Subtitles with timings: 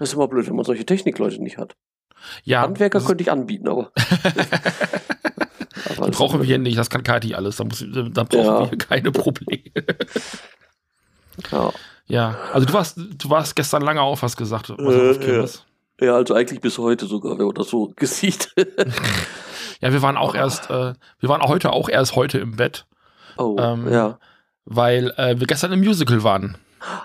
[0.00, 1.76] Das ist immer blöd, wenn man solche Technikleute nicht hat.
[2.42, 3.92] Ja, Handwerker könnte ich anbieten, aber.
[5.98, 8.70] aber brauchen wir hier nicht, das kann Kati alles, da, muss, da brauchen ja.
[8.70, 9.62] wir keine Probleme.
[11.52, 11.70] ja.
[12.06, 14.70] ja, also du warst, du warst gestern lange auf, hast gesagt.
[14.70, 15.46] Äh, ja.
[16.00, 18.54] ja, also eigentlich bis heute sogar, wenn man das so gesieht.
[19.82, 22.86] ja, wir waren auch erst, äh, wir waren heute auch erst heute im Bett.
[23.36, 24.18] Oh, ähm, ja.
[24.64, 26.56] Weil äh, wir gestern im Musical waren.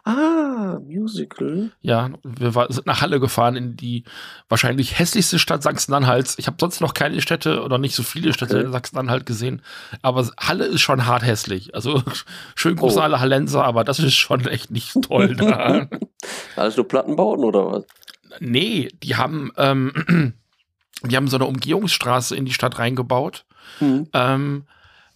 [0.04, 1.71] Ah, Musical.
[1.82, 4.04] Ja, wir war, sind nach Halle gefahren in die
[4.48, 6.36] wahrscheinlich hässlichste Stadt Sachsen-Anhalts.
[6.38, 8.66] Ich habe sonst noch keine Städte oder nicht so viele Städte okay.
[8.66, 9.62] in Sachsen-Anhalt gesehen,
[10.02, 11.76] aber Halle ist schon hart hässlich.
[11.76, 12.02] Also
[12.55, 13.02] schön groß oh.
[13.02, 15.88] alle Hallenser, aber das ist schon echt nicht toll da.
[16.55, 17.84] Alles nur Plattenbauten oder was?
[18.39, 20.34] Nee, die haben, ähm,
[21.03, 23.45] die haben so eine Umgehungsstraße in die Stadt reingebaut,
[23.80, 24.08] mhm.
[24.14, 24.66] ähm,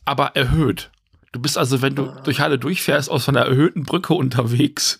[0.05, 0.91] aber erhöht.
[1.31, 2.21] Du bist also, wenn du ah.
[2.23, 4.99] durch Halle durchfährst, aus einer erhöhten Brücke unterwegs,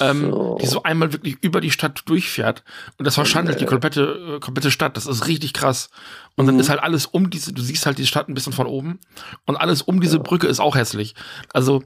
[0.00, 0.52] ähm, so.
[0.52, 2.64] Ähm, die so einmal wirklich über die Stadt durchfährt.
[2.96, 4.96] Und das verschandelt die komplette, äh, komplette Stadt.
[4.96, 5.90] Das ist richtig krass.
[6.38, 6.60] Und dann mhm.
[6.60, 9.00] ist halt alles um diese, du siehst halt die Stadt ein bisschen von oben.
[9.44, 10.20] Und alles um diese.
[10.20, 11.16] Brücke ist auch hässlich.
[11.52, 11.82] Also,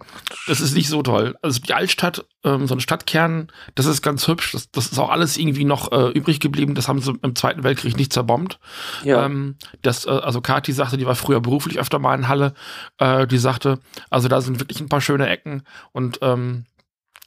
[0.47, 1.37] das ist nicht so toll.
[1.41, 4.53] Also, die Altstadt, ähm, so ein Stadtkern, das ist ganz hübsch.
[4.53, 6.75] Das, das ist auch alles irgendwie noch äh, übrig geblieben.
[6.75, 8.59] Das haben sie im Zweiten Weltkrieg nicht zerbombt.
[9.05, 9.25] Ja.
[9.25, 12.53] Ähm, das, äh, also, Kati sagte, die war früher beruflich öfter mal in Halle.
[12.99, 13.79] Äh, die sagte,
[14.11, 15.63] also, da sind wirklich ein paar schöne Ecken.
[15.93, 16.67] Und, ähm,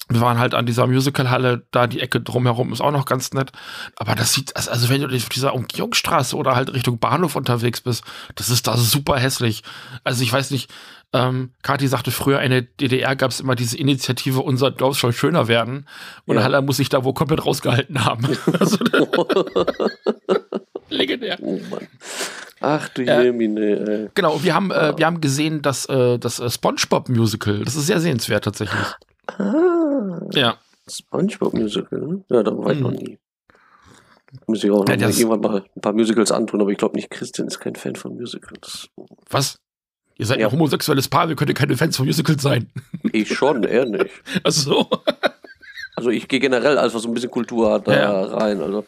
[0.07, 3.51] wir waren halt an dieser Musicalhalle, da die Ecke drumherum ist auch noch ganz nett.
[3.95, 7.81] Aber das sieht, also, also wenn du auf dieser Umgehungsstraße oder halt Richtung Bahnhof unterwegs
[7.81, 8.03] bist,
[8.35, 9.63] das ist da super hässlich.
[10.03, 10.71] Also ich weiß nicht,
[11.13, 15.13] ähm, Kathi sagte früher, in der DDR gab es immer diese Initiative, unser Dorf soll
[15.13, 15.87] schöner werden.
[16.25, 16.43] Und ja.
[16.43, 18.37] Halle muss sich da wohl komplett rausgehalten haben.
[18.59, 18.77] also,
[20.89, 21.37] legendär.
[21.41, 21.87] Oh Mann.
[22.61, 24.11] Ach du äh, Jemine.
[24.13, 27.99] Genau, wir haben, äh, wir haben gesehen, dass äh, das äh, SpongeBob-Musical, das ist sehr
[27.99, 28.79] sehenswert tatsächlich.
[29.27, 30.21] Ah.
[30.33, 30.57] Ja.
[30.87, 32.23] SpongeBob Musical, ne?
[32.29, 32.97] Ja, da war ich noch mhm.
[32.97, 33.19] nie.
[34.47, 37.09] Muss ich auch noch ja, irgendwann mal ein paar Musicals antun, aber ich glaube nicht,
[37.09, 38.89] Christian ist kein Fan von Musicals.
[39.29, 39.57] Was?
[40.17, 40.47] Ihr seid ja.
[40.47, 42.69] ein homosexuelles Paar, wir könnt keine Fans von Musicals sein.
[43.11, 44.09] Ich schon, er nicht.
[44.43, 44.87] Ach so.
[45.95, 48.23] Also ich gehe generell alles, was so ein bisschen Kultur hat, da ja.
[48.25, 48.61] rein.
[48.61, 48.85] Also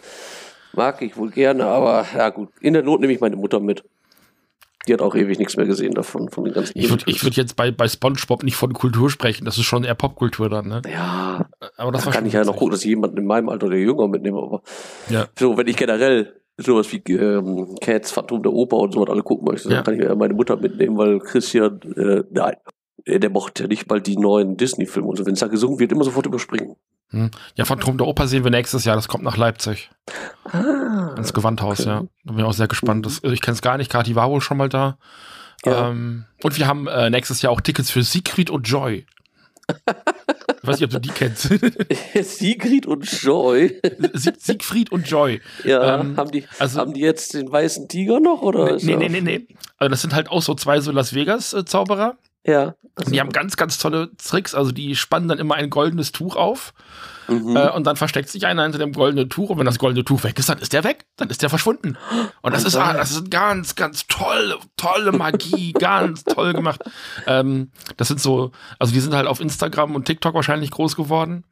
[0.73, 2.49] mag ich wohl gerne, aber ja gut.
[2.61, 3.83] In der Not nehme ich meine Mutter mit
[4.87, 6.71] die hat auch ewig nichts mehr gesehen davon, von den ganzen.
[6.75, 9.95] Ich würde würd jetzt bei, bei SpongeBob nicht von Kultur sprechen, das ist schon eher
[9.95, 10.81] Popkultur dann, ne?
[10.91, 11.47] Ja.
[11.77, 13.77] Aber das da kann ich ja noch gucken, dass ich jemanden in meinem Alter oder
[13.77, 14.61] jünger mitnehme, aber
[15.09, 15.27] ja.
[15.37, 19.23] so, wenn ich generell sowas wie ähm, Cats, Phantom der Oper und so was alle
[19.23, 19.75] gucken möchte, ja.
[19.75, 22.55] dann kann ich ja meine Mutter mitnehmen, weil Christian, äh, nein,
[23.05, 25.25] der mochte ja nicht mal die neuen Disney-Filme und so.
[25.25, 26.75] Wenn es da gesungen wird, immer sofort überspringen.
[27.09, 27.31] Hm.
[27.55, 28.95] Ja, Phantom der Oper sehen wir nächstes Jahr.
[28.95, 29.89] Das kommt nach Leipzig.
[30.51, 31.89] Ah, ins Gewandhaus, okay.
[31.89, 32.03] ja.
[32.25, 33.05] Da bin ich auch sehr gespannt.
[33.05, 33.91] Das, also ich kenne es gar nicht.
[33.91, 34.97] Kati war wohl schon mal da.
[35.65, 35.89] Ja.
[35.89, 39.05] Ähm, und wir haben äh, nächstes Jahr auch Tickets für Siegfried und Joy.
[39.69, 41.43] ich weiß nicht, ob du die kennst.
[42.21, 43.81] Siegfried und Joy.
[44.13, 45.41] Sieg, Siegfried und Joy.
[45.63, 48.41] Ja, ähm, haben, die, also, haben die jetzt den weißen Tiger noch?
[48.41, 49.47] Oder nee, nee, nee, nee.
[49.77, 52.17] Also das sind halt auch so zwei so Las Vegas-Zauberer.
[52.47, 52.75] Ja.
[52.95, 54.55] Und die haben ganz, ganz tolle Tricks.
[54.55, 56.73] Also die spannen dann immer ein goldenes Tuch auf.
[57.27, 57.55] Mhm.
[57.55, 59.49] Äh, und dann versteckt sich einer hinter dem goldenen Tuch.
[59.49, 61.05] Und wenn das goldene Tuch weg ist, dann ist der weg.
[61.17, 61.97] Dann ist der verschwunden.
[62.41, 65.73] Und das, oh, ist, ah, das ist ganz, ganz tolle, tolle Magie.
[65.79, 66.81] ganz toll gemacht.
[67.27, 71.43] Ähm, das sind so, also die sind halt auf Instagram und TikTok wahrscheinlich groß geworden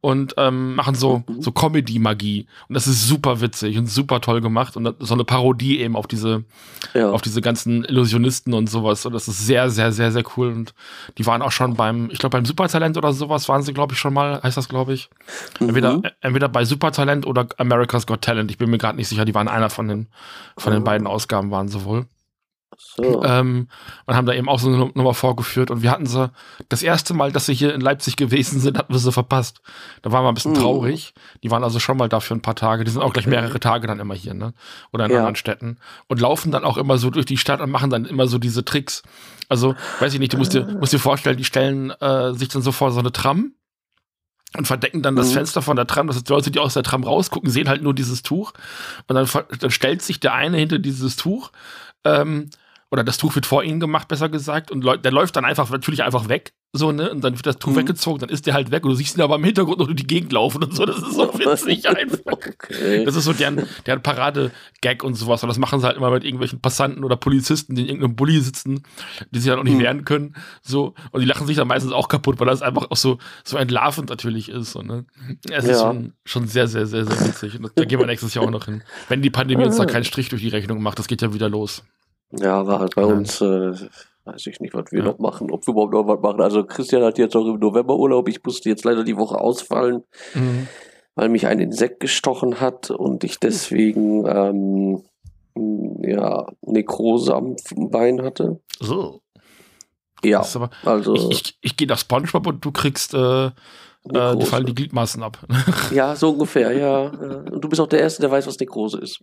[0.00, 1.40] und ähm, machen so, mhm.
[1.40, 2.46] so Comedy-Magie.
[2.68, 4.76] Und das ist super witzig und super toll gemacht.
[4.76, 6.44] Und so eine Parodie eben auf diese,
[6.92, 7.10] ja.
[7.10, 9.06] auf diese ganzen Illusionisten und sowas.
[9.06, 10.48] Und das ist sehr, sehr, sehr, sehr cool.
[10.48, 10.74] Und
[11.18, 13.98] die waren auch schon beim, ich glaube, beim Supertalent oder sowas waren sie, glaube ich,
[13.98, 15.08] schon mal, heißt das, glaube ich.
[15.60, 15.68] Mhm.
[15.68, 18.50] Entweder, entweder bei Supertalent oder America's Got Talent.
[18.50, 20.08] Ich bin mir gerade nicht sicher, die waren einer von den,
[20.56, 22.06] von den beiden Ausgaben, waren sie wohl.
[22.96, 23.24] So.
[23.24, 23.68] Ähm,
[24.04, 25.70] und haben da eben auch so eine Nummer vorgeführt.
[25.70, 26.30] Und wir hatten sie,
[26.68, 29.62] das erste Mal, dass sie hier in Leipzig gewesen sind, hatten wir sie verpasst.
[30.02, 30.56] Da waren wir ein bisschen mm.
[30.56, 31.14] traurig.
[31.42, 32.84] Die waren also schon mal da für ein paar Tage.
[32.84, 34.52] Die sind auch gleich mehrere Tage dann immer hier, ne?
[34.92, 35.18] Oder in ja.
[35.18, 35.78] anderen Städten.
[36.06, 38.64] Und laufen dann auch immer so durch die Stadt und machen dann immer so diese
[38.64, 39.02] Tricks.
[39.48, 42.62] Also, weiß ich nicht, du musst dir, musst dir vorstellen, die stellen äh, sich dann
[42.62, 43.52] so vor so eine Tram
[44.56, 45.34] und verdecken dann das mhm.
[45.34, 46.08] Fenster von der Tram.
[46.08, 48.52] Das die Leute, die aus der Tram rausgucken, sehen halt nur dieses Tuch.
[49.06, 49.26] Und dann,
[49.60, 51.52] dann stellt sich der eine hinter dieses Tuch
[52.04, 52.50] ähm,
[52.92, 56.02] oder das Tuch wird vor ihnen gemacht, besser gesagt, und der läuft dann einfach natürlich
[56.02, 57.76] einfach weg, so, ne, und dann wird das Tuch mhm.
[57.76, 59.96] weggezogen, dann ist der halt weg und du siehst ihn aber im Hintergrund noch durch
[59.96, 62.18] die Gegend laufen und so, das ist so witzig einfach.
[62.26, 63.06] Okay.
[63.06, 66.22] Das ist so deren, deren Parade-Gag und sowas, und das machen sie halt immer mit
[66.22, 68.82] irgendwelchen Passanten oder Polizisten, die in irgendeinem Bulli sitzen,
[69.30, 69.82] die sich dann auch nicht mhm.
[69.82, 72.96] wehren können, so, und die lachen sich dann meistens auch kaputt, weil das einfach auch
[72.96, 75.06] so, so entlarvend natürlich ist, so, ne.
[75.50, 75.72] Es ja.
[75.72, 78.50] ist schon, schon sehr, sehr, sehr, sehr witzig, und da gehen wir nächstes Jahr auch
[78.50, 78.82] noch hin.
[79.08, 81.48] Wenn die Pandemie uns da keinen Strich durch die Rechnung macht, das geht ja wieder
[81.48, 81.82] los.
[82.38, 83.72] Ja, war halt bei uns, äh,
[84.24, 85.04] weiß ich nicht, was wir ja.
[85.06, 86.40] noch machen, ob wir überhaupt noch was machen.
[86.40, 90.02] Also Christian hat jetzt auch im November Urlaub, ich musste jetzt leider die Woche ausfallen.
[90.34, 90.68] Mhm.
[91.14, 95.02] weil mich ein Insekt gestochen hat und ich deswegen ähm,
[96.02, 97.56] ja, Nekrose am
[97.90, 98.60] Bein hatte.
[98.80, 99.20] So.
[100.24, 101.14] Ja, aber, also.
[101.14, 103.50] Ich, ich, ich gehe nach Spongebob und du kriegst, äh, äh,
[104.36, 105.38] die fallen die Gliedmaßen ab.
[105.92, 107.08] Ja, so ungefähr, ja.
[107.08, 109.22] Und du bist auch der Erste, der weiß, was Nekrose ist.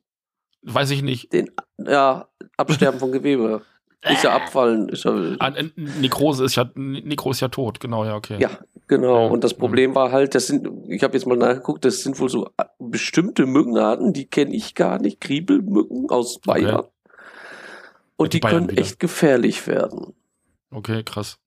[0.62, 1.32] Weiß ich nicht.
[1.34, 2.28] Den, ja,
[2.58, 3.62] Absterben von Gewebe.
[4.02, 4.88] Ist ja abfallen.
[4.90, 8.38] Ist ja, ah, Nekrose ist ja, Nekro ist ja tot, genau, ja, okay.
[8.40, 8.50] Ja,
[8.88, 9.28] genau.
[9.28, 12.30] Und das Problem war halt, das sind, ich habe jetzt mal nachgeguckt, das sind wohl
[12.30, 15.20] so bestimmte Mückenarten, die kenne ich gar nicht.
[15.20, 16.76] Kriebelmücken aus Bayern.
[16.76, 16.90] Okay.
[18.16, 18.82] Und die, die können wieder.
[18.82, 20.14] echt gefährlich werden.
[20.72, 21.38] Okay, krass.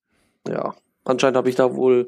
[0.47, 0.75] Ja.
[1.05, 2.07] Anscheinend habe ich da wohl,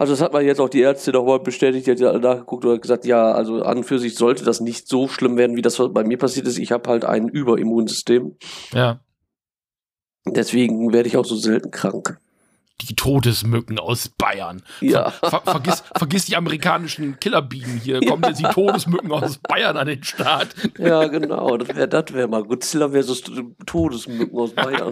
[0.00, 2.80] also das hat man jetzt auch die Ärzte nochmal bestätigt, die hat ja nachgeguckt und
[2.80, 5.76] gesagt, ja, also an und für sich sollte das nicht so schlimm werden, wie das
[5.76, 6.56] bei mir passiert ist.
[6.58, 8.34] Ich habe halt ein Überimmunsystem.
[8.72, 9.00] Ja.
[10.24, 12.18] Deswegen werde ich auch so selten krank.
[12.88, 14.62] Die Todesmücken aus Bayern.
[14.80, 15.10] Ja.
[15.10, 18.00] Ver, ver, vergiss, vergiss, die amerikanischen Killerbienen hier.
[18.06, 20.54] Kommen jetzt die Todesmücken aus Bayern an den Start.
[20.78, 21.56] Ja, genau.
[21.56, 22.42] Das wäre das wär mal.
[22.42, 23.22] Godzilla versus
[23.66, 24.90] Todesmücken aus Bayern.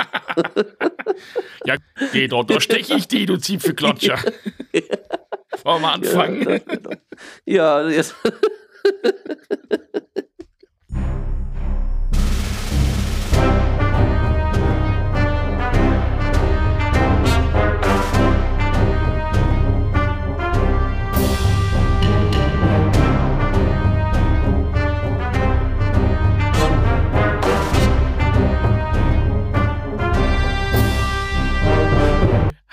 [1.65, 1.77] ja,
[2.13, 4.19] geh doch, da steche ich die, du Ziepfelklotscher.
[5.65, 6.49] Wollen wir anfangen?
[6.49, 6.91] Ja, genau.
[7.47, 8.15] ja jetzt.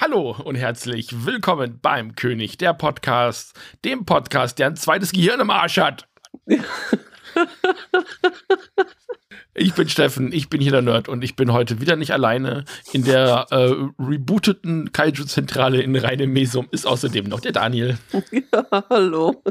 [0.08, 5.50] Hallo und herzlich willkommen beim König der Podcast, dem Podcast, der ein zweites Gehirn im
[5.50, 6.08] Arsch hat.
[9.56, 12.66] ich bin Steffen, ich bin hier der Nerd und ich bin heute wieder nicht alleine.
[12.94, 17.98] In der äh, rebooteten Kaiju-Zentrale in Reine Mesum ist außerdem noch der Daniel.
[18.32, 19.44] Ja, hallo.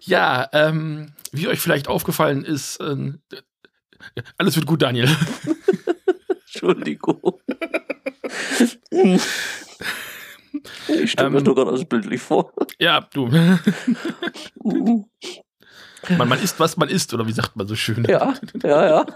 [0.00, 3.12] ja, ähm, wie euch vielleicht aufgefallen ist, äh,
[4.38, 5.14] alles wird gut, Daniel.
[6.46, 7.38] Entschuldigung.
[10.88, 12.52] Ich stelle mir ähm, gerade alles bildlich vor.
[12.78, 13.26] Ja, du.
[16.18, 18.04] man, man isst, was man isst, oder wie sagt man so schön?
[18.08, 19.06] Ja, ja, ja.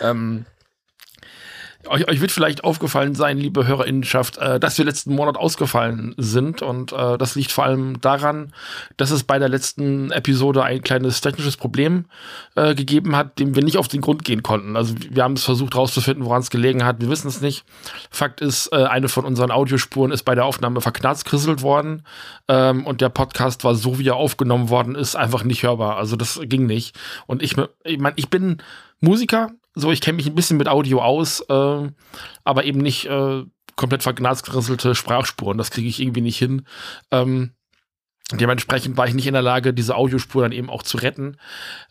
[0.00, 0.44] ähm,
[1.88, 6.62] euch, euch wird vielleicht aufgefallen sein, liebe Hörerinnenschaft, äh, dass wir letzten Monat ausgefallen sind.
[6.62, 8.52] Und äh, das liegt vor allem daran,
[8.96, 12.06] dass es bei der letzten Episode ein kleines technisches Problem
[12.54, 14.76] äh, gegeben hat, dem wir nicht auf den Grund gehen konnten.
[14.76, 17.00] Also wir haben es versucht herauszufinden, woran es gelegen hat.
[17.00, 17.64] Wir wissen es nicht.
[18.10, 22.02] Fakt ist, äh, eine von unseren Audiospuren ist bei der Aufnahme verknarzkrisselt worden.
[22.48, 25.96] Ähm, und der Podcast war so, wie er aufgenommen worden ist, einfach nicht hörbar.
[25.96, 26.96] Also das ging nicht.
[27.26, 28.58] Und ich, ich meine, ich bin
[29.00, 31.90] Musiker, so, ich kenne mich ein bisschen mit Audio aus, äh,
[32.44, 33.44] aber eben nicht äh,
[33.76, 35.58] komplett vergnasgerisselte Sprachspuren.
[35.58, 36.66] Das kriege ich irgendwie nicht hin.
[37.10, 37.52] Ähm,
[38.32, 41.36] dementsprechend war ich nicht in der Lage, diese Audiospur dann eben auch zu retten.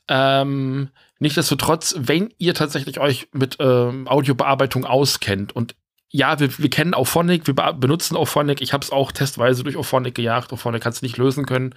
[0.09, 0.89] Ähm,
[1.19, 5.75] Nichtsdestotrotz, wenn ihr tatsächlich euch mit ähm, Audiobearbeitung auskennt und
[6.15, 8.61] ja, wir, wir kennen Auphonic, wir benutzen Auphonic.
[8.61, 10.53] Ich habe es auch testweise durch Auphonic gejagt.
[10.53, 11.75] Auphonic hat es nicht lösen können.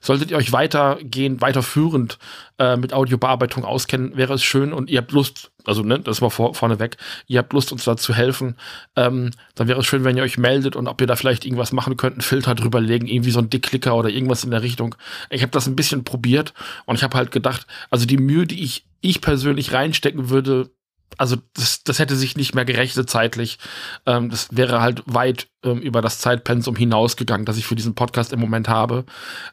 [0.00, 2.18] Solltet ihr euch weitergehend, weiterführend
[2.58, 6.30] äh, mit Audiobearbeitung auskennen, wäre es schön und ihr habt Lust, also ne, das mal
[6.30, 6.96] vor, vorneweg,
[7.26, 8.56] ihr habt Lust, uns da zu helfen,
[8.96, 11.72] ähm, dann wäre es schön, wenn ihr euch meldet und ob ihr da vielleicht irgendwas
[11.72, 14.94] machen könnt, einen Filter drüber legen, irgendwie so ein Dickklicker oder irgendwas in der Richtung.
[15.28, 16.54] Ich habe das ein bisschen probiert
[16.86, 20.70] und ich habe halt gedacht, also die Mühe, die ich, ich persönlich reinstecken würde,
[21.18, 23.58] also das, das hätte sich nicht mehr gerechnet zeitlich.
[24.06, 28.32] Ähm, das wäre halt weit ähm, über das Zeitpensum hinausgegangen, das ich für diesen Podcast
[28.32, 29.04] im Moment habe.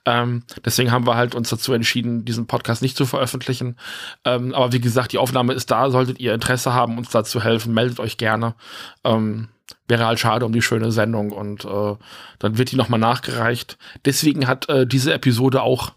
[0.06, 3.78] Ähm, deswegen haben wir halt uns dazu entschieden, diesen Podcast nicht zu veröffentlichen.
[4.26, 5.90] Ähm, aber wie gesagt, die Aufnahme ist da.
[5.90, 8.56] Solltet ihr Interesse haben, uns da zu helfen, meldet euch gerne.
[9.04, 9.50] Ähm,
[9.88, 11.96] wäre halt schade um die schöne Sendung und äh,
[12.40, 13.78] dann wird die nochmal nachgereicht.
[14.06, 15.92] Deswegen hat äh, diese Episode auch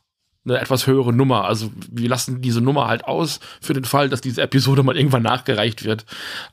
[0.45, 1.45] eine etwas höhere Nummer.
[1.45, 5.23] Also wir lassen diese Nummer halt aus für den Fall, dass diese Episode mal irgendwann
[5.23, 6.05] nachgereicht wird.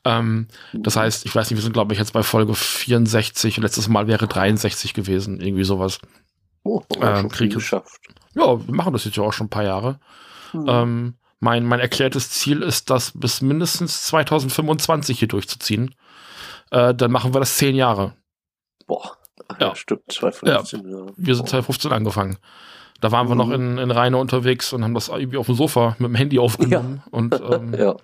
[0.06, 3.58] Ähm, das heißt, ich weiß nicht, wir sind glaube ich jetzt bei Folge 64.
[3.58, 6.00] Letztes Mal wäre 63 gewesen, irgendwie sowas.
[6.64, 8.00] Oh, ähm, Krieg geschafft.
[8.36, 10.00] Ja, wir machen das jetzt ja auch schon ein paar Jahre.
[10.52, 10.66] Hm.
[10.68, 15.96] Ähm, mein, mein erklärtes Ziel ist, das bis mindestens 2025 hier durchzuziehen.
[16.70, 18.14] Äh, dann machen wir das zehn Jahre.
[18.86, 19.18] Boah,
[19.50, 20.04] ja, ja stimmt.
[20.12, 21.06] 2015, ja.
[21.18, 22.38] Wir sind 2015 angefangen.
[23.02, 23.54] Da waren wir noch mhm.
[23.54, 27.02] in, in Reine unterwegs und haben das irgendwie auf dem Sofa mit dem Handy aufgenommen.
[27.06, 27.12] Ja.
[27.12, 27.96] Und ähm, ja.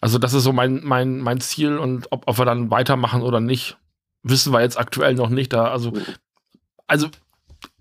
[0.00, 3.40] also das ist so mein, mein, mein Ziel und ob, ob wir dann weitermachen oder
[3.40, 3.76] nicht,
[4.22, 5.52] wissen wir jetzt aktuell noch nicht.
[5.52, 6.02] Da, also, mhm.
[6.86, 7.08] also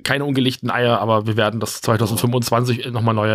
[0.04, 3.30] keine ungelegten Eier, aber wir werden das 2025 nochmal neu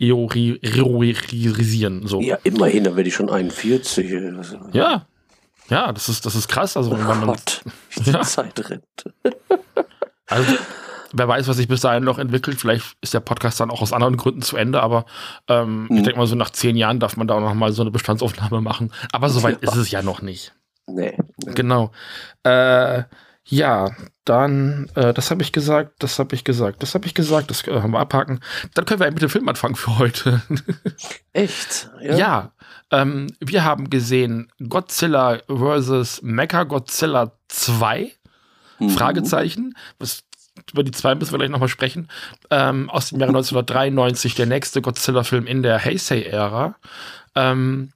[0.00, 2.06] eorisieren.
[2.06, 2.20] So.
[2.20, 4.10] Ja, immerhin, da werde ich schon 41.
[4.72, 5.06] Ja,
[5.68, 6.76] ja, das ist, das ist krass.
[6.76, 8.22] Also, wenn man, Gott, wie die ja.
[8.22, 8.84] Zeit rennt.
[10.30, 10.58] Also,
[11.12, 12.60] wer weiß, was sich bis dahin noch entwickelt.
[12.60, 15.06] Vielleicht ist der Podcast dann auch aus anderen Gründen zu Ende, aber
[15.48, 15.96] ähm, mhm.
[15.96, 17.90] ich denke mal, so nach zehn Jahren darf man da auch noch mal so eine
[17.90, 18.92] Bestandsaufnahme machen.
[19.12, 20.54] Aber soweit ist es ja noch nicht.
[20.86, 21.16] Nee.
[21.54, 21.92] Genau.
[22.44, 23.04] Äh,
[23.50, 23.92] ja,
[24.24, 27.66] dann, äh, das habe ich gesagt, das habe ich gesagt, das habe ich gesagt, das
[27.66, 28.40] äh, haben wir abhaken.
[28.74, 30.42] Dann können wir mit dem Film anfangen für heute.
[31.32, 31.90] Echt?
[32.02, 32.16] Ja.
[32.16, 32.52] ja
[32.90, 36.20] ähm, wir haben gesehen Godzilla vs.
[36.22, 38.12] Mecha Godzilla 2.
[38.78, 38.90] Mhm.
[38.90, 39.74] Fragezeichen.
[39.98, 40.24] Was,
[40.72, 42.08] über die zwei müssen wir gleich nochmal sprechen.
[42.50, 46.76] Ähm, aus dem Jahre 1993, der nächste Godzilla-Film in der Heisei-Ära.
[47.34, 47.92] Ähm,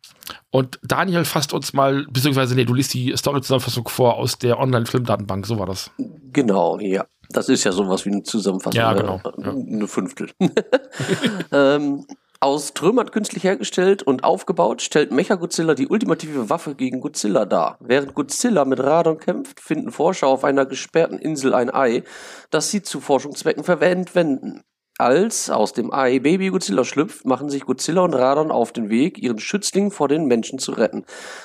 [0.51, 5.47] und Daniel fasst uns mal, beziehungsweise, nee, du liest die Story-Zusammenfassung vor aus der Online-Filmdatenbank,
[5.47, 5.91] so war das.
[6.33, 7.07] Genau, ja.
[7.31, 8.79] Das ist ja sowas wie eine Zusammenfassung.
[8.79, 9.21] Ja, genau.
[9.39, 9.51] Ja.
[9.51, 10.31] Eine Fünftel.
[11.53, 12.07] ähm,
[12.43, 17.79] aus Trümmern künstlich hergestellt und aufgebaut, stellt Mechagodzilla die ultimative Waffe gegen Godzilla dar.
[17.79, 22.03] Während Godzilla mit Radon kämpft, finden Forscher auf einer gesperrten Insel ein Ei,
[22.51, 24.63] das sie zu Forschungszwecken verwenden.
[24.99, 29.23] Als aus dem Ei Baby Godzilla schlüpft, machen sich Godzilla und Radon auf den Weg,
[29.23, 31.05] ihren Schützling vor den Menschen zu retten.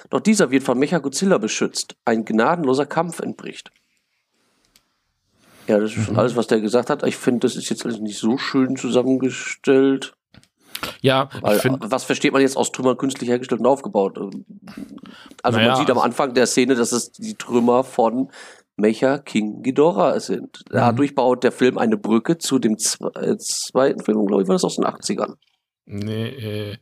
[0.09, 1.95] Doch dieser wird von Mechagodzilla beschützt.
[2.05, 3.71] Ein gnadenloser Kampf entbricht.
[5.67, 6.19] Ja, das ist schon mhm.
[6.19, 7.05] alles, was der gesagt hat.
[7.05, 10.16] Ich finde, das ist jetzt alles nicht so schön zusammengestellt.
[11.01, 14.17] Ja, Weil, was versteht man jetzt aus Trümmern künstlich hergestellt und aufgebaut?
[15.43, 18.29] Also naja, man sieht am Anfang der Szene, dass es die Trümmer von
[18.75, 20.63] Mecha King Ghidorah sind.
[20.69, 20.73] Mhm.
[20.73, 24.63] Dadurch baut der Film eine Brücke zu dem äh, zweiten Film, glaube ich, war das
[24.63, 25.35] aus den 80ern.
[25.85, 26.77] Nee, äh,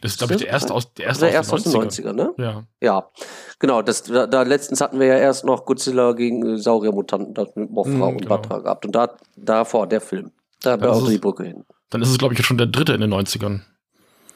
[0.00, 2.34] das ist, glaube ich, der erste aus, der erste der erste aus den 90ern, ne?
[2.38, 2.64] Ja.
[2.80, 3.10] Ja,
[3.58, 3.82] genau.
[3.82, 7.90] Das, da, da, letztens hatten wir ja erst noch Godzilla gegen Sauriermutanten das mit Mothra
[7.90, 8.36] mhm, und genau.
[8.36, 8.86] Batra gehabt.
[8.86, 10.32] Und da, davor der Film.
[10.62, 11.64] Da baut also die Brücke hin.
[11.90, 13.60] Dann ist es, glaube ich, schon der dritte in den 90ern.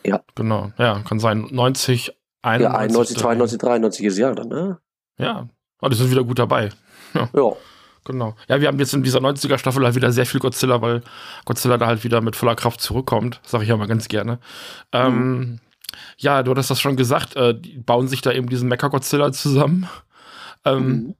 [0.04, 0.22] Ja.
[0.34, 0.72] Genau.
[0.78, 1.46] Ja, kann sein.
[1.50, 2.72] 90, 91.
[2.72, 4.78] Ja, 91, 92, 93 ist Jahr dann, ne?
[5.18, 5.48] Ja.
[5.82, 6.70] Oh, die sind wieder gut dabei.
[7.12, 7.28] Ja.
[7.34, 7.50] ja.
[8.04, 8.36] Genau.
[8.48, 11.02] Ja, wir haben jetzt in dieser 90er Staffel halt wieder sehr viel Godzilla, weil
[11.44, 13.40] Godzilla da halt wieder mit voller Kraft zurückkommt.
[13.44, 14.38] Sag ich ja mal ganz gerne.
[14.92, 15.42] Ähm, mhm.
[15.42, 15.60] Ähm,
[16.16, 19.88] ja, du hattest das schon gesagt, äh, die bauen sich da eben diesen Mecha-Godzilla zusammen.
[20.64, 21.14] Ähm, mhm.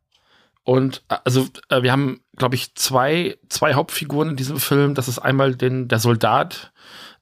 [0.70, 4.94] Und äh, also äh, wir haben, glaube ich, zwei, zwei Hauptfiguren in diesem Film.
[4.94, 6.70] Das ist einmal den, der Soldat,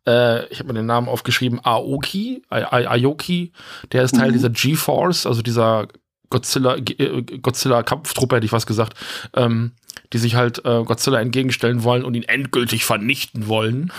[0.06, 3.52] äh, ich habe mir den Namen aufgeschrieben, Aoki, Aoki,
[3.92, 4.32] der ist Teil mhm.
[4.34, 5.88] dieser G-Force, also dieser
[6.28, 8.98] Godzilla, äh, Godzilla-Kampftruppe, hätte ich was gesagt,
[9.32, 9.72] ähm,
[10.12, 13.94] die sich halt äh, Godzilla entgegenstellen wollen und ihn endgültig vernichten wollen.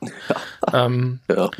[0.72, 1.50] ähm, ja.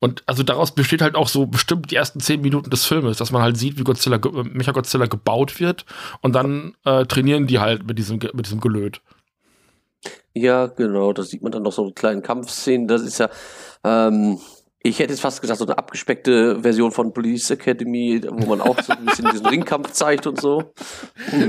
[0.00, 3.32] Und also daraus besteht halt auch so bestimmt die ersten zehn Minuten des Filmes, dass
[3.32, 5.84] man halt sieht, wie Godzilla, Mecha Godzilla gebaut wird
[6.22, 9.02] und dann äh, trainieren die halt mit diesem, mit diesem Gelöt.
[10.32, 12.88] Ja, genau, da sieht man dann noch so kleinen Kampfszenen.
[12.88, 13.28] Das ist ja,
[13.84, 14.38] ähm,
[14.82, 18.80] ich hätte jetzt fast gesagt, so eine abgespeckte Version von Police Academy, wo man auch
[18.80, 20.72] so ein bisschen diesen Ringkampf zeigt und so.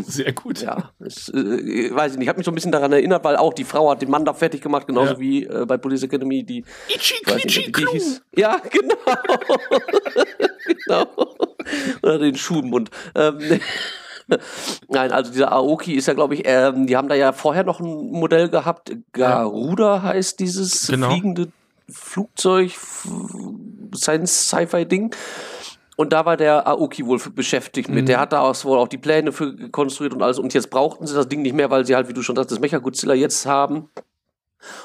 [0.06, 0.62] Sehr gut.
[0.62, 3.38] Ja, ich, äh, weiß ich nicht, ich habe mich so ein bisschen daran erinnert, weil
[3.38, 5.20] auch die Frau hat den Mann da fertig gemacht, genauso ja.
[5.20, 6.66] wie äh, bei Police Academy, die.
[6.90, 8.22] Ichi, nicht, die hieß.
[8.36, 8.96] Ja, genau.
[10.86, 11.08] genau.
[12.04, 12.90] Oder den Schuhmund.
[13.16, 13.40] Ähm,
[14.90, 17.80] Nein, also dieser Aoki ist ja, glaube ich, ähm, die haben da ja vorher noch
[17.80, 18.92] ein Modell gehabt.
[19.14, 21.10] Garuda heißt dieses genau.
[21.10, 21.48] fliegende
[21.92, 22.72] Flugzeug,
[23.96, 25.16] Science-Sci-Fi-Ding.
[25.98, 28.04] Und da war der Aoki wohl beschäftigt mit.
[28.04, 28.06] Mhm.
[28.08, 30.40] Der hat da auch wohl auch die Pläne für konstruiert und alles.
[30.40, 32.52] Und jetzt brauchten sie das Ding nicht mehr, weil sie halt, wie du schon sagst,
[32.52, 33.90] das Mecha-Godzilla jetzt haben.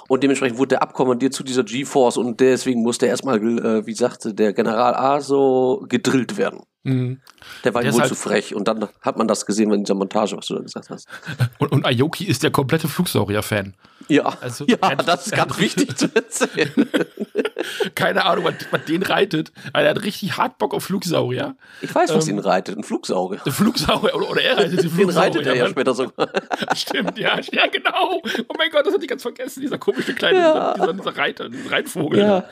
[0.09, 4.35] Und dementsprechend wurde der abkommandiert zu dieser G-Force und deswegen musste erstmal, äh, wie sagte
[4.35, 6.61] der General A, so gedrillt werden.
[6.87, 7.21] Mhm.
[7.65, 9.97] Der war der wohl halt zu frech und dann hat man das gesehen in dieser
[9.97, 11.09] Montage, was du da gesagt hast.
[11.59, 13.75] Und, und Aoki ist der komplette Flugsaurier-Fan.
[14.09, 16.73] Ja, also, ja er, das ist ganz wichtig zu erzählen.
[17.95, 19.53] Keine Ahnung, was, was, den reitet.
[19.73, 21.57] er hat richtig hart Bock auf Flugsaurier.
[21.81, 22.77] Ich weiß, was ähm, ihn reitet.
[22.77, 23.41] Ein Flugsaurier.
[23.45, 24.15] Ein Flugsaurier.
[24.15, 25.31] Oder, oder er reitet den Flugsaurier.
[25.31, 26.29] Den reitet er ja später sogar.
[26.75, 27.39] Stimmt, ja.
[27.53, 28.23] Ja, genau.
[28.49, 29.61] Oh mein Gott, das hatte ich ganz vergessen.
[29.61, 30.75] Dieser komische kleine ja.
[30.75, 32.21] dieser, dieser, Reiter, dieser Reitvogel.
[32.21, 32.45] Ja,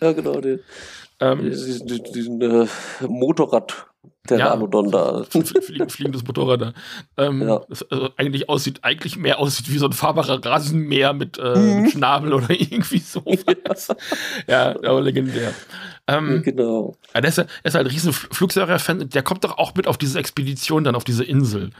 [0.00, 0.40] ja genau.
[0.40, 0.60] Den,
[1.20, 2.66] ähm, diesen, diesen äh,
[3.00, 3.87] Motorrad
[4.30, 5.24] der ja, da.
[5.24, 6.72] Fliegen, fliegendes Motorrad da.
[7.16, 7.60] Ähm, ja.
[7.68, 11.82] Das also eigentlich aussieht, eigentlich mehr aussieht wie so ein fahrbarer Rasenmäher mit, äh, mhm.
[11.82, 13.22] mit Schnabel oder irgendwie so.
[14.46, 15.52] ja, aber legendär.
[16.06, 16.96] Ähm, genau.
[17.12, 19.10] Er ist, ist halt ein riesen Flugsaurier-Fan.
[19.10, 21.70] Der kommt doch auch mit auf diese Expedition dann auf diese Insel.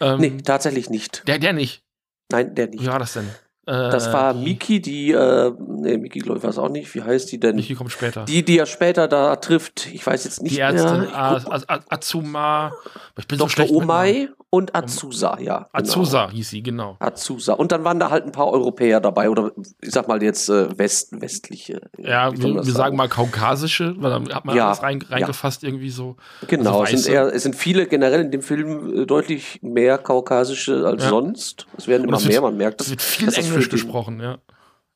[0.00, 1.26] Ähm, nee, tatsächlich nicht.
[1.26, 1.82] Der, der nicht.
[2.30, 2.82] Nein, der nicht.
[2.82, 3.28] Wie war das denn?
[3.68, 7.30] Das war äh, Miki, die, äh, nee, Miki glaube ich weiß auch nicht, wie heißt
[7.30, 7.56] die denn?
[7.56, 8.24] Miki kommt später.
[8.24, 11.82] Die, die er später da trifft, ich weiß jetzt nicht die Ärztin, mehr.
[11.90, 12.72] Azuma,
[13.18, 13.48] ich bin Dr.
[13.48, 15.58] so schlecht Omai Und Azusa, ja.
[15.58, 15.68] Genau.
[15.72, 16.96] Azusa hieß sie, genau.
[17.00, 17.52] Azusa.
[17.52, 19.52] Und dann waren da halt ein paar Europäer dabei oder
[19.82, 21.82] ich sag mal jetzt äh, West, westliche.
[21.98, 25.68] Ja, wir, wir sagen mal kaukasische, weil dann hat man ja, alles rein, reingefasst ja.
[25.68, 26.16] irgendwie so.
[26.46, 29.98] Genau, also es, sind eher, es sind viele generell in dem Film äh, deutlich mehr
[29.98, 31.10] kaukasische als ja.
[31.10, 31.66] sonst.
[31.76, 32.86] Es werden immer mehr, man merkt das.
[32.86, 34.38] Es wird viel Englisch gesprochen, ja.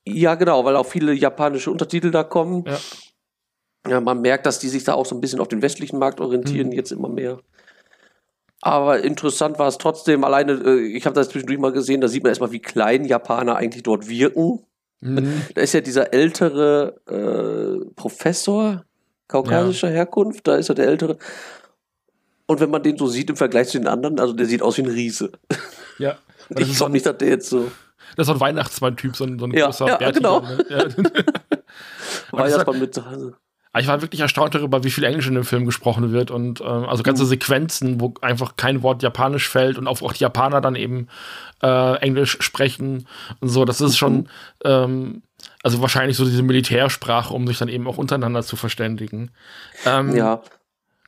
[0.07, 2.65] Ja, genau, weil auch viele japanische Untertitel da kommen.
[2.67, 2.79] Ja.
[3.89, 6.21] Ja, man merkt, dass die sich da auch so ein bisschen auf den westlichen Markt
[6.21, 6.73] orientieren, mhm.
[6.73, 7.41] jetzt immer mehr.
[8.65, 12.23] Aber interessant war es trotzdem, alleine, äh, ich habe das zwischendurch mal gesehen, da sieht
[12.23, 14.61] man erstmal, wie klein Japaner eigentlich dort wirken.
[15.01, 15.43] Mhm.
[15.55, 18.85] Da ist ja dieser ältere äh, Professor
[19.27, 19.95] kaukasischer ja.
[19.95, 21.19] Herkunft, da ist er der ältere.
[22.47, 24.79] Und wenn man den so sieht im Vergleich zu den anderen, also der sieht aus
[24.79, 25.33] wie ein Riese.
[25.99, 26.17] Ja.
[26.59, 27.71] Ich glaube nicht, dass der jetzt so.
[28.17, 30.41] Das ist so ein Weihnachtsmann-Typ, so ein, so ein ja, großer ja, genau.
[30.41, 30.59] Ne?
[30.69, 30.85] Ja.
[32.33, 32.95] Weihnachtsmann mit
[33.79, 36.65] ich war wirklich erstaunt darüber, wie viel Englisch in dem Film gesprochen wird und äh,
[36.65, 37.29] also ganze mhm.
[37.29, 41.09] Sequenzen, wo einfach kein Wort Japanisch fällt und auch, auch die Japaner dann eben
[41.63, 43.07] äh, Englisch sprechen
[43.41, 43.65] und so.
[43.65, 44.27] Das ist schon, mhm.
[44.65, 45.23] ähm,
[45.63, 49.31] also wahrscheinlich so diese Militärsprache, um sich dann eben auch untereinander zu verständigen.
[49.87, 50.43] Ähm, ja.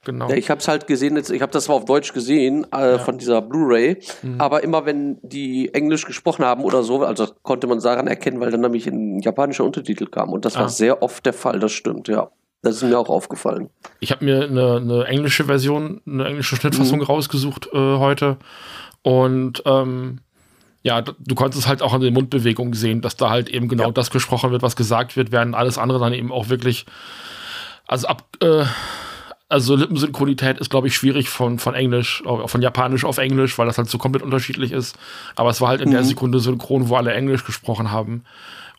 [0.04, 0.28] Genau.
[0.28, 2.92] Ja, ich habe es halt gesehen, jetzt, ich habe das zwar auf Deutsch gesehen, äh,
[2.92, 2.98] ja.
[2.98, 4.38] von dieser Blu-ray, mhm.
[4.38, 8.50] aber immer wenn die Englisch gesprochen haben oder so, also konnte man daran erkennen, weil
[8.50, 10.30] dann nämlich ein japanischer Untertitel kam.
[10.30, 10.60] Und das ah.
[10.60, 12.30] war sehr oft der Fall, das stimmt, ja.
[12.64, 13.68] Das ist mir auch aufgefallen.
[14.00, 17.04] Ich habe mir eine, eine, englische Version, eine englische Schnittfassung mhm.
[17.04, 18.38] rausgesucht äh, heute.
[19.02, 20.20] Und ähm,
[20.82, 23.90] ja, du konntest halt auch an den Mundbewegungen sehen, dass da halt eben genau ja.
[23.90, 26.86] das gesprochen wird, was gesagt wird, während alles andere dann eben auch wirklich,
[27.86, 28.64] also ab, äh,
[29.50, 33.76] also Lippensynchronität ist, glaube ich, schwierig von, von Englisch, von Japanisch auf Englisch, weil das
[33.76, 34.96] halt so komplett unterschiedlich ist.
[35.36, 35.94] Aber es war halt in mhm.
[35.94, 38.24] der Sekunde synchron, wo alle Englisch gesprochen haben.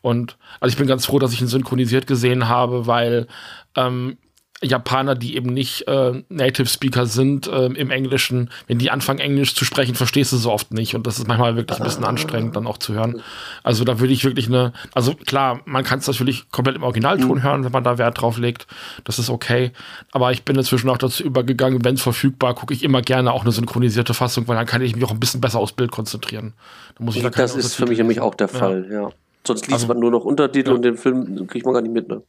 [0.02, 3.26] Und also ich bin ganz froh, dass ich ihn synchronisiert gesehen habe, weil
[3.74, 4.18] ähm,
[4.62, 9.54] Japaner, die eben nicht äh, Native Speaker sind äh, im Englischen, wenn die anfangen Englisch
[9.54, 12.56] zu sprechen, verstehst du so oft nicht und das ist manchmal wirklich ein bisschen anstrengend
[12.56, 13.22] dann auch zu hören.
[13.62, 17.38] Also da würde ich wirklich eine, also klar, man kann es natürlich komplett im Originalton
[17.38, 17.42] mhm.
[17.42, 18.66] hören, wenn man da Wert drauf legt,
[19.04, 19.72] das ist okay,
[20.12, 23.42] aber ich bin inzwischen auch dazu übergegangen, wenn es verfügbar, gucke ich immer gerne auch
[23.42, 26.54] eine synchronisierte Fassung, weil dann kann ich mich auch ein bisschen besser aufs Bild konzentrieren.
[26.96, 29.02] Da muss ich da das ist für mich nämlich auch der Fall, ja.
[29.02, 29.10] ja.
[29.46, 30.74] Sonst liest also, man nur noch Untertitel ja.
[30.74, 32.08] und den Film kriegt man gar nicht mit.
[32.08, 32.22] Ne?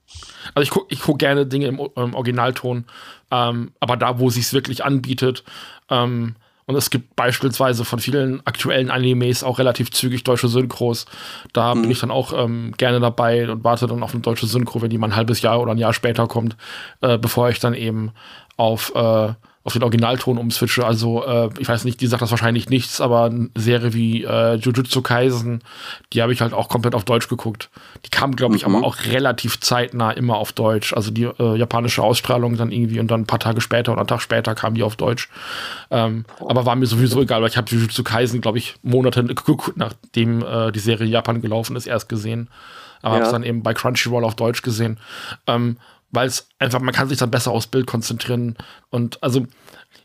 [0.53, 2.85] Also ich gucke ich guck gerne Dinge im, im Originalton,
[3.31, 5.43] ähm, aber da, wo es wirklich anbietet.
[5.89, 6.35] Ähm,
[6.67, 11.05] und es gibt beispielsweise von vielen aktuellen Animes auch relativ zügig deutsche Synchros.
[11.53, 11.83] Da mhm.
[11.83, 14.89] bin ich dann auch ähm, gerne dabei und warte dann auf eine deutsche Synchro, wenn
[14.89, 16.57] die mal ein halbes Jahr oder ein Jahr später kommt,
[16.99, 18.11] äh, bevor ich dann eben
[18.57, 19.33] auf äh,
[19.67, 20.85] auf den Originalton umswitche.
[20.85, 24.55] Also, äh, ich weiß nicht, die sagt das wahrscheinlich nichts, aber eine Serie wie äh,
[24.55, 25.61] Jujutsu Kaisen,
[26.13, 27.69] die habe ich halt auch komplett auf Deutsch geguckt.
[28.05, 28.77] Die kam, glaube ich, mhm.
[28.77, 30.93] aber auch relativ zeitnah immer auf Deutsch.
[30.93, 34.07] Also die äh, japanische Ausstrahlung dann irgendwie und dann ein paar Tage später oder einen
[34.07, 35.29] Tag später kam die auf Deutsch.
[35.91, 39.21] Ähm, aber war mir sowieso egal, weil ich habe Jujutsu Kaisen, glaube ich, Monate
[39.75, 42.47] nachdem äh, die Serie in Japan gelaufen ist, erst gesehen.
[43.01, 43.19] Aber ja.
[43.19, 44.97] habe es dann eben bei Crunchyroll auf Deutsch gesehen.
[45.45, 45.75] Ähm,
[46.11, 48.57] weil es einfach, man kann sich dann besser aufs Bild konzentrieren.
[48.89, 49.45] Und also,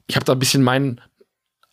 [0.06, 1.00] ich habe da ein bisschen meinen,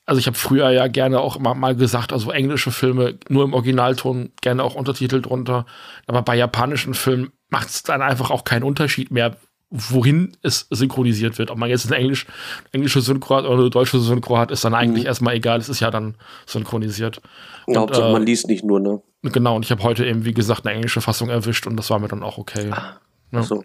[0.05, 3.53] also ich habe früher ja gerne auch mal, mal gesagt, also englische Filme nur im
[3.53, 5.65] Originalton, gerne auch Untertitel drunter.
[6.07, 9.37] Aber bei japanischen Filmen macht es dann einfach auch keinen Unterschied mehr,
[9.71, 11.51] wohin es synchronisiert wird.
[11.51, 12.25] Ob man jetzt eine Englisch,
[12.71, 15.09] englische Synchro hat oder eine deutsche Synchro hat, ist dann eigentlich mhm.
[15.09, 15.59] erstmal egal.
[15.59, 16.15] Es ist ja dann
[16.47, 17.21] synchronisiert.
[17.67, 19.01] Und, Hauptsache, äh, man liest nicht nur, ne?
[19.21, 21.99] Genau, und ich habe heute eben, wie gesagt, eine englische Fassung erwischt und das war
[21.99, 22.71] mir dann auch okay.
[22.71, 22.99] Ah,
[23.31, 23.43] ja.
[23.43, 23.63] So.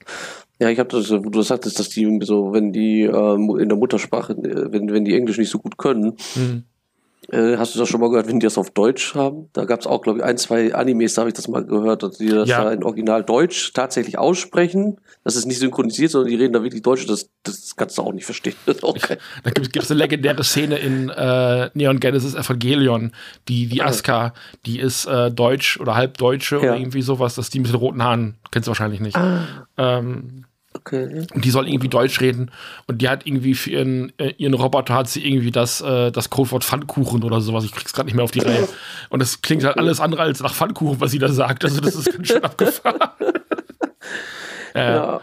[0.61, 3.77] Ja, ich habe das, wo du sagtest, dass die so, wenn die äh, in der
[3.77, 6.65] Muttersprache, äh, wenn, wenn die Englisch nicht so gut können, mhm.
[7.33, 9.49] Äh, hast du das schon mal gehört, wenn die das auf Deutsch haben?
[9.53, 12.03] Da gab es auch, glaube ich, ein, zwei Animes, da habe ich das mal gehört,
[12.03, 12.65] dass die das ja.
[12.65, 15.01] da in Original Deutsch tatsächlich aussprechen.
[15.23, 17.07] Das ist nicht synchronisiert, sondern die reden da wirklich Deutsch.
[17.07, 18.55] Das, das kannst du auch nicht verstehen.
[18.83, 19.17] Okay.
[19.43, 23.13] Da gibt es eine legendäre Szene in äh, Neon Genesis Evangelion.
[23.49, 24.35] Die, die Aska,
[24.67, 26.63] die ist äh, Deutsch oder halb Deutsche ja.
[26.63, 29.17] oder irgendwie sowas, dass die mit den roten Haaren, kennst du wahrscheinlich nicht.
[29.17, 29.67] Ah.
[29.77, 30.45] Ähm,
[30.77, 31.27] Okay.
[31.33, 32.51] Und die soll irgendwie Deutsch reden.
[32.87, 36.31] Und die hat irgendwie für ihren, äh, ihren Roboter hat sie irgendwie das, äh, das
[36.31, 37.65] Codewort Pfannkuchen oder sowas.
[37.65, 38.69] Ich krieg's gerade nicht mehr auf die Reihe.
[39.09, 41.65] Und das klingt halt alles andere als nach Pfannkuchen, was sie da sagt.
[41.65, 43.01] Also das ist ganz schön abgefahren.
[44.75, 45.21] äh, ja.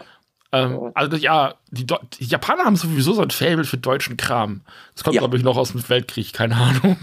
[0.52, 4.60] Ähm, also ja, die, die, Japaner haben sowieso so ein Fable für deutschen Kram.
[4.94, 5.20] Das kommt, ja.
[5.20, 6.98] glaube ich, noch aus dem Weltkrieg, keine Ahnung.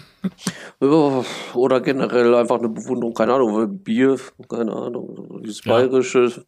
[1.56, 6.46] Oder generell einfach eine Bewunderung, keine Ahnung, Bier, keine Ahnung, dieses bayerische,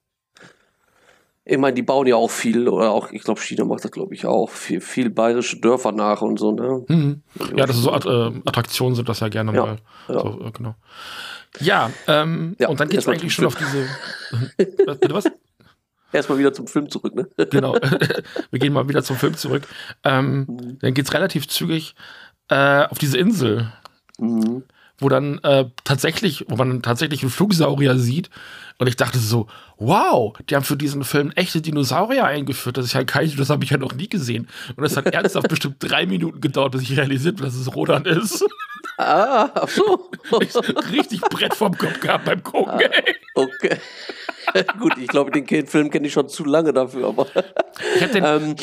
[1.51, 4.13] ich meine, die bauen ja auch viel, oder auch, ich glaube, China macht das, glaube
[4.13, 6.85] ich, auch, viel, viel bayerische Dörfer nach und so, ne?
[6.87, 7.23] Mhm.
[7.57, 9.77] Ja, das ist so äh, Attraktionen sind das ja gerne ja, mal.
[10.07, 10.21] Ja.
[10.21, 10.75] So, äh, genau.
[11.59, 13.85] Ja, ähm, ja, und dann geht es eigentlich schon auf diese.
[14.57, 15.25] Bitte was?
[16.13, 17.27] Erstmal wieder zum Film zurück, ne?
[17.49, 17.73] genau.
[18.49, 19.67] Wir gehen mal wieder zum Film zurück.
[20.05, 20.79] Ähm, mhm.
[20.79, 21.95] Dann geht es relativ zügig
[22.47, 23.73] äh, auf diese Insel.
[24.17, 24.63] Mhm.
[24.99, 28.29] Wo dann äh, tatsächlich, wo man tatsächlich einen Flugsaurier sieht.
[28.77, 29.47] Und ich dachte so,
[29.81, 32.77] wow, die haben für diesen Film echte Dinosaurier eingeführt.
[32.77, 34.47] Das ist ja kein, das habe ich ja noch nie gesehen.
[34.75, 38.05] Und es hat ernsthaft bestimmt drei Minuten gedauert, bis ich realisiert habe, dass es Rodan
[38.05, 38.45] ist.
[38.97, 40.09] Ah, ach so.
[40.39, 40.55] Ich
[40.91, 43.15] richtig Brett vom Kopf gehabt beim Gucken, ah, ey.
[43.33, 43.77] Okay.
[44.79, 47.27] Gut, ich glaube, den Film kenne ich schon zu lange dafür, aber.
[47.95, 48.55] Ich den, ähm,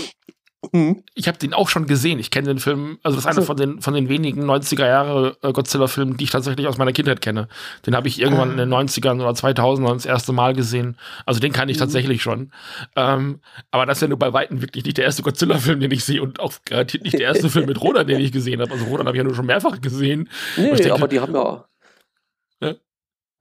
[0.73, 1.05] Mhm.
[1.15, 2.19] Ich habe den auch schon gesehen.
[2.19, 5.37] Ich kenne den Film, also das ist einer von den, von den wenigen 90er Jahre
[5.43, 7.49] äh, Godzilla-Filmen, die ich tatsächlich aus meiner Kindheit kenne.
[7.87, 8.53] Den habe ich irgendwann ah.
[8.53, 10.97] in den 90ern oder 2000ern das erste Mal gesehen.
[11.27, 11.81] Also den kann ich mhm.
[11.81, 12.51] tatsächlich schon.
[12.97, 13.41] Ähm,
[13.71, 16.21] aber das ist ja nur bei Weitem wirklich nicht der erste Godzilla-Film, den ich sehe
[16.21, 18.73] und auch garantiert nicht der erste Film mit Rodan, den ich gesehen habe.
[18.73, 20.29] Also Rodan habe ich ja nur schon mehrfach gesehen.
[20.57, 21.65] Nee, denke, aber die haben ja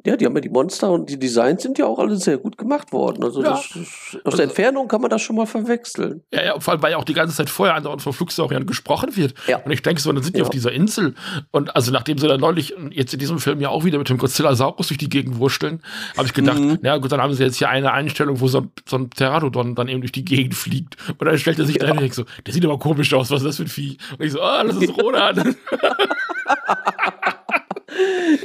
[0.06, 2.58] ja, die haben ja die Monster und die Designs sind ja auch alle sehr gut
[2.58, 3.24] gemacht worden.
[3.24, 3.50] Also, ja.
[3.52, 6.22] das, aus also, der Entfernung kann man das schon mal verwechseln.
[6.32, 9.16] Ja, ja, vor allem, weil ja auch die ganze Zeit vorher andauernd von Flugsauriern gesprochen
[9.16, 9.34] wird.
[9.48, 9.58] Ja.
[9.58, 10.46] Und ich denke so, dann sind die ja.
[10.46, 11.16] auf dieser Insel.
[11.52, 14.18] Und also, nachdem sie dann neulich, jetzt in diesem Film ja auch wieder mit dem
[14.18, 15.82] Godzilla-Saurus durch die Gegend wursteln,
[16.16, 16.78] habe ich gedacht, mhm.
[16.82, 19.76] na gut, dann haben sie jetzt hier eine Einstellung, wo so ein, so ein Pteranodon
[19.76, 20.96] dann eben durch die Gegend fliegt.
[21.18, 21.82] Und dann stellt er sich ja.
[21.82, 23.98] dahin und denkt so, der sieht aber komisch aus, was ist das für ein Vieh?
[24.18, 25.56] Und ich so, ah, das ist Rodan.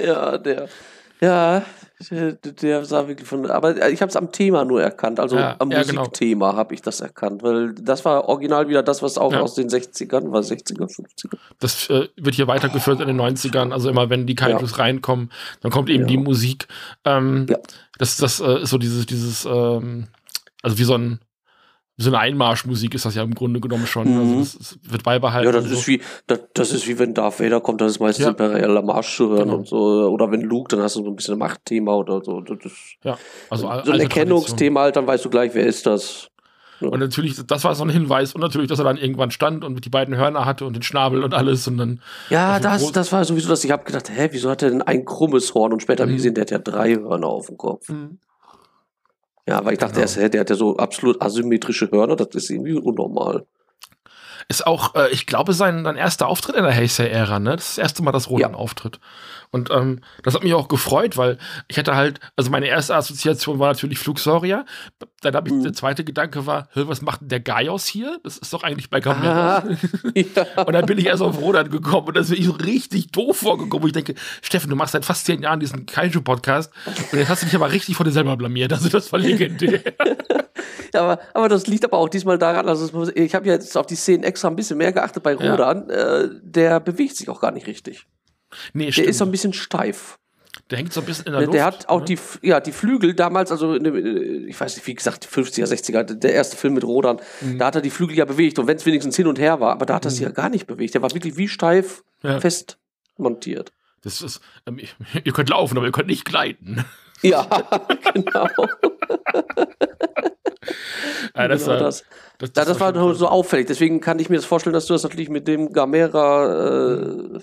[0.05, 0.69] ja, der.
[1.23, 1.63] Ja,
[2.11, 3.49] der sah wirklich von.
[3.49, 6.01] Aber ich habe es am Thema nur erkannt, also ja, am ja, genau.
[6.01, 6.59] Musikthema genau.
[6.59, 9.41] habe ich das erkannt, weil das war original wieder das, was auch ja.
[9.41, 11.37] aus den 60ern war, 60er, 50er.
[11.61, 15.31] Das äh, wird hier weitergeführt in den 90ern, also immer wenn die Kaijus reinkommen,
[15.61, 16.67] dann kommt eben die Musik.
[17.05, 17.47] Ähm,
[17.99, 20.09] Das, das äh, ist so dieses, dieses, ähm,
[20.63, 21.21] also wie so ein
[21.98, 24.09] so eine Einmarschmusik ist das ja im Grunde genommen schon.
[24.09, 24.38] Also mhm.
[24.38, 25.46] Also das, das, wird beibehalten.
[25.46, 28.24] Ja, das ist wie, das, das, ist wie wenn Darth Vader kommt, das ist meistens
[28.24, 28.31] ja.
[28.31, 29.57] imperialer Marsch zu hören genau.
[29.57, 29.76] und so.
[30.09, 32.40] Oder wenn Luke, dann hast du so ein bisschen ein Machtthema oder so.
[32.40, 32.72] Das,
[33.05, 33.18] ja,
[33.50, 36.31] also so ein Erkennungsthema halt, dann weißt du gleich, wer ist das.
[36.81, 36.88] Ja.
[36.88, 39.85] Und natürlich, das war so ein Hinweis und natürlich, dass er dann irgendwann stand und
[39.85, 42.00] die beiden Hörner hatte und den Schnabel und alles und dann.
[42.28, 43.62] Ja, das, das war sowieso das.
[43.62, 45.72] Ich habe gedacht, hä, wieso hat er denn ein krummes Horn?
[45.72, 46.09] Und später mhm.
[46.09, 47.88] habe ich gesehen, der hat ja drei Hörner auf dem Kopf.
[47.88, 48.18] Mhm.
[49.48, 50.28] Ja, weil ich dachte, genau.
[50.28, 53.46] der, hat ja so absolut asymmetrische Hörner, das ist irgendwie unnormal.
[54.53, 57.57] Ist auch, äh, ich glaube, sein, sein erster Auftritt in der Heisei-Ära, ne?
[57.57, 58.59] Das ist das erste Mal, dass Roland ja.
[58.59, 59.01] auftritt.
[59.51, 61.38] Und ähm, das hat mich auch gefreut, weil
[61.69, 64.67] ich hatte halt, also meine erste Assoziation war natürlich Flugsaurier.
[65.23, 65.62] Dann habe ich, mhm.
[65.62, 68.19] der zweite Gedanke war, was macht denn der Gaius hier?
[68.25, 69.59] Das ist doch eigentlich bei Gamera.
[69.59, 69.65] Ah,
[70.15, 70.47] ja.
[70.67, 73.38] Und dann bin ich erst auf Rodan gekommen und das ist mir so richtig doof
[73.38, 73.87] vorgekommen.
[73.87, 76.73] ich denke, Steffen, du machst seit fast zehn Jahren diesen Kaiju-Podcast
[77.11, 78.73] und jetzt hast du dich aber richtig vor dir selber blamiert.
[78.73, 79.81] Also das war legendär.
[80.94, 83.87] ja, aber, aber das liegt aber auch diesmal daran, also ich habe ja jetzt auf
[83.87, 85.88] die Szenen extra ein bisschen mehr geachtet bei Rodan.
[85.88, 86.20] Ja.
[86.20, 88.07] Äh, der bewegt sich auch gar nicht richtig.
[88.72, 89.09] Nee, der stimmt.
[89.09, 90.18] ist so ein bisschen steif.
[90.70, 91.57] Der hängt so ein bisschen in der, der Luft.
[91.57, 92.05] Der hat auch ne?
[92.07, 96.57] die, ja, die Flügel damals, also ich weiß nicht, wie gesagt, 50er, 60er, der erste
[96.57, 97.59] Film mit Rodan, mhm.
[97.59, 99.72] da hat er die Flügel ja bewegt und wenn es wenigstens hin und her war,
[99.72, 100.14] aber da hat er mhm.
[100.14, 100.94] sie ja gar nicht bewegt.
[100.94, 102.40] Der war wirklich wie steif ja.
[102.40, 102.79] fest
[103.16, 103.72] montiert.
[104.03, 104.81] Das ist, ähm,
[105.25, 106.85] ihr könnt laufen, aber ihr könnt nicht gleiten.
[107.22, 107.46] Ja,
[108.14, 108.48] genau.
[111.37, 112.05] ja, das, genau das.
[112.39, 113.67] Das, das, das war nur so auffällig.
[113.67, 116.97] Deswegen kann ich mir das vorstellen, dass du das natürlich mit dem Gamera
[117.35, 117.41] äh,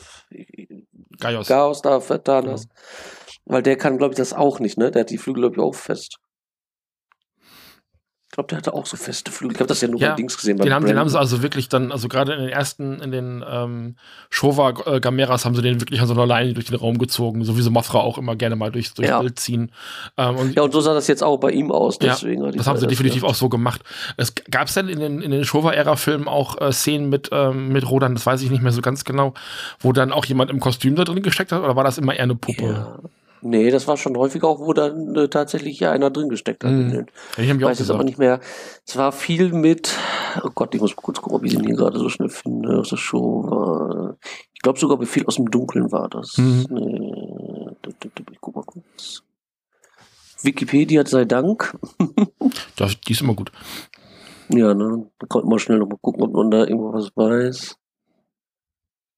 [1.20, 1.48] Gaios.
[1.48, 2.54] Gaios da vertan genau.
[2.54, 2.70] hast.
[3.46, 4.92] Weil der kann, glaube ich, das auch nicht, ne?
[4.92, 6.18] Der hat die Flügel, glaube ich, auch fest.
[8.40, 9.56] Ich glaube, der hatte auch so feste Flügel.
[9.56, 10.58] Ich habe das ja nur ja, bei Dings gesehen.
[10.58, 13.44] Den haben, den haben, sie also wirklich dann, also gerade in den ersten, in den
[13.46, 13.96] ähm,
[14.30, 17.44] Showa äh, Gameras haben sie den wirklich an so einer Leine durch den Raum gezogen,
[17.44, 19.20] so wie so Mothra auch immer gerne mal durchs, durchs ja.
[19.20, 19.72] Bild ziehen.
[20.18, 22.00] Ähm, und, ja, und so sah das jetzt auch bei ihm aus.
[22.00, 23.82] Deswegen ja, das haben sie definitiv auch so gemacht.
[24.16, 27.90] Es gab es denn in den, in den Showa-Ära-Filmen auch äh, Szenen mit, ähm, mit
[27.90, 29.34] Rodan, das weiß ich nicht mehr so ganz genau,
[29.80, 32.24] wo dann auch jemand im Kostüm da drin gesteckt hat, oder war das immer eher
[32.24, 32.64] eine Puppe?
[32.64, 33.00] Ja.
[33.42, 36.72] Nee, das war schon häufig auch, wo dann äh, tatsächlich ja einer drin gesteckt hat.
[36.72, 37.06] Mhm.
[37.38, 38.40] Ich habe weiß jetzt aber nicht mehr.
[38.86, 39.96] Es war viel mit,
[40.44, 42.90] oh Gott, ich muss kurz gucken, ob ich den hier gerade so schnell finde, aus
[42.90, 44.18] der Show war.
[44.54, 46.38] Ich glaube sogar, wie viel aus dem Dunkeln war das.
[46.38, 46.66] Mhm.
[46.70, 47.70] Nee,
[48.32, 49.24] ich guck mal kurz.
[50.42, 51.78] Wikipedia sei Dank.
[52.76, 53.52] das, die ist immer gut.
[54.50, 55.10] Ja, ne?
[55.20, 57.78] Da konnte man schnell noch mal gucken, ob man da irgendwas weiß.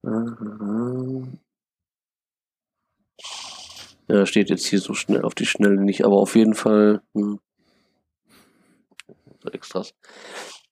[0.04, 1.22] Aha.
[4.12, 7.38] Ja, steht jetzt hier so schnell auf die Schnelle nicht, aber auf jeden Fall hm.
[9.50, 9.94] Extras.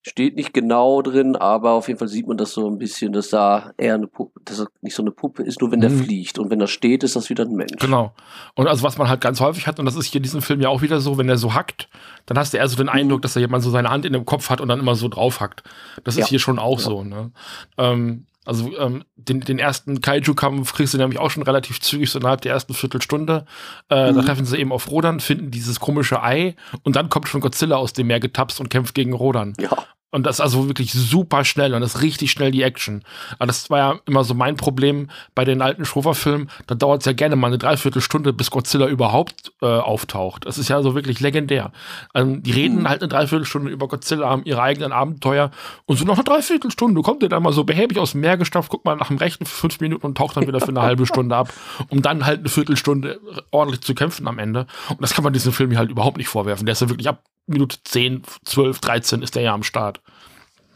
[0.02, 3.28] Steht nicht genau drin, aber auf jeden Fall sieht man das so ein bisschen, dass
[3.28, 6.04] da eher eine Puppe, dass er nicht so eine Puppe ist, nur wenn der mhm.
[6.04, 6.38] fliegt.
[6.38, 7.78] Und wenn er steht, ist das wieder ein Mensch.
[7.78, 8.14] Genau.
[8.54, 10.62] Und also was man halt ganz häufig hat, und das ist hier in diesem Film
[10.62, 11.90] ja auch wieder so, wenn er so hackt,
[12.24, 13.22] dann hast du eher so den Eindruck, mhm.
[13.22, 15.40] dass da jemand so seine Hand in dem Kopf hat und dann immer so drauf
[15.40, 15.64] hackt.
[16.04, 16.26] Das ist ja.
[16.28, 16.84] hier schon auch ja.
[16.84, 17.04] so.
[17.04, 17.30] Ne?
[17.76, 22.18] Ähm, also ähm, den, den ersten Kaiju-Kampf kriegst du nämlich auch schon relativ zügig, so
[22.18, 23.46] innerhalb der ersten Viertelstunde.
[23.88, 24.16] Äh, mhm.
[24.16, 27.76] Da treffen sie eben auf Rodan, finden dieses komische Ei und dann kommt schon Godzilla
[27.76, 29.52] aus dem Meer getapst und kämpft gegen Rodan.
[29.60, 29.70] Ja.
[30.10, 33.02] Und das ist also wirklich super schnell und das ist richtig schnell die Action.
[33.38, 36.50] Aber das war ja immer so mein Problem bei den alten Schrofer-Filmen.
[36.66, 40.46] Da dauert es ja gerne mal eine Dreiviertelstunde, bis Godzilla überhaupt äh, auftaucht.
[40.46, 41.70] Das ist ja so wirklich legendär.
[42.12, 42.88] Also, die reden mhm.
[42.88, 45.50] halt eine Dreiviertelstunde über Godzilla, haben ihre eigenen Abenteuer
[45.86, 48.70] und so noch eine Dreiviertelstunde kommt der dann mal so behäbig aus dem Meer gestapft,
[48.70, 51.06] guckt mal nach dem Rechten für fünf Minuten und taucht dann wieder für eine halbe
[51.06, 51.52] Stunde ab,
[51.88, 53.20] um dann halt eine Viertelstunde
[53.50, 54.66] ordentlich zu kämpfen am Ende.
[54.88, 56.66] Und das kann man diesem Film hier halt überhaupt nicht vorwerfen.
[56.66, 60.00] Der ist ja wirklich ab Minute 10, 12, 13 ist der ja am Start.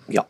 [0.06, 0.26] Ja,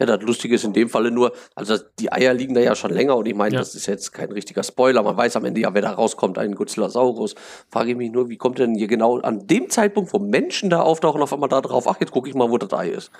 [0.00, 2.90] ja, das Lustige ist in dem Falle nur, also die Eier liegen da ja schon
[2.90, 3.60] länger und ich meine, ja.
[3.60, 5.02] das ist jetzt kein richtiger Spoiler.
[5.02, 7.34] Man weiß am Ende ja, wer da rauskommt, ein Godzillasaurus.
[7.70, 10.80] Frage ich mich nur, wie kommt denn hier genau an dem Zeitpunkt, wo Menschen da
[10.80, 13.10] auftauchen, auf einmal da drauf, ach, jetzt gucke ich mal, wo das Ei ist.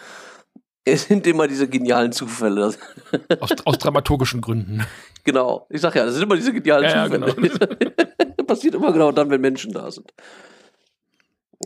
[0.85, 2.73] Es sind immer diese genialen Zufälle.
[3.41, 4.87] Aus, aus dramaturgischen Gründen.
[5.25, 7.27] Genau, ich sag ja, das sind immer diese genialen ja, Zufälle.
[7.27, 8.45] Ja, genau.
[8.47, 10.11] Passiert immer genau dann, wenn Menschen da sind.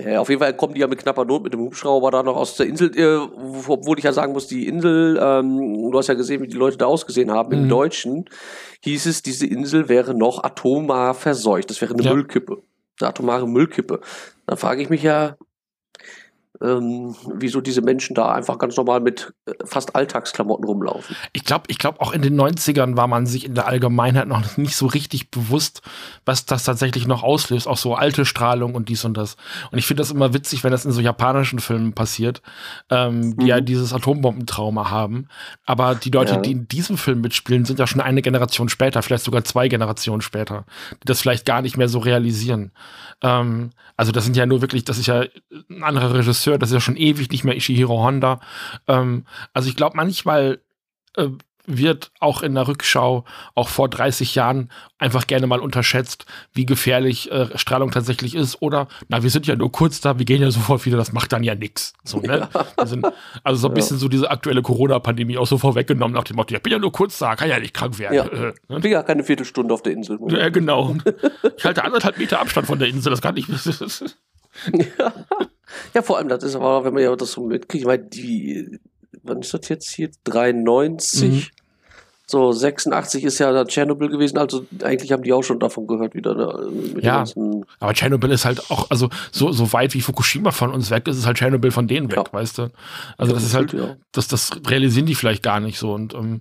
[0.07, 2.37] Ja, auf jeden Fall kommen die ja mit knapper Not mit dem Hubschrauber da noch
[2.37, 3.17] aus der Insel, äh,
[3.69, 6.77] obwohl ich ja sagen muss, die Insel, ähm, du hast ja gesehen, wie die Leute
[6.77, 7.57] da ausgesehen haben.
[7.57, 7.63] Mhm.
[7.65, 8.25] Im Deutschen
[8.81, 11.71] hieß es, diese Insel wäre noch atomar verseucht.
[11.71, 12.15] Das wäre eine ja.
[12.15, 12.63] Müllkippe.
[13.01, 14.01] Eine atomare Müllkippe.
[14.47, 15.37] Da frage ich mich ja,
[16.63, 21.17] ähm, wieso diese Menschen da einfach ganz normal mit äh, fast Alltagsklamotten rumlaufen.
[21.33, 24.57] Ich glaube, ich glaube, auch in den 90ern war man sich in der Allgemeinheit noch
[24.57, 25.83] nicht so richtig bewusst,
[26.25, 27.67] was das tatsächlich noch auslöst.
[27.67, 29.37] Auch so alte Strahlung und dies und das.
[29.71, 32.43] Und ich finde das immer witzig, wenn das in so japanischen Filmen passiert,
[32.91, 33.49] ähm, die mhm.
[33.49, 35.29] ja dieses Atombombentrauma haben.
[35.67, 36.41] Aber die Leute, ja.
[36.41, 40.23] die in diesem Film mitspielen, sind ja schon eine Generation später, vielleicht sogar zwei Generationen
[40.23, 40.65] später,
[41.03, 42.73] die das vielleicht gar nicht mehr so realisieren.
[43.23, 45.25] Ähm, also das sind ja nur wirklich, das ist ja
[45.71, 48.41] ein anderer Regisseur, das ist ja schon ewig nicht mehr Ishihiro Honda.
[48.89, 50.61] Ähm, also ich glaube manchmal
[51.17, 51.29] äh,
[51.67, 57.31] wird auch in der Rückschau, auch vor 30 Jahren, einfach gerne mal unterschätzt, wie gefährlich
[57.31, 58.61] äh, Strahlung tatsächlich ist.
[58.61, 61.33] Oder, na, wir sind ja nur kurz da, wir gehen ja sofort wieder, das macht
[61.33, 61.93] dann ja nichts.
[62.05, 62.49] So, ne?
[62.53, 62.87] Ja.
[62.87, 63.07] Sind,
[63.45, 66.63] also so ein bisschen so diese aktuelle Corona-Pandemie auch so vorweggenommen, nach dem Motto, ich
[66.63, 68.15] bin ja nur kurz da, kann ja nicht krank werden.
[68.15, 68.25] Ja.
[68.27, 68.77] Äh, ne?
[68.77, 70.19] Ich bin ja keine Viertelstunde auf der Insel.
[70.29, 70.97] Ja, genau.
[71.57, 73.47] ich halte anderthalb Meter Abstand von der Insel, das kann ich.
[74.99, 75.13] ja.
[75.95, 78.79] Ja, vor allem, das ist aber, wenn man ja das so mitkriegt, weil die
[79.23, 80.11] wann ist das jetzt hier?
[80.25, 81.31] 93.
[81.31, 81.43] Mhm.
[82.27, 86.35] So, 86 ist ja Tschernobyl gewesen, also eigentlich haben die auch schon davon gehört wieder.
[86.35, 87.25] Ne, ja,
[87.79, 91.19] aber Tschernobyl ist halt auch, also so, so weit wie Fukushima von uns weg ist,
[91.19, 92.33] ist halt Tschernobyl von denen weg, ja.
[92.33, 92.71] weißt du?
[93.19, 93.97] Also ja, das ist halt, ja.
[94.13, 96.41] das, das realisieren die vielleicht gar nicht so und ähm,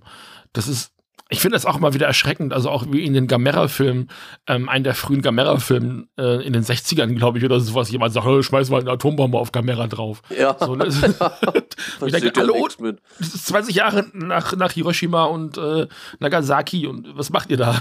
[0.54, 0.92] das ist,
[1.32, 4.10] ich finde das auch immer wieder erschreckend, also auch wie in den Gamera-Filmen,
[4.46, 8.26] ähm, einen der frühen Gamera-Filmen äh, in den 60ern, glaube ich, oder sowas, jemand sagt,
[8.26, 10.20] hey, schmeiß mal eine Atombombe auf Gamera drauf.
[10.28, 10.56] Ja.
[10.60, 10.84] So, ne?
[12.06, 15.86] ich denke, alle, das ist 20 Jahre nach, nach Hiroshima und äh,
[16.18, 17.80] Nagasaki und was macht ihr da?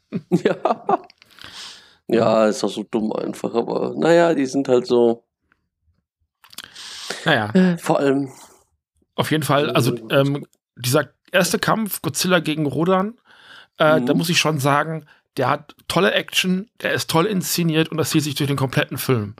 [0.30, 0.56] ja.
[2.06, 5.24] Ja, ist doch so dumm einfach, aber naja, die sind halt so.
[7.24, 7.50] Naja.
[7.54, 8.30] Äh, vor allem.
[9.16, 13.14] Auf jeden Fall, also ähm, dieser erste Kampf, Godzilla gegen Rodan,
[13.78, 14.06] äh, mhm.
[14.06, 15.06] da muss ich schon sagen,
[15.38, 18.98] der hat tolle Action, der ist toll inszeniert und das zieht sich durch den kompletten
[18.98, 19.34] Film.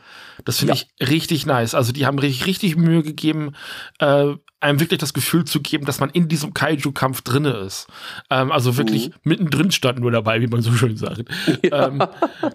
[0.44, 0.80] Das finde ja.
[0.80, 1.74] ich richtig nice.
[1.74, 3.52] Also die haben richtig, richtig Mühe gegeben,
[3.98, 7.88] äh, einem wirklich das Gefühl zu geben, dass man in diesem Kaiju-Kampf drinne ist.
[8.30, 9.14] Ähm, also wirklich mhm.
[9.24, 11.24] mittendrin stand nur dabei, wie man so schön sagt.
[11.62, 11.88] Ja.
[11.88, 12.02] Ähm,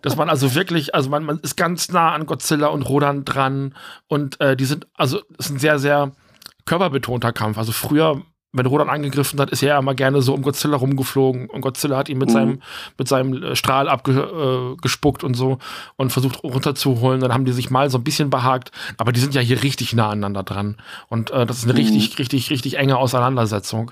[0.02, 3.76] dass man also wirklich, also man, man ist ganz nah an Godzilla und Rodan dran
[4.08, 6.12] und äh, die sind, also es ist ein sehr, sehr
[6.66, 7.58] körperbetonter Kampf.
[7.58, 8.24] Also früher
[8.58, 11.98] wenn Rodan angegriffen hat, ist er ja immer gerne so um Godzilla rumgeflogen und Godzilla
[11.98, 12.34] hat ihn mit mhm.
[12.34, 12.62] seinem
[12.98, 15.60] mit seinem äh, Strahl abgespuckt äh, und so
[15.96, 17.22] und versucht runterzuholen.
[17.22, 19.94] Dann haben die sich mal so ein bisschen behagt, aber die sind ja hier richtig
[19.94, 20.78] nah aneinander dran
[21.10, 21.80] und äh, das ist eine mhm.
[21.80, 23.92] richtig richtig richtig enge Auseinandersetzung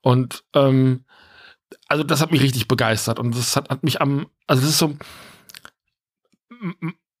[0.00, 1.04] und ähm,
[1.88, 4.78] also das hat mich richtig begeistert und das hat, hat mich am also das ist
[4.78, 4.96] so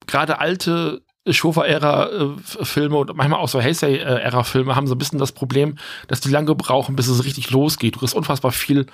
[0.06, 5.76] gerade alte Shofa-Ära-Filme und manchmal auch so Heisei-Ära-Filme haben so ein bisschen das Problem,
[6.08, 7.96] dass die lange brauchen, bis es richtig losgeht.
[7.96, 8.86] Du hast unfassbar viel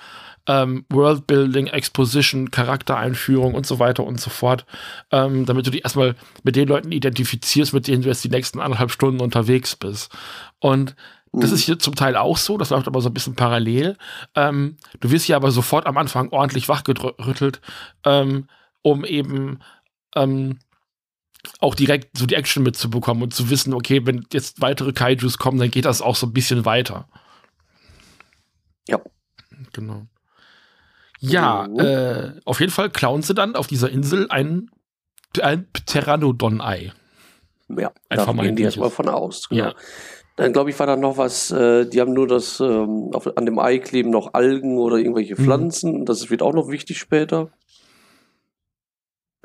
[0.46, 4.66] ähm, Worldbuilding, Exposition, Charaktereinführung und so weiter und so fort,
[5.10, 8.60] ähm, damit du dich erstmal mit den Leuten identifizierst, mit denen du jetzt die nächsten
[8.60, 10.10] anderthalb Stunden unterwegs bist.
[10.58, 10.96] Und
[11.32, 13.96] das ist hier zum Teil auch so, das läuft aber so ein bisschen parallel.
[14.34, 17.60] Ähm, du wirst hier aber sofort am Anfang ordentlich wachgerüttelt,
[18.04, 18.48] ähm,
[18.82, 19.60] um eben
[20.16, 20.58] ähm,
[21.60, 25.58] auch direkt so die Action mitzubekommen und zu wissen, okay, wenn jetzt weitere Kaijus kommen,
[25.58, 27.08] dann geht das auch so ein bisschen weiter.
[28.88, 29.00] Ja.
[29.72, 30.06] Genau.
[31.20, 31.80] Ja, mhm.
[31.80, 34.70] äh, auf jeden Fall klauen sie dann auf dieser Insel ein,
[35.42, 36.92] ein Pteranodon-Ei.
[37.76, 39.48] Ja, da gehen die erstmal von aus.
[39.48, 39.64] Genau.
[39.64, 39.74] Ja.
[40.36, 43.44] Dann glaube ich, war da noch was, äh, die haben nur das, ähm, auf, an
[43.44, 45.44] dem Ei kleben noch Algen oder irgendwelche mhm.
[45.44, 46.00] Pflanzen.
[46.00, 46.04] Mhm.
[46.04, 47.50] Das wird auch noch wichtig später.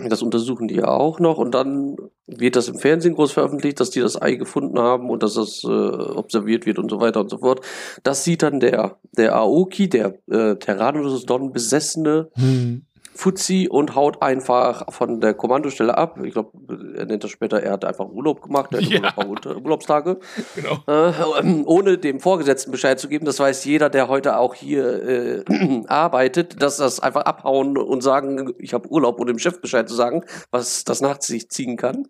[0.09, 1.95] Das untersuchen die ja auch noch und dann
[2.27, 5.63] wird das im Fernsehen groß veröffentlicht, dass die das Ei gefunden haben und dass das
[5.63, 7.61] äh, observiert wird und so weiter und so fort.
[8.03, 12.85] Das sieht dann der, der Aoki, der äh, Terranus Don besessene hm.
[13.15, 16.19] Fuzzi und haut einfach von der Kommandostelle ab.
[16.23, 16.51] Ich glaube,
[16.95, 19.01] er nennt das später, er hat einfach Urlaub gemacht, er ja.
[19.01, 19.27] ein paar
[19.63, 20.19] Urlaubstage.
[20.55, 20.79] Genau.
[20.87, 23.25] Äh, ohne dem Vorgesetzten Bescheid zu geben.
[23.25, 28.53] Das weiß jeder, der heute auch hier äh, arbeitet, dass das einfach abhauen und sagen,
[28.57, 32.07] ich habe Urlaub, ohne dem Chef Bescheid zu sagen, was das nach sich ziehen kann.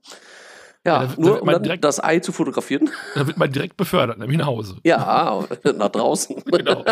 [0.86, 2.90] Ja, ja da, nur um dann direkt, das Ei zu fotografieren.
[3.16, 4.78] Da wird man direkt befördert, nämlich nach Hause.
[4.84, 5.44] Ja,
[5.78, 6.44] nach draußen.
[6.46, 6.84] genau.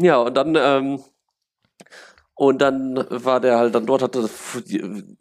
[0.00, 1.00] Ja, und dann, ähm,
[2.34, 4.18] und dann war der halt dann dort, hat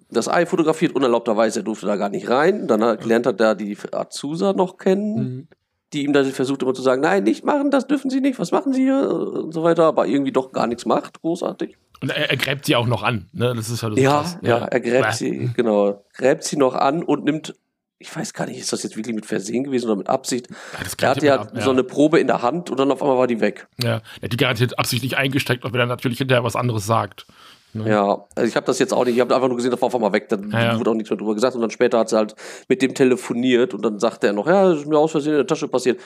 [0.09, 2.67] das Ei fotografiert, unerlaubterweise, er durfte da gar nicht rein.
[2.67, 5.47] Dann hat, lernt er da die Azusa noch kennen, mhm.
[5.93, 8.51] die ihm dann versucht immer zu sagen, nein, nicht machen, das dürfen Sie nicht, was
[8.51, 11.77] machen Sie hier und so weiter, aber irgendwie doch gar nichts macht, großartig.
[12.01, 13.53] Und er, er gräbt sie auch noch an, ne?
[13.55, 14.37] Das ist halt so ja, krass.
[14.41, 17.55] Ja, ja, er gräbt sie, genau, gräbt sie noch an und nimmt
[18.03, 20.47] ich weiß gar nicht, ist das jetzt wirklich mit Versehen gewesen oder mit Absicht?
[20.49, 20.57] Ja,
[21.01, 23.17] er hatte ja, ab, ja, so eine Probe in der Hand und dann auf einmal
[23.17, 23.67] war die weg.
[23.81, 27.25] Ja, er hat die garantiert absichtlich eingesteckt, auch wenn er natürlich hinterher was anderes sagt.
[27.73, 27.89] Ne?
[27.89, 29.87] Ja, also ich habe das jetzt auch nicht, ich habe einfach nur gesehen, das war
[29.87, 32.09] auf einmal weg, dann ja, wurde auch nichts mehr drüber gesagt und dann später hat
[32.09, 32.35] sie halt
[32.67, 35.39] mit dem telefoniert und dann sagte er noch, ja, das ist mir aus Versehen in
[35.39, 35.99] der Tasche passiert.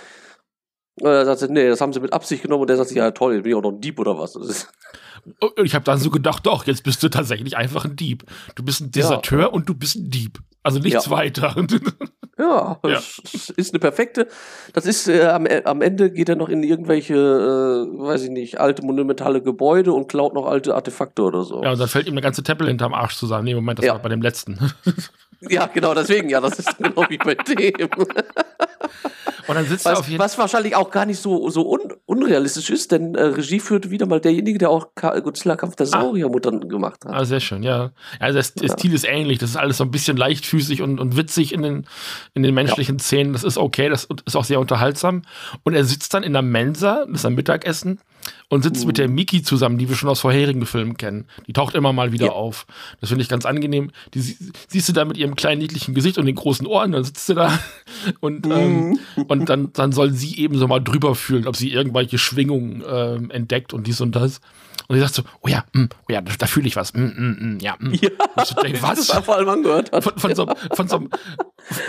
[0.99, 3.35] Und er sagte, nee, das haben sie mit Absicht genommen und der sagt, ja toll,
[3.35, 4.35] jetzt bin ich auch noch ein Dieb oder was.
[4.35, 8.23] Und ich habe dann so gedacht, doch, jetzt bist du tatsächlich einfach ein Dieb.
[8.55, 9.47] Du bist ein Deserteur ja.
[9.47, 10.39] und du bist ein Dieb.
[10.63, 11.11] Also nichts ja.
[11.11, 11.55] weiter.
[12.39, 12.93] ja, ja.
[12.93, 14.27] Das ist eine perfekte.
[14.73, 18.29] Das ist äh, am, äh, am Ende geht er noch in irgendwelche, äh, weiß ich
[18.31, 21.63] nicht, alte monumentale Gebäude und klaut noch alte Artefakte oder so.
[21.63, 23.45] Ja, und dann fällt ihm eine ganze Teppel hinterm Arsch zusammen.
[23.45, 24.59] Nee, Moment, das war bei dem letzten.
[25.41, 27.89] ja, genau, deswegen, ja, das ist genau wie bei dem.
[29.47, 32.91] Und dann sitzt was, er was wahrscheinlich auch gar nicht so, so un, unrealistisch ist,
[32.91, 35.87] denn äh, Regie führte wieder mal derjenige, der auch Godzilla Kampf der.
[35.87, 36.67] Sauriermuttern ah.
[36.67, 37.13] gemacht hat.
[37.13, 37.91] Ah, sehr schön, ja.
[38.19, 38.77] Also der, der ja.
[38.77, 39.39] Stil ist ähnlich.
[39.39, 41.87] Das ist alles so ein bisschen leichtfüßig und, und witzig in den,
[42.33, 43.03] in den menschlichen ja.
[43.03, 43.33] Szenen.
[43.33, 45.21] Das ist okay, das ist auch sehr unterhaltsam.
[45.63, 48.01] Und er sitzt dann in der Mensa, das ist ein Mittagessen
[48.49, 48.87] und sitzt mhm.
[48.87, 51.25] mit der Miki zusammen, die wir schon aus vorherigen Filmen kennen.
[51.47, 52.31] Die taucht immer mal wieder ja.
[52.31, 52.65] auf.
[53.01, 53.91] Das finde ich ganz angenehm.
[54.13, 57.25] Die siehst du da mit ihrem kleinen niedlichen Gesicht und den großen Ohren, dann sitzt
[57.27, 57.57] sie da
[58.19, 58.51] und, mhm.
[58.51, 62.83] ähm, und dann, dann soll sie eben so mal drüber fühlen, ob sie irgendwelche Schwingungen
[62.87, 64.41] ähm, entdeckt und dies und das.
[64.87, 66.93] Und sie sagt so, oh ja, mh, oh ja, da, da fühle ich was.
[66.93, 67.93] Mm, mm, mm, ja, mm.
[67.93, 68.09] ja.
[68.45, 69.07] So, ey, was?
[69.07, 70.03] Das vor allem angehört hat.
[70.03, 71.07] Von, von, so, von, so,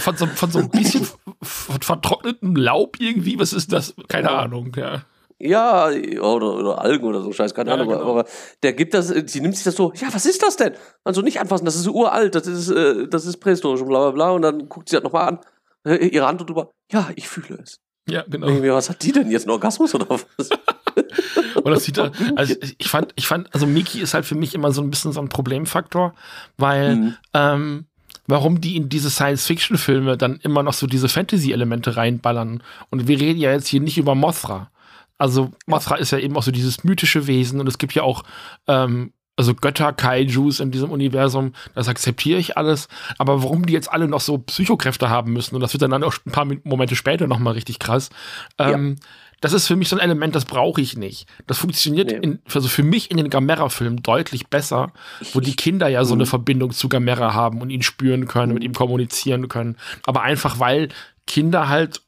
[0.01, 1.07] von, so, von so ein bisschen
[1.43, 3.95] vertrocknetem Laub irgendwie, was ist das?
[4.09, 4.39] Keine ja.
[4.39, 5.03] Ahnung, ja.
[5.41, 7.89] Ja, oder, oder Algen oder so, scheiß, keine ja, Ahnung.
[7.89, 8.11] Genau.
[8.11, 8.25] Aber
[8.63, 10.73] der gibt das, sie nimmt sich das so, ja, was ist das denn?
[11.05, 14.11] Also nicht anfassen, das ist uralt, das ist, äh, das ist prähistorisch und bla bla
[14.11, 14.31] bla.
[14.31, 15.39] Und dann guckt sie das nochmal an,
[15.85, 17.79] äh, ihre Hand drüber, ja, ich fühle es.
[18.09, 18.49] Ja, genau.
[18.49, 20.25] Mir, was hat die denn jetzt, ein Orgasmus oder was?
[21.55, 21.99] und das sieht
[22.37, 25.13] also ich fand, ich fand, also Miki ist halt für mich immer so ein bisschen
[25.13, 26.15] so ein Problemfaktor,
[26.57, 27.17] weil, mhm.
[27.35, 27.87] ähm,
[28.27, 32.63] warum die in diese Science-Fiction-Filme dann immer noch so diese Fantasy-Elemente reinballern.
[32.91, 34.71] Und wir reden ja jetzt hier nicht über Mothra.
[35.19, 38.23] Also Mothra ist ja eben auch so dieses mythische Wesen und es gibt ja auch
[38.67, 42.89] ähm, also Götter, Kaijus in diesem Universum, das akzeptiere ich alles.
[43.19, 46.17] Aber warum die jetzt alle noch so Psychokräfte haben müssen, und das wird dann auch
[46.27, 48.11] ein paar Momente später nochmal richtig krass,
[48.59, 49.07] ähm, ja.
[49.41, 51.29] das ist für mich so ein Element, das brauche ich nicht.
[51.47, 52.19] Das funktioniert nee.
[52.21, 54.93] in, also für mich in den Gamera-Filmen deutlich besser,
[55.33, 56.29] wo die Kinder ja so eine mhm.
[56.29, 59.77] Verbindung zu Gamera haben und ihn spüren können, mit ihm kommunizieren können.
[60.05, 60.89] Aber einfach weil
[61.29, 62.03] Kinder halt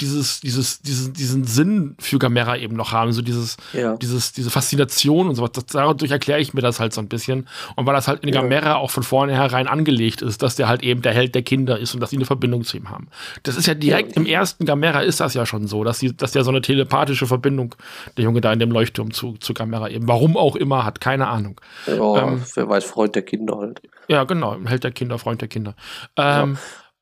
[0.00, 3.96] dieses, dieses, diesen, diesen Sinn für Gamera eben noch haben, so dieses, ja.
[3.96, 5.50] dieses, diese Faszination und so was.
[5.72, 7.48] Dadurch erkläre ich mir das halt so ein bisschen.
[7.74, 8.40] Und weil das halt in ja.
[8.40, 11.94] Gamera auch von vornherein angelegt ist, dass der halt eben der Held der Kinder ist
[11.94, 13.08] und dass sie eine Verbindung zu ihm haben.
[13.42, 14.22] Das ist ja direkt ja.
[14.22, 17.26] im ersten Gamera ist das ja schon so, dass, sie, dass der so eine telepathische
[17.26, 17.74] Verbindung,
[18.16, 21.26] der Junge da in dem Leuchtturm zu, zu Gamera eben, warum auch immer, hat keine
[21.26, 21.60] Ahnung.
[21.88, 23.82] Ja, ähm, wer weiß, Freund der Kinder halt.
[24.06, 25.74] Ja, genau, Held der Kinder, Freund der Kinder.
[26.16, 26.56] Ähm,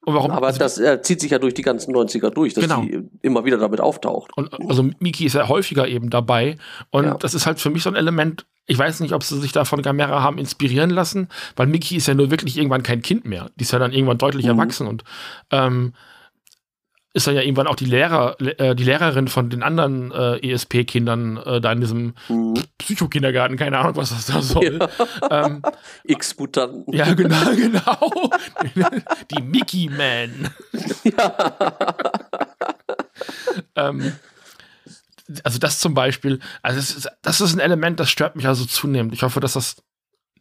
[0.06, 0.30] und warum?
[0.30, 2.82] Aber also, das äh, zieht sich ja durch die ganzen 90er durch, dass genau.
[2.82, 4.34] sie immer wieder damit auftaucht.
[4.34, 6.56] Und also Miki ist ja häufiger eben dabei.
[6.90, 7.14] Und ja.
[7.14, 9.66] das ist halt für mich so ein Element, ich weiß nicht, ob sie sich da
[9.66, 13.50] von Gamera haben inspirieren lassen, weil Miki ist ja nur wirklich irgendwann kein Kind mehr.
[13.56, 14.52] Die ist ja dann irgendwann deutlich mhm.
[14.52, 15.04] erwachsen und
[15.50, 15.92] ähm,
[17.12, 21.38] ist dann ja irgendwann auch die Lehrer, äh, die Lehrerin von den anderen äh, ESP-Kindern
[21.38, 22.54] äh, da in diesem mhm.
[22.78, 24.78] Psychokindergarten, keine Ahnung, was das da soll.
[24.78, 24.88] Ja.
[25.30, 25.62] Ähm,
[26.04, 26.92] X-Mutanten.
[26.92, 28.30] Ja, genau, genau.
[29.30, 30.50] die Mickey Man.
[31.04, 31.54] Ja.
[33.76, 34.12] ähm,
[35.44, 38.64] also das zum Beispiel, also das ist, das ist ein Element, das stört mich also
[38.64, 39.12] zunehmend.
[39.12, 39.76] Ich hoffe, dass das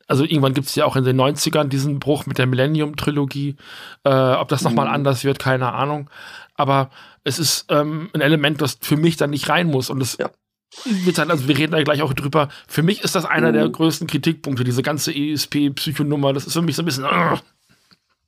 [0.08, 3.58] also irgendwann gibt es ja auch in den 90ern diesen Bruch mit der Millennium-Trilogie.
[4.04, 4.94] Äh, ob das nochmal mhm.
[4.94, 6.10] anders wird, keine Ahnung
[6.60, 6.89] aber
[7.24, 9.89] es ist ähm, ein Element, das für mich dann nicht rein muss.
[9.89, 10.30] Und es, ja.
[11.18, 12.49] also wir reden da gleich auch drüber.
[12.68, 13.53] Für mich ist das einer mhm.
[13.53, 16.34] der größten Kritikpunkte, diese ganze ESP-Psychonummer.
[16.34, 17.05] Das ist für mich so ein bisschen.
[17.05, 17.38] Uh.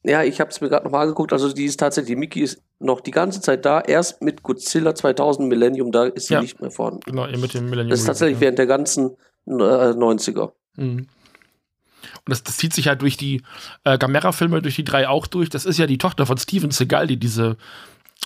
[0.03, 1.33] Ja, ich habe es mir gerade nochmal angeguckt.
[1.33, 3.81] Also die ist tatsächlich, Mickey ist noch die ganze Zeit da.
[3.81, 7.01] Erst mit Godzilla 2000 Millennium, da ist sie ja, nicht mehr vorhanden.
[7.05, 7.89] Genau, mit dem Millennium.
[7.89, 8.41] Das ist tatsächlich ja.
[8.41, 9.11] während der ganzen
[9.45, 10.53] äh, 90er.
[10.77, 11.07] Mhm.
[12.25, 13.43] Und das, das, zieht sich halt durch die
[13.83, 15.49] äh, Gamera-Filme, durch die drei auch durch.
[15.49, 17.57] Das ist ja die Tochter von Steven Seagal, die diese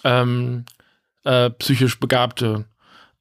[0.03, 0.65] ähm,
[1.23, 2.65] äh, psychisch Begabte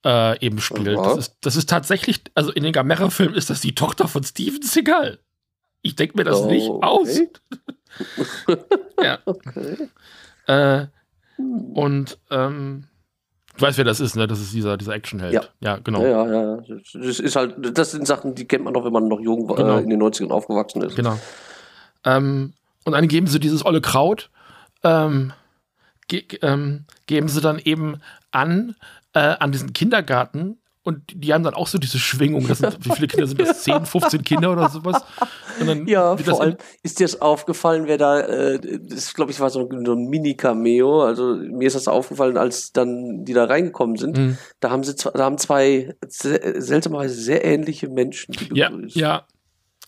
[0.05, 0.99] äh, eben spielt.
[0.99, 4.63] Das ist, das ist, tatsächlich, also in den Gamera-Filmen ist das die Tochter von Steven
[4.63, 5.19] Seagal.
[5.83, 7.21] Ich denke mir das oh, nicht aus.
[9.03, 9.19] ja.
[9.25, 9.89] Okay.
[10.47, 10.87] Äh,
[11.37, 12.85] und ähm,
[13.57, 14.27] du weißt, wer das ist, ne?
[14.27, 15.33] Das ist dieser, dieser Actionheld.
[15.33, 15.43] Ja.
[15.61, 16.03] ja, genau.
[16.03, 16.63] Ja, ja, ja.
[16.95, 19.57] Das ist halt, das sind Sachen, die kennt man noch, wenn man noch jung war,
[19.57, 19.79] genau.
[19.79, 20.97] äh, in den 90ern aufgewachsen ist.
[20.97, 21.19] Genau.
[22.05, 22.53] Ähm,
[22.85, 24.31] und dann geben sie dieses olle Kraut,
[24.83, 25.33] ähm,
[26.09, 28.01] ge ähm, geben sie dann eben
[28.31, 28.77] an,
[29.13, 32.43] äh, an diesen Kindergarten und die haben dann auch so diese Schwingung.
[32.55, 33.63] Sind, wie viele Kinder sind das?
[33.65, 35.03] 10, 15 Kinder oder sowas?
[35.87, 39.67] ja, vor allem ist dir das aufgefallen, wer da, äh, das glaube ich war so
[39.67, 41.03] ein, so ein Mini-Cameo.
[41.03, 44.19] Also mir ist das aufgefallen, als dann die da reingekommen sind.
[44.19, 44.39] Mhm.
[44.61, 48.35] Da haben sie da haben zwei seltsamerweise sehr ähnliche Menschen.
[48.53, 49.27] Ja, ja,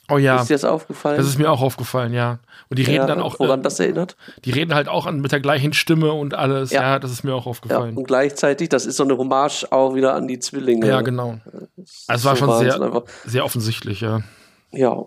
[0.08, 0.40] Oh ja.
[0.40, 1.16] Ist dir das aufgefallen?
[1.16, 2.38] Das ist mir auch aufgefallen, ja.
[2.68, 3.38] Und die reden ja, dann auch.
[3.38, 4.16] Woran äh, das erinnert?
[4.44, 6.70] Die reden halt auch an, mit der gleichen Stimme und alles.
[6.70, 7.94] Ja, ja das ist mir auch aufgefallen.
[7.94, 10.86] Ja, und gleichzeitig, das ist so eine Hommage auch wieder an die Zwillinge.
[10.86, 11.40] Ja, genau.
[12.06, 14.20] Also es war schon sehr, sehr offensichtlich, ja.
[14.72, 15.04] Ja.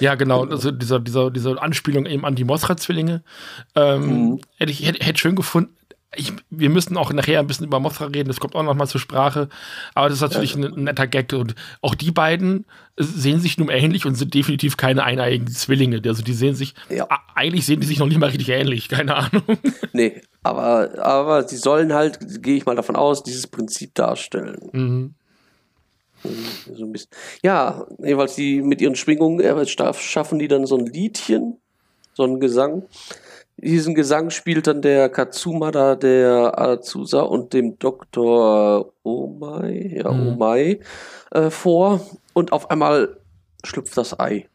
[0.00, 0.44] ja, genau.
[0.44, 3.22] Also dieser, dieser, diese Anspielung eben an die Mothra-Zwillinge.
[3.76, 4.40] Ähm, mhm.
[4.56, 5.76] Hätte ich hätte, hätte schön gefunden,
[6.16, 8.86] ich, wir müssen auch nachher ein bisschen über Mothra reden, das kommt auch noch mal
[8.86, 9.48] zur Sprache.
[9.94, 10.66] Aber das ist natürlich ja.
[10.66, 11.32] ein, netter Gag.
[11.32, 12.64] Und auch die beiden
[12.96, 16.00] sehen sich nun ähnlich und sind definitiv keine eineigen Zwillinge.
[16.04, 17.06] Also die sehen sich, ja.
[17.34, 19.42] eigentlich sehen die sich noch nicht mal richtig ähnlich, keine Ahnung.
[19.92, 24.58] Nee, aber, aber sie sollen halt, gehe ich mal davon aus, dieses Prinzip darstellen.
[24.72, 25.14] Mhm.
[26.74, 27.10] So ein bisschen.
[27.42, 31.58] Ja, jeweils die mit ihren Schwingungen äh, schaffen die dann so ein Liedchen,
[32.14, 32.84] so ein Gesang
[33.64, 38.92] diesen Gesang spielt dann der Katsuma da, der Azusa und dem Dr.
[39.02, 40.28] Omai, ja, mhm.
[40.28, 40.80] Omai,
[41.30, 42.00] äh, vor.
[42.32, 43.16] Und auf einmal
[43.64, 44.48] schlüpft das Ei.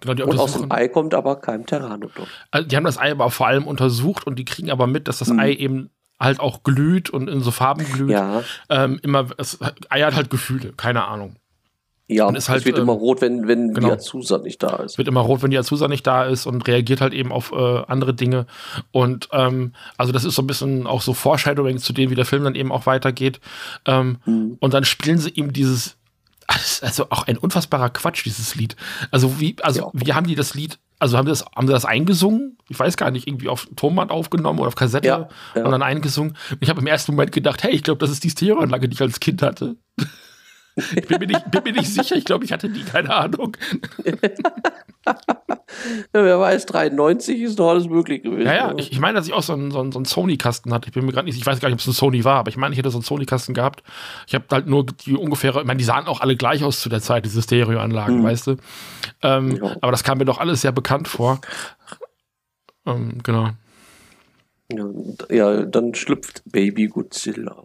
[0.00, 2.26] Genau, und aus dem Ei kommt aber kein Pteranodon.
[2.50, 5.18] Also die haben das Ei aber vor allem untersucht und die kriegen aber mit, dass
[5.18, 5.40] das mhm.
[5.40, 8.10] Ei eben halt auch glüht und in so Farben glüht.
[8.10, 8.42] Ja.
[8.68, 9.58] Ähm, immer, das
[9.88, 11.36] Ei hat halt Gefühle, keine Ahnung.
[12.10, 13.86] Ja, und ist halt, es wird ähm, immer rot, wenn, wenn genau.
[13.86, 14.98] die Azusa nicht da ist.
[14.98, 17.82] Wird immer rot, wenn die Azusa nicht da ist und reagiert halt eben auf äh,
[17.86, 18.46] andere Dinge.
[18.90, 22.26] Und ähm, also das ist so ein bisschen auch so Foreshadowing zu dem, wie der
[22.26, 23.40] Film dann eben auch weitergeht.
[23.86, 24.56] Ähm, mhm.
[24.58, 25.98] Und dann spielen sie ihm dieses,
[26.82, 28.74] also auch ein unfassbarer Quatsch, dieses Lied.
[29.12, 29.90] Also wie, also ja.
[29.92, 32.58] wie haben die das Lied also haben sie das, haben sie das eingesungen?
[32.68, 35.64] Ich weiß gar nicht, irgendwie auf Tonband aufgenommen oder auf Kassette ja, ja.
[35.64, 36.36] und dann eingesungen.
[36.60, 39.00] Ich habe im ersten Moment gedacht, hey, ich glaube, das ist die Stereoanlage, die ich
[39.00, 39.76] als Kind hatte.
[40.76, 42.16] Ich bin mir nicht, bin mir nicht sicher.
[42.16, 43.56] Ich glaube, ich hatte die, keine Ahnung.
[45.04, 45.14] ja,
[46.12, 48.46] wer weiß, 93 ist doch alles möglich gewesen.
[48.46, 50.72] Ja, ja, ich, ich meine, dass ich auch so einen, so einen, so einen Sony-Kasten
[50.72, 50.88] hatte.
[50.88, 52.50] Ich bin mir gerade nicht, ich weiß gar nicht, ob es ein Sony war, aber
[52.50, 53.82] ich meine, ich hätte so einen Sony-Kasten gehabt.
[54.26, 56.88] Ich habe halt nur die ungefähre, ich meine, die sahen auch alle gleich aus zu
[56.88, 58.24] der Zeit, diese Stereoanlagen, mhm.
[58.24, 58.56] weißt du.
[59.22, 59.76] Ähm, ja.
[59.80, 61.40] Aber das kam mir doch alles sehr bekannt vor.
[62.86, 63.50] Ähm, genau.
[65.28, 67.64] Ja, dann schlüpft Baby Godzilla.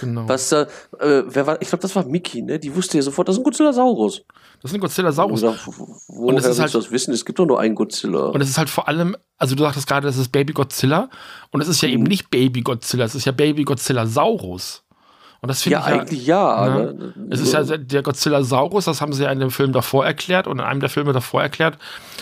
[0.00, 0.28] Genau.
[0.28, 0.66] Was, äh,
[0.98, 2.58] wer war, ich glaube, das war Mickey, ne?
[2.58, 4.22] Die wusste ja sofort, das ist ein Godzillasaurus.
[4.60, 5.42] Das ist ein Godzillasaurus.
[5.42, 5.56] Oder,
[6.08, 7.12] woher und es ist halt, das wissen?
[7.12, 8.26] Es gibt doch nur einen Godzilla.
[8.26, 11.10] Und es ist halt vor allem, also du sagtest gerade, das ist Baby Godzilla.
[11.50, 11.94] Und es ist ja mhm.
[11.94, 14.84] eben nicht Baby Godzilla, es ist ja Baby Godzilla Saurus.
[15.42, 16.68] Und das finde ja, ich eigentlich ja.
[16.68, 16.94] Ne?
[16.94, 17.14] Ne?
[17.30, 20.60] Es ist ja der Godzilla-Saurus, das haben sie ja in dem Film davor erklärt und
[20.60, 21.78] in einem der Filme davor erklärt.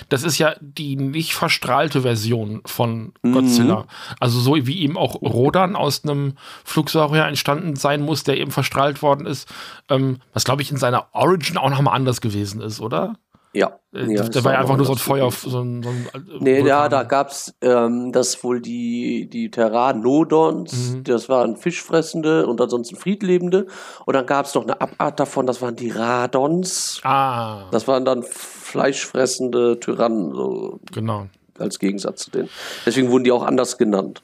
[0.08, 3.80] Das ist ja die nicht verstrahlte Version von Godzilla.
[3.80, 3.86] Mhm.
[4.20, 6.32] Also so wie eben auch Rodan aus einem
[6.64, 9.46] Flugsaurier entstanden sein muss, der eben verstrahlt worden ist.
[9.90, 13.16] Ähm, was glaube ich in seiner Origin auch nochmal anders gewesen ist, oder?
[13.52, 13.78] Ja.
[13.92, 15.30] Äh, ja der war ja einfach nur so ein Feuer.
[15.30, 19.50] So ein, so ein äh, nee, ja, da gab es ähm, das wohl die, die
[19.50, 21.04] Terranodons, mhm.
[21.04, 23.66] das waren Fischfressende und ansonsten Friedlebende.
[24.06, 27.00] Und dann gab es noch eine Abart davon, das waren die Radons.
[27.04, 27.68] Ah.
[27.70, 30.80] Das waren dann fleischfressende Tyrannen, so.
[30.92, 31.26] Genau.
[31.58, 32.48] Als Gegensatz zu denen.
[32.86, 34.22] Deswegen wurden die auch anders genannt.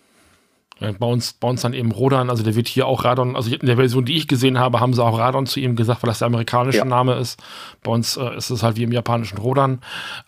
[0.78, 3.54] Ja, bei, uns, bei uns dann eben Rodan, also der wird hier auch Radon, also
[3.54, 6.08] in der Version, die ich gesehen habe, haben sie auch Radon zu ihm gesagt, weil
[6.08, 6.84] das der amerikanische ja.
[6.84, 7.42] Name ist.
[7.82, 9.80] Bei uns äh, ist es halt wie im japanischen Rodan.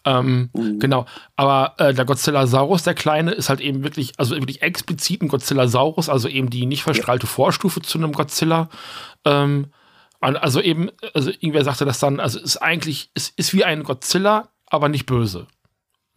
[0.07, 0.79] Ähm, mhm.
[0.79, 1.05] Genau.
[1.37, 6.09] Aber äh, der Godzillasaurus, der kleine, ist halt eben wirklich, also wirklich explizit ein Godzillasaurus,
[6.09, 7.33] also eben die nicht verstrahlte ja.
[7.33, 8.71] Vorstufe zu einem Godzilla.
[9.27, 9.67] Ähm,
[10.21, 14.49] also eben, also irgendwer sagte das dann, also ist eigentlich, es ist wie ein Godzilla,
[14.67, 15.47] aber nicht böse.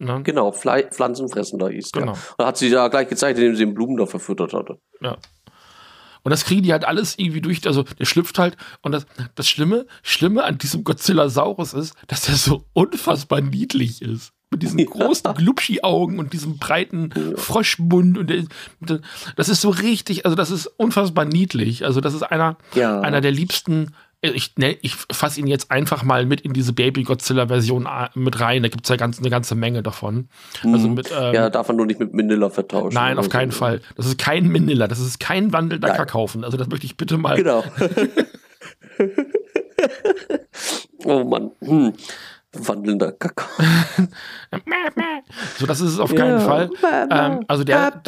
[0.02, 0.20] Ne?
[0.24, 2.12] Genau, Fle Pflanzenfressender hieß genau.
[2.12, 2.22] der.
[2.38, 4.78] Und hat sie ja gleich gezeigt, indem sie den Blumen da verfüttert hatte.
[5.00, 5.16] Ja.
[6.24, 8.56] Und das kriegen die halt alles irgendwie durch, also der schlüpft halt.
[8.82, 14.32] Und das, das Schlimme, Schlimme an diesem Godzillasaurus ist, dass der so unfassbar niedlich ist.
[14.50, 17.36] Mit diesen großen Glubschi-Augen und diesem breiten ja.
[17.36, 18.18] Froschmund.
[18.18, 18.44] Und der,
[19.36, 21.84] das ist so richtig, also das ist unfassbar niedlich.
[21.84, 23.00] Also das ist einer, ja.
[23.00, 27.86] einer der liebsten ich, ne, ich fasse ihn jetzt einfach mal mit in diese Baby-Godzilla-Version
[27.86, 28.62] äh, mit rein.
[28.62, 30.28] Da gibt es ja ganz, eine ganze Menge davon.
[30.62, 30.94] Also mhm.
[30.94, 32.94] mit, ähm, ja, darf man nur nicht mit Manila vertauschen.
[32.94, 33.58] Nein, auf keinen so.
[33.58, 33.80] Fall.
[33.96, 36.44] Das ist kein Manila, das ist kein wandelnder Kakaufen.
[36.44, 37.36] Also das möchte ich bitte mal.
[37.36, 37.64] Genau.
[41.04, 41.50] oh Mann.
[41.60, 41.92] Hm
[42.52, 43.48] wandelnder Kakao.
[45.58, 46.40] so, das ist es auf keinen ja.
[46.40, 46.70] Fall.
[47.10, 48.02] Ähm, also der,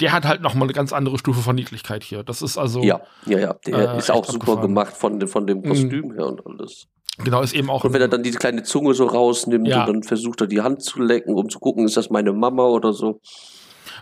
[0.00, 2.22] der hat halt noch mal eine ganz andere Stufe von Niedlichkeit hier.
[2.22, 2.82] Das ist also.
[2.82, 3.54] Ja, ja, ja.
[3.66, 6.14] Der äh, ist auch super gemacht von, von dem Kostüm mhm.
[6.14, 6.86] her und alles.
[7.18, 7.84] Genau, ist eben auch.
[7.84, 9.84] Und wenn er dann diese kleine Zunge so rausnimmt ja.
[9.84, 12.64] und dann versucht er die Hand zu lecken, um zu gucken, ist das meine Mama
[12.64, 13.20] oder so.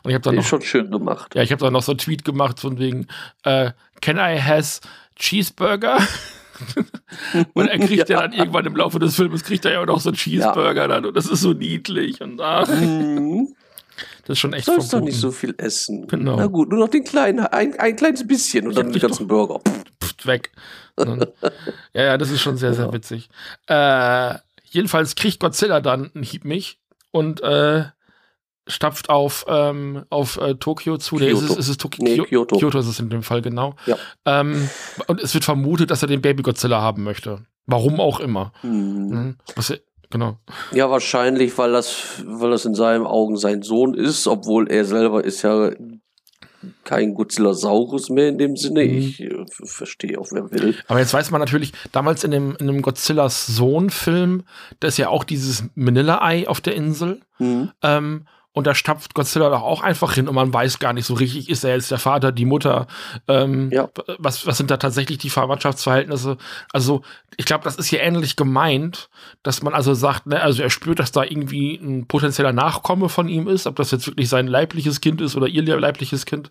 [0.02, 1.34] Und ich habe dann noch, schon schön gemacht.
[1.34, 3.06] Ja, ich habe dann noch so einen Tweet gemacht von wegen,
[3.44, 4.80] äh, can I has
[5.16, 5.98] Cheeseburger?
[7.54, 8.16] und er kriegt ja.
[8.16, 8.22] ja.
[8.22, 10.88] dann irgendwann im Laufe des Films, kriegt er ja auch noch so einen Cheeseburger ja.
[10.88, 12.68] dann und das ist so niedlich und ach.
[12.68, 13.54] Mhm.
[14.22, 16.06] Das ist schon echt Sollst doch nicht so viel essen.
[16.06, 16.36] Genau.
[16.36, 19.60] Na gut, nur noch den kleinen, ein, ein kleines bisschen und dann den ganzen Burger.
[20.02, 20.52] Pff, weg.
[20.98, 23.28] ja, ja, das ist schon sehr, sehr witzig.
[23.66, 26.78] Äh, jedenfalls kriegt Godzilla dann einen Hieb mich
[27.10, 27.84] und äh,
[28.66, 31.16] stapft auf, ähm, auf äh, Tokio zu.
[31.16, 31.24] Kyoto.
[31.24, 32.04] Nee, ist es, ist es Tokio?
[32.04, 32.58] Nee, Kyoto.
[32.58, 33.74] Kyoto ist es in dem Fall, genau.
[33.86, 33.96] Ja.
[34.24, 34.68] Ähm,
[35.06, 37.44] und es wird vermutet, dass er den Baby Godzilla haben möchte.
[37.66, 38.52] Warum auch immer.
[38.60, 39.08] Hm.
[39.08, 39.36] Mhm.
[39.56, 39.72] Was,
[40.10, 40.38] genau.
[40.72, 45.24] Ja, wahrscheinlich, weil das, weil das in seinen Augen sein Sohn ist, obwohl er selber
[45.24, 45.70] ist ja
[46.84, 48.84] kein Godzillasaurus mehr in dem Sinne.
[48.84, 48.98] Mhm.
[48.98, 50.76] Ich äh, verstehe auch, wer will.
[50.86, 54.44] Aber jetzt weiß man natürlich, damals in dem, in dem Godzillas Sohn-Film,
[54.80, 57.20] da ist ja auch dieses Manila-Ei auf der Insel.
[57.38, 57.72] Mhm.
[57.82, 61.14] Ähm, und da stapft Godzilla doch auch einfach hin und man weiß gar nicht so
[61.14, 62.86] richtig, ist er jetzt der Vater, die Mutter,
[63.28, 63.88] ähm, ja.
[64.18, 66.36] was, was sind da tatsächlich die Verwandtschaftsverhältnisse?
[66.72, 67.02] Also,
[67.36, 69.08] ich glaube, das ist hier ähnlich gemeint,
[69.42, 73.28] dass man also sagt, ne, also er spürt, dass da irgendwie ein potenzieller Nachkomme von
[73.28, 76.50] ihm ist, ob das jetzt wirklich sein leibliches Kind ist oder ihr leibliches Kind,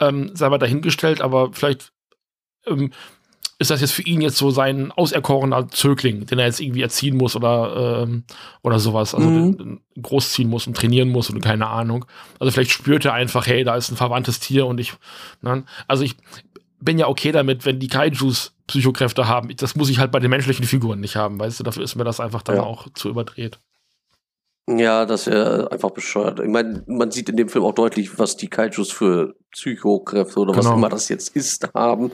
[0.00, 1.92] ähm, sei mal dahingestellt, aber vielleicht
[2.66, 2.90] ähm,
[3.58, 7.16] ist das jetzt für ihn jetzt so sein auserkorener Zögling, den er jetzt irgendwie erziehen
[7.16, 8.24] muss oder, ähm,
[8.62, 9.80] oder sowas, also mhm.
[10.00, 12.04] großziehen muss und trainieren muss und keine Ahnung.
[12.38, 14.92] Also vielleicht spürt er einfach, hey, da ist ein verwandtes Tier und ich,
[15.40, 15.64] ne?
[15.88, 16.16] also ich
[16.80, 19.54] bin ja okay damit, wenn die Kaijus Psychokräfte haben.
[19.56, 22.04] Das muss ich halt bei den menschlichen Figuren nicht haben, weißt du, dafür ist mir
[22.04, 22.62] das einfach dann ja.
[22.62, 23.58] auch zu überdreht.
[24.68, 26.40] Ja, das wäre einfach bescheuert.
[26.40, 30.52] Ich meine, man sieht in dem Film auch deutlich, was die Kaijus für Psychokräfte oder
[30.52, 30.64] genau.
[30.64, 32.10] was immer das jetzt ist haben.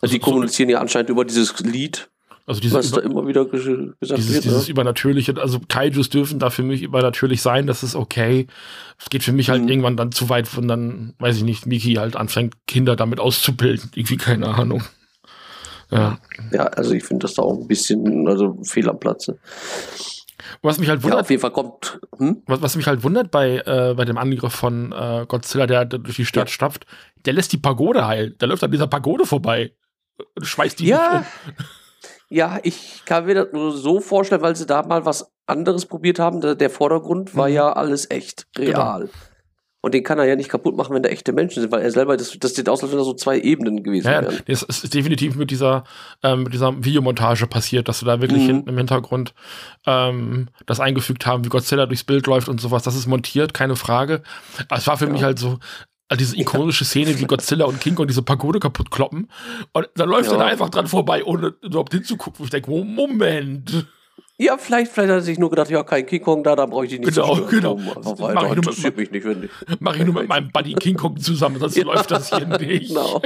[0.00, 2.08] Also die kommunizieren ja anscheinend über dieses Lied.
[2.46, 4.44] Also dieses was da immer wieder gesagt dieses, wird.
[4.44, 4.70] Dieses ne?
[4.70, 8.46] Übernatürliche, also Kaijus dürfen da für mich übernatürlich sein, das ist okay.
[8.98, 9.68] Es geht für mich halt mhm.
[9.68, 13.90] irgendwann dann zu weit, wenn dann, weiß ich nicht, Miki halt anfängt, Kinder damit auszubilden.
[13.94, 14.82] Irgendwie keine Ahnung.
[15.90, 16.18] Ja,
[16.52, 19.38] ja also ich finde das da auch ein bisschen, also fehl am Platze.
[20.62, 22.00] Was mich halt wundert, ja, auf jeden Fall kommt.
[22.16, 22.42] Hm?
[22.46, 25.98] Was, was, mich halt wundert bei, äh, bei dem Angriff von äh, Godzilla, der, der
[26.00, 26.52] durch die Stadt ja.
[26.52, 26.86] stapft,
[27.24, 28.36] der lässt die Pagode heilen.
[28.40, 29.72] Der läuft an dieser Pagode vorbei.
[30.42, 31.24] Schmeißt die ja.
[32.30, 36.18] Ja, ich kann mir das nur so vorstellen, weil sie da mal was anderes probiert
[36.18, 36.40] haben.
[36.40, 37.54] Der, der Vordergrund war mhm.
[37.54, 39.00] ja alles echt, real.
[39.00, 39.12] Genau.
[39.80, 41.92] Und den kann er ja nicht kaputt machen, wenn da echte Menschen sind, weil er
[41.92, 44.40] selber, das, das sieht aus, als wenn da so zwei Ebenen gewesen ja, wären.
[44.46, 45.84] Das ist definitiv mit dieser,
[46.24, 48.46] ähm, mit dieser Videomontage passiert, dass wir da wirklich mhm.
[48.46, 49.34] hinten im Hintergrund
[49.86, 52.82] ähm, das eingefügt haben, wie Godzilla durchs Bild läuft und sowas.
[52.82, 54.22] Das ist montiert, keine Frage.
[54.68, 55.12] Aber es war für ja.
[55.12, 55.60] mich halt so,
[56.08, 59.30] also diese ikonische Szene, wie Godzilla und King und diese Pagode kaputt kloppen.
[59.72, 60.32] Und dann läuft ja.
[60.32, 62.44] er da einfach dran vorbei, ohne überhaupt hinzugucken.
[62.44, 63.86] Ich denke, Moment.
[64.40, 66.84] Ja, vielleicht, vielleicht hat er sich nur gedacht, ja, kein King Kong da, da brauche
[66.84, 68.16] ich die nicht genau, zu Genau, genau.
[68.18, 71.58] Mach ich, interessiert mich nicht, wenn Mach ich nur mit meinem Buddy King Kong zusammen,
[71.58, 72.88] sonst ja, läuft das hier nicht.
[72.88, 73.20] Genau.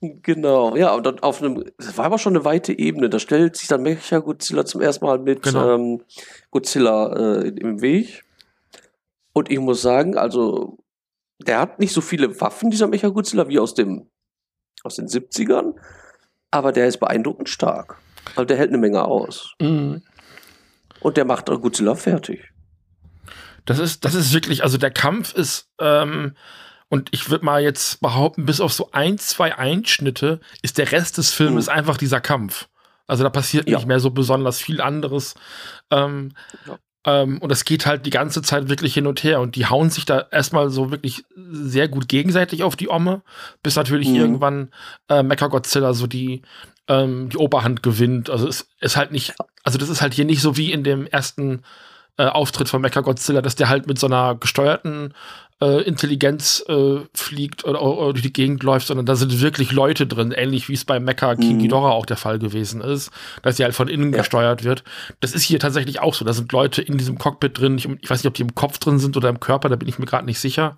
[0.00, 3.56] genau, ja, und dann auf einem, das war aber schon eine weite Ebene, da stellt
[3.56, 5.74] sich dann Mecha Godzilla zum ersten Mal mit genau.
[5.74, 6.00] ähm,
[6.50, 8.24] Godzilla äh, im Weg.
[9.34, 10.78] Und ich muss sagen, also,
[11.38, 14.06] der hat nicht so viele Waffen, dieser Mecha Godzilla, wie aus dem,
[14.82, 15.74] aus den 70ern,
[16.50, 17.98] aber der ist beeindruckend stark.
[18.30, 19.54] Also der hält eine Menge aus.
[19.60, 20.02] Mhm.
[21.00, 22.52] Und der macht Godzilla fertig.
[23.64, 26.34] Das ist, das ist wirklich, also der Kampf ist, ähm,
[26.88, 31.18] und ich würde mal jetzt behaupten, bis auf so ein, zwei Einschnitte ist der Rest
[31.18, 31.72] des Films mhm.
[31.72, 32.68] einfach dieser Kampf.
[33.06, 33.76] Also da passiert ja.
[33.76, 35.34] nicht mehr so besonders viel anderes.
[35.90, 36.32] Ähm,
[36.66, 36.78] ja.
[37.06, 39.40] ähm, und es geht halt die ganze Zeit wirklich hin und her.
[39.40, 43.22] Und die hauen sich da erstmal so wirklich sehr gut gegenseitig auf die Omme,
[43.62, 44.16] bis natürlich mhm.
[44.16, 44.70] irgendwann
[45.08, 46.42] äh, Mecha-Godzilla so die,
[46.88, 48.30] ähm, die Oberhand gewinnt.
[48.30, 51.06] Also es ist halt nicht, also das ist halt hier nicht so wie in dem
[51.06, 51.62] ersten
[52.18, 55.14] äh, Auftritt von Mecha Godzilla, dass der halt mit so einer gesteuerten
[55.62, 60.06] äh, Intelligenz äh, fliegt oder, oder, durch die Gegend läuft, sondern da sind wirklich Leute
[60.06, 61.58] drin, ähnlich wie es bei Mecha King mhm.
[61.60, 63.10] Ghidorah auch der Fall gewesen ist,
[63.42, 64.18] dass sie halt von innen ja.
[64.18, 64.84] gesteuert wird.
[65.20, 66.24] Das ist hier tatsächlich auch so.
[66.24, 67.76] Da sind Leute in diesem Cockpit drin.
[67.78, 69.88] Ich, ich weiß nicht, ob die im Kopf drin sind oder im Körper, da bin
[69.88, 70.76] ich mir gerade nicht sicher.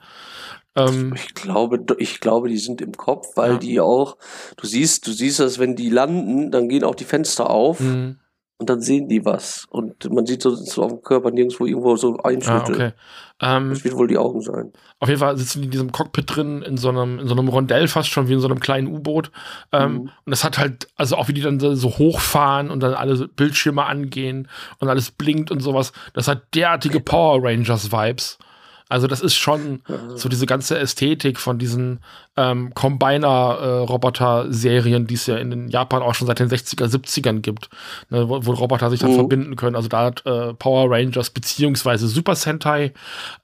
[0.74, 3.58] Ähm, ich glaube, ich glaube, die sind im Kopf, weil ja.
[3.58, 4.16] die auch,
[4.56, 7.80] du siehst, du siehst das, wenn die landen, dann gehen auch die Fenster auf.
[7.80, 8.18] Mhm
[8.62, 9.66] und dann sehen die was.
[9.70, 12.52] Und man sieht so, so auf dem Körper nirgendwo irgendwo so Einschnitte.
[12.52, 12.92] Ah, okay.
[13.40, 14.72] Ähm, das wird wohl die Augen sein.
[15.00, 17.48] Auf jeden Fall sitzen die in diesem Cockpit drin, in so einem, in so einem
[17.48, 19.32] Rondell fast schon, wie in so einem kleinen U-Boot.
[19.72, 20.00] Ähm, mhm.
[20.00, 23.84] Und das hat halt, also auch wie die dann so hochfahren und dann alle Bildschirme
[23.84, 24.48] angehen
[24.78, 25.92] und alles blinkt und sowas.
[26.14, 28.38] Das hat derartige Power Rangers-Vibes.
[28.92, 29.80] Also das ist schon
[30.16, 32.00] so diese ganze Ästhetik von diesen
[32.36, 37.68] ähm, Combiner-Roboter-Serien, die es ja in Japan auch schon seit den 60er, 70ern gibt,
[38.08, 39.16] ne, wo, wo, Roboter sich dann mhm.
[39.16, 39.76] verbinden können.
[39.76, 42.94] Also da hat äh, Power Rangers beziehungsweise Super Sentai,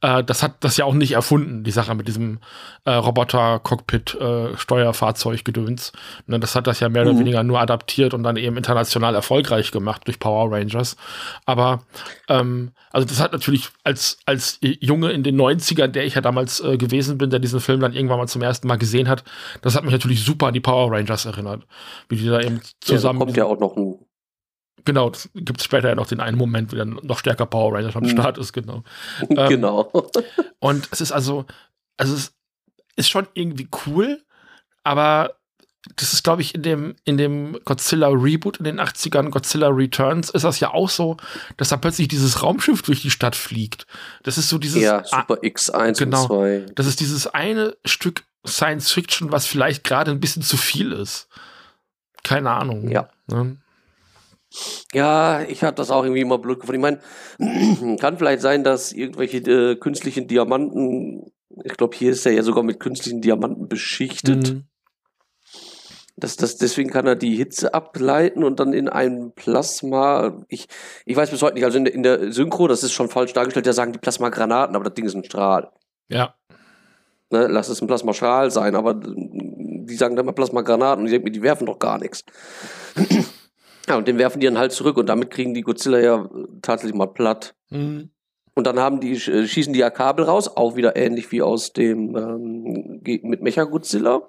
[0.01, 2.39] äh, das hat das ja auch nicht erfunden, die Sache mit diesem
[2.85, 5.93] äh, Roboter-Cockpit-Steuerfahrzeug-Gedöns.
[6.27, 7.11] Ne, das hat das ja mehr mhm.
[7.11, 10.97] oder weniger nur adaptiert und dann eben international erfolgreich gemacht durch Power Rangers.
[11.45, 11.83] Aber
[12.29, 16.61] ähm, also das hat natürlich als, als Junge in den 90ern, der ich ja damals
[16.61, 19.25] äh, gewesen bin, der diesen Film dann irgendwann mal zum ersten Mal gesehen hat,
[19.63, 21.67] das hat mich natürlich super an die Power Rangers erinnert.
[22.09, 23.21] Wie die da eben zusammen.
[23.21, 23.99] Ja, kommt ja auch noch ein
[24.85, 27.97] Genau, es gibt später ja noch den einen Moment, wo dann noch stärker Power Rangers
[27.97, 28.11] am mhm.
[28.11, 28.85] Start ist, genau.
[29.29, 29.93] Ähm, genau.
[30.61, 31.45] und es ist also,
[31.99, 32.33] also es
[32.97, 34.23] ist schon irgendwie cool,
[34.85, 35.35] aber
[35.97, 40.31] das ist, glaube ich, in dem, in dem Godzilla Reboot in den 80ern, Godzilla Returns,
[40.31, 41.17] ist das ja auch so,
[41.57, 43.87] dass da plötzlich dieses Raumschiff durch die Stadt fliegt.
[44.23, 44.83] Das ist so dieses.
[44.83, 46.67] Ja, Super X1 genau, und 2.
[46.75, 51.29] Das ist dieses eine Stück Science Fiction, was vielleicht gerade ein bisschen zu viel ist.
[52.25, 52.89] Keine Ahnung.
[52.89, 53.09] Ja.
[53.27, 53.57] Ne?
[54.93, 56.83] Ja, ich hatte das auch irgendwie immer blöd gefunden.
[56.85, 56.91] Ich
[57.39, 61.31] meine, kann vielleicht sein, dass irgendwelche äh, künstlichen Diamanten,
[61.65, 64.55] ich glaube, hier ist er ja sogar mit künstlichen Diamanten beschichtet.
[64.55, 64.65] Mhm.
[66.17, 70.45] Das, das, deswegen kann er die Hitze ableiten und dann in ein Plasma.
[70.49, 70.67] Ich,
[71.05, 73.35] ich weiß bis heute nicht, also in der, in der Synchro, das ist schon falsch
[73.35, 75.71] dargestellt, da sagen die Plasmagranaten, aber das Ding ist ein Strahl.
[76.09, 76.35] Ja.
[77.31, 81.27] Ne, lass es ein Plasmastrahl sein, aber die sagen dann mal Plasmagranaten und ich denke
[81.27, 82.25] mir, die werfen doch gar nichts.
[83.89, 86.29] ja, und den werfen die dann halt zurück und damit kriegen die Godzilla ja
[86.63, 87.55] tatsächlich mal platt.
[87.69, 88.11] Mhm.
[88.55, 91.73] Und dann haben die, äh, schießen die ja Kabel raus, auch wieder ähnlich wie aus
[91.73, 94.23] dem ähm, mit Mecha Godzilla,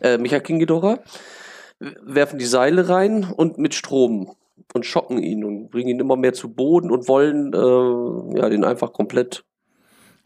[0.00, 1.00] äh, Mecha King Ghidorah,
[1.80, 4.36] werfen die Seile rein und mit Strom
[4.72, 8.64] und schocken ihn und bringen ihn immer mehr zu Boden und wollen äh, ja, den
[8.64, 9.44] einfach komplett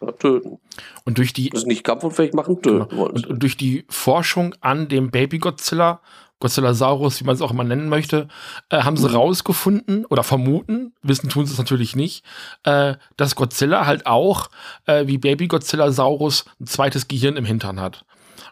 [0.00, 0.58] ja, töten.
[1.04, 1.52] Und durch die.
[1.52, 3.06] Also nicht kampfunfähig machen, töten genau.
[3.06, 6.00] und, und, durch die Forschung an dem Baby Godzilla
[6.40, 8.28] Godzillasaurus, wie man es auch immer nennen möchte,
[8.70, 9.16] äh, haben sie mhm.
[9.16, 12.24] rausgefunden oder vermuten, wissen tun sie es natürlich nicht,
[12.62, 14.48] äh, dass Godzilla halt auch
[14.86, 18.04] äh, wie Baby Godzillasaurus ein zweites Gehirn im Hintern hat.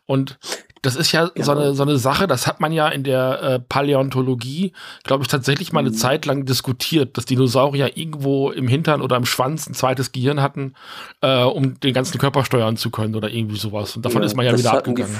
[0.06, 0.38] Und
[0.82, 3.42] das ist ja, ja, So, eine, so eine Sache, das hat man ja in der
[3.42, 4.72] äh, Paläontologie,
[5.04, 5.94] glaube ich, tatsächlich mal eine mhm.
[5.94, 10.74] Zeit lang diskutiert, dass Dinosaurier irgendwo im Hintern oder im Schwanz ein zweites Gehirn hatten,
[11.22, 13.96] äh, um den ganzen Körper steuern zu können oder irgendwie sowas.
[13.96, 15.16] Und davon ja, ist man ja wieder abgegangen.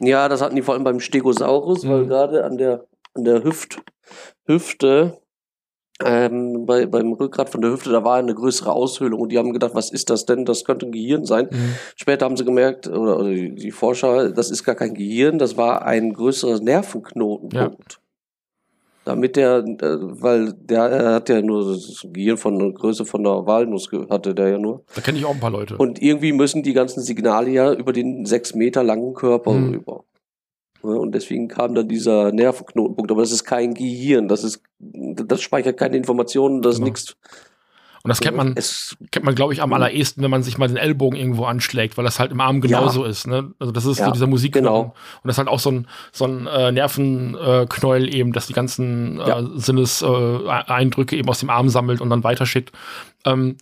[0.00, 1.88] Ja, das hatten die vor allem beim Stegosaurus, mhm.
[1.90, 2.84] weil gerade an der,
[3.14, 3.82] an der Hüft,
[4.46, 5.18] Hüfte,
[6.04, 9.52] ähm, bei, beim Rückgrat von der Hüfte, da war eine größere Aushöhlung und die haben
[9.52, 10.44] gedacht, was ist das denn?
[10.44, 11.48] Das könnte ein Gehirn sein.
[11.50, 11.74] Mhm.
[11.96, 15.84] Später haben sie gemerkt, oder, oder die, Forscher, das ist gar kein Gehirn, das war
[15.84, 17.92] ein größerer Nervenknotenpunkt.
[17.92, 17.98] Ja
[19.08, 23.46] damit der, äh, weil der hat ja nur das Gehirn von der Größe von der
[23.46, 24.84] Walnuss hatte der ja nur.
[24.94, 25.78] Da kenne ich auch ein paar Leute.
[25.78, 29.70] Und irgendwie müssen die ganzen Signale ja über den sechs Meter langen Körper hm.
[29.70, 30.04] rüber.
[30.82, 33.10] Und deswegen kam da dieser Nervenknotenpunkt.
[33.10, 36.86] Aber das ist kein Gehirn, das ist, das speichert keine Informationen, das genau.
[36.86, 37.16] ist nichts
[38.08, 40.68] und das kennt man, es, kennt man, glaube ich, am allerersten, wenn man sich mal
[40.68, 43.10] den Ellbogen irgendwo anschlägt, weil das halt im Arm genauso ja.
[43.10, 43.26] ist.
[43.26, 43.52] Ne?
[43.58, 44.52] Also das ist ja, so dieser Musik.
[44.52, 44.80] Genau.
[44.82, 49.20] Und das ist halt auch so ein, so ein äh, Nervenknäuel eben, dass die ganzen
[49.20, 52.72] äh, Sinneseindrücke eben aus dem Arm sammelt und dann weiterschickt.
[53.24, 53.56] Ähm,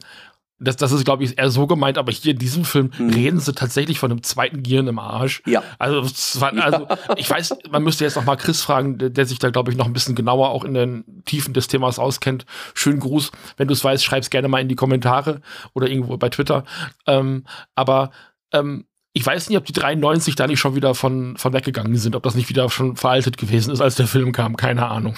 [0.58, 3.10] das, das ist, glaube ich, eher so gemeint, aber hier in diesem Film mhm.
[3.10, 5.42] reden sie tatsächlich von einem zweiten Gehirn im Arsch.
[5.46, 5.62] Ja.
[5.78, 6.02] Also,
[6.40, 6.86] war, also
[7.16, 9.76] ich weiß, man müsste jetzt noch mal Chris fragen, der, der sich da, glaube ich,
[9.76, 12.46] noch ein bisschen genauer auch in den Tiefen des Themas auskennt.
[12.74, 13.32] Schönen Gruß.
[13.56, 15.42] Wenn du es weißt, schreib's gerne mal in die Kommentare
[15.74, 16.64] oder irgendwo bei Twitter.
[17.06, 17.44] Ähm,
[17.74, 18.10] aber
[18.52, 22.16] ähm, ich weiß nicht, ob die 93 da nicht schon wieder von, von weggegangen sind,
[22.16, 24.56] ob das nicht wieder schon veraltet gewesen ist, als der Film kam.
[24.56, 25.16] Keine Ahnung.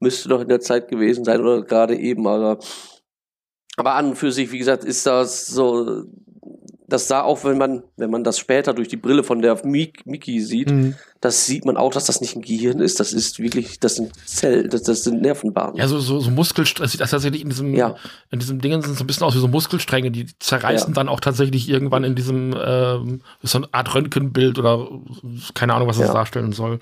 [0.00, 2.58] Müsste doch in der Zeit gewesen sein oder gerade eben, aber
[3.76, 6.04] aber an und für sich, wie gesagt, ist das so,
[6.92, 10.40] das sah auch, wenn man, wenn man das später durch die Brille von der Miki
[10.40, 10.94] sieht, mhm.
[11.22, 13.00] das sieht man auch, dass das nicht ein Gehirn ist.
[13.00, 15.76] Das ist wirklich, das sind Zellen, das, das sind Nervenbahnen.
[15.76, 17.96] Ja, so, so, so Muskelstränge, das sieht tatsächlich in diesem, ja.
[18.30, 20.94] in diesem Dingen sind so ein bisschen aus wie so Muskelstränge, die zerreißen ja.
[20.94, 24.86] dann auch tatsächlich irgendwann in diesem, ähm, so eine Art Röntgenbild oder
[25.54, 26.12] keine Ahnung, was das ja.
[26.12, 26.78] darstellen soll.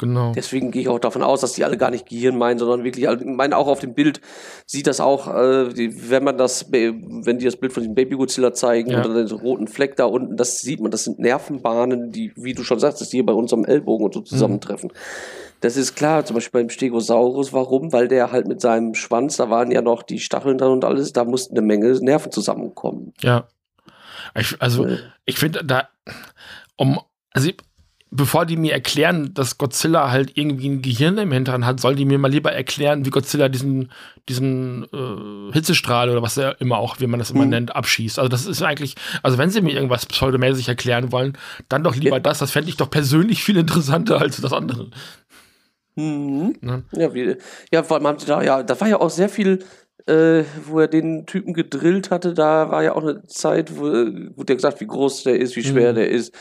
[0.00, 0.32] Genau.
[0.32, 3.06] Deswegen gehe ich auch davon aus, dass die alle gar nicht Gehirn meinen, sondern wirklich,
[3.06, 4.20] ich meine auch auf dem Bild
[4.66, 5.76] sieht das auch, äh,
[6.10, 9.00] wenn man das, wenn die das Bild von dem Baby Godzilla zeigen ja.
[9.00, 12.64] oder den roten Fleck da unten, das sieht man, das sind Nervenbahnen, die, wie du
[12.64, 14.26] schon sagst, die hier bei uns am Ellbogen und so mhm.
[14.26, 14.90] zusammentreffen.
[14.92, 14.98] Mhm.
[15.60, 17.92] Das ist klar, zum Beispiel beim Stegosaurus, warum?
[17.92, 21.12] Weil der halt mit seinem Schwanz, da waren ja noch die Stacheln dran und alles,
[21.12, 23.14] da mussten eine Menge Nerven zusammenkommen.
[23.20, 23.48] Ja.
[24.34, 24.86] Ich, also,
[25.24, 25.88] ich finde da,
[26.76, 27.48] um, also
[28.16, 32.04] bevor die mir erklären, dass Godzilla halt irgendwie ein Gehirn im Hintern hat, soll die
[32.04, 33.90] mir mal lieber erklären, wie Godzilla diesen,
[34.28, 37.50] diesen äh, Hitzestrahl oder was er immer auch, wie man das immer mhm.
[37.50, 38.20] nennt, abschießt.
[38.20, 38.94] Also das ist eigentlich,
[39.24, 41.36] also wenn sie mir irgendwas pseudomäßig erklären wollen,
[41.68, 42.20] dann doch lieber ja.
[42.20, 42.38] das.
[42.38, 44.90] Das fände ich doch persönlich viel interessanter als das andere.
[45.96, 46.56] Mhm.
[46.60, 46.84] Ne?
[46.92, 47.36] Ja, wie,
[47.72, 49.64] ja, vor allem haben sie da, ja, da war ja auch sehr viel
[50.06, 53.84] äh, wo er den Typen gedrillt hatte, da war ja auch eine Zeit, wo,
[54.36, 55.96] wo der gesagt, wie groß der ist, wie schwer mhm.
[55.96, 56.34] der ist.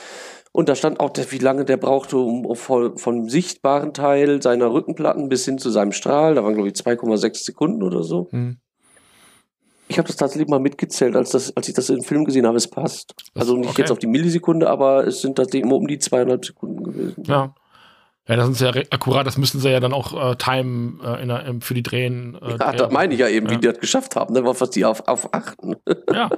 [0.53, 5.27] Und da stand auch, wie lange der brauchte, um von, vom sichtbaren Teil seiner Rückenplatten
[5.27, 6.35] bis hin zu seinem Strahl.
[6.35, 8.27] Da waren, glaube ich, 2,6 Sekunden oder so.
[8.29, 8.57] Hm.
[9.87, 12.57] Ich habe das tatsächlich mal mitgezählt, als, das, als ich das im Film gesehen habe.
[12.57, 13.15] Es passt.
[13.33, 13.81] Also nicht okay.
[13.81, 17.23] jetzt auf die Millisekunde, aber es sind tatsächlich immer um die zweieinhalb Sekunden gewesen.
[17.25, 17.55] Ja.
[18.25, 21.55] Ja, das ist ja akkurat, das müssen sie ja dann auch äh, timen äh, der,
[21.59, 22.37] für die Drehen.
[22.41, 23.51] Äh, ja, da meine ich ja eben, ja.
[23.51, 24.45] wie die das geschafft haben, ne?
[24.45, 25.75] was die auf, auf achten.
[26.13, 26.29] ja,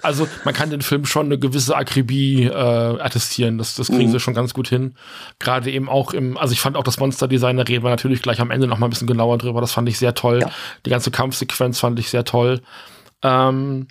[0.00, 4.12] also man kann den Film schon eine gewisse Akribie äh, attestieren, das, das kriegen mhm.
[4.12, 4.94] sie schon ganz gut hin.
[5.38, 8.40] Gerade eben auch im, also ich fand auch das Monster-Design, da reden wir natürlich gleich
[8.40, 10.40] am Ende noch mal ein bisschen genauer drüber, das fand ich sehr toll.
[10.40, 10.50] Ja.
[10.86, 12.62] Die ganze Kampfsequenz fand ich sehr toll.
[13.22, 13.88] Ähm,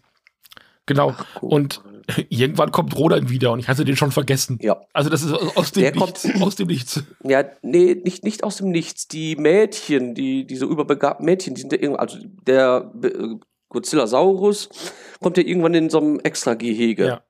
[0.87, 1.51] genau, Ach, cool.
[1.51, 1.81] und
[2.29, 4.59] irgendwann kommt Rodan wieder und ich hatte den schon vergessen.
[4.61, 4.81] Ja.
[4.93, 7.03] Also das ist aus dem, Der Nichts, kommt, aus dem Nichts.
[7.23, 9.07] Ja, nee, nicht, nicht aus dem Nichts.
[9.07, 13.35] Die Mädchen, die, diese überbegabten Mädchen, die sind ja irgendwann, also der äh,
[13.69, 14.69] Godzilla-Saurus
[15.21, 17.05] kommt ja irgendwann in so einem Extra-Gehege.
[17.05, 17.21] Ja.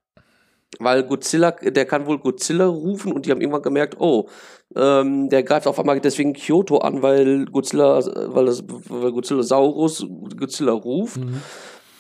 [0.80, 4.28] Weil Godzilla, der kann wohl Godzilla rufen und die haben irgendwann gemerkt, oh,
[4.76, 8.04] ähm, der greift auf einmal deswegen Kyoto an, weil Godzilla,
[8.34, 10.06] weil das, weil Godzilla Saurus
[10.36, 11.18] Godzilla ruft.
[11.18, 11.42] Mhm.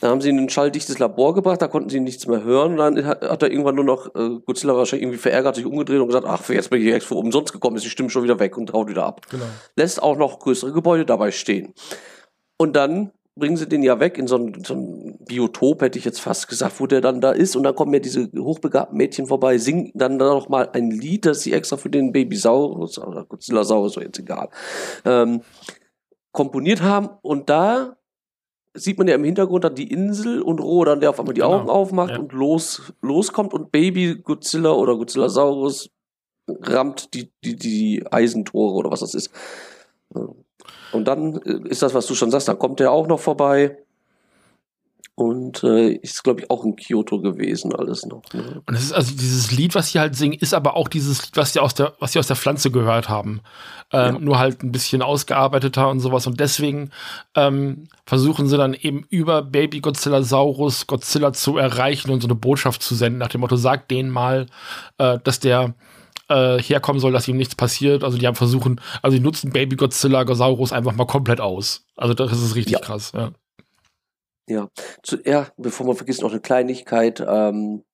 [0.03, 2.73] Da haben sie in ein schalldichtes Labor gebracht, da konnten sie nichts mehr hören.
[2.73, 6.01] Und dann hat, hat er irgendwann nur noch äh, Godzilla wahrscheinlich irgendwie verärgert, sich umgedreht
[6.01, 8.57] und gesagt, ach, jetzt bin ich extra umsonst gekommen, ist die Stimme schon wieder weg
[8.57, 9.21] und traut wieder ab.
[9.29, 9.45] Genau.
[9.77, 11.73] Lässt auch noch größere Gebäude dabei stehen.
[12.57, 16.03] Und dann bringen sie den ja weg in so ein, so ein Biotop, hätte ich
[16.03, 17.55] jetzt fast gesagt, wo der dann da ist.
[17.55, 21.25] Und dann kommen ja diese hochbegabten Mädchen vorbei, singen dann da noch mal ein Lied,
[21.25, 24.49] das sie extra für den Babysaurus oder Godzilla-Saurus, so jetzt egal,
[25.05, 25.43] ähm,
[26.33, 27.07] komponiert haben.
[27.21, 27.95] Und da
[28.73, 31.59] sieht man ja im Hintergrund dann die Insel und Rodan, der auf einmal die genau.
[31.59, 32.19] Augen aufmacht ja.
[32.19, 35.89] und los, loskommt und Baby Godzilla oder Godzillasaurus
[36.47, 39.31] rammt die, die, die Eisentore oder was das ist.
[40.91, 43.82] Und dann äh, ist das, was du schon sagst, da kommt der auch noch vorbei.
[45.15, 48.23] Und äh, ist, glaube ich, auch in Kyoto gewesen, alles noch.
[48.33, 48.63] Ne?
[48.65, 51.37] Und es ist also dieses Lied, was sie halt singen, ist aber auch dieses Lied,
[51.37, 53.41] was sie aus der, was sie aus der Pflanze gehört haben.
[53.91, 54.19] Ähm, ja.
[54.19, 56.25] Nur halt ein bisschen ausgearbeiteter und sowas.
[56.25, 56.89] Und deswegen
[57.35, 62.35] ähm, versuchen sie dann eben über Baby Godzilla Saurus Godzilla zu erreichen und so eine
[62.35, 64.47] Botschaft zu senden, nach dem Motto, sag denen mal,
[64.97, 65.75] äh, dass der
[66.27, 68.03] äh, herkommen soll, dass ihm nichts passiert.
[68.03, 71.85] Also die haben versuchen, also die nutzen Baby Godzilla Saurus einfach mal komplett aus.
[71.95, 72.79] Also das ist richtig ja.
[72.79, 73.31] krass, ja.
[74.47, 74.69] Ja,
[75.03, 77.85] zu, ja, bevor man vergisst, noch eine Kleinigkeit, ähm,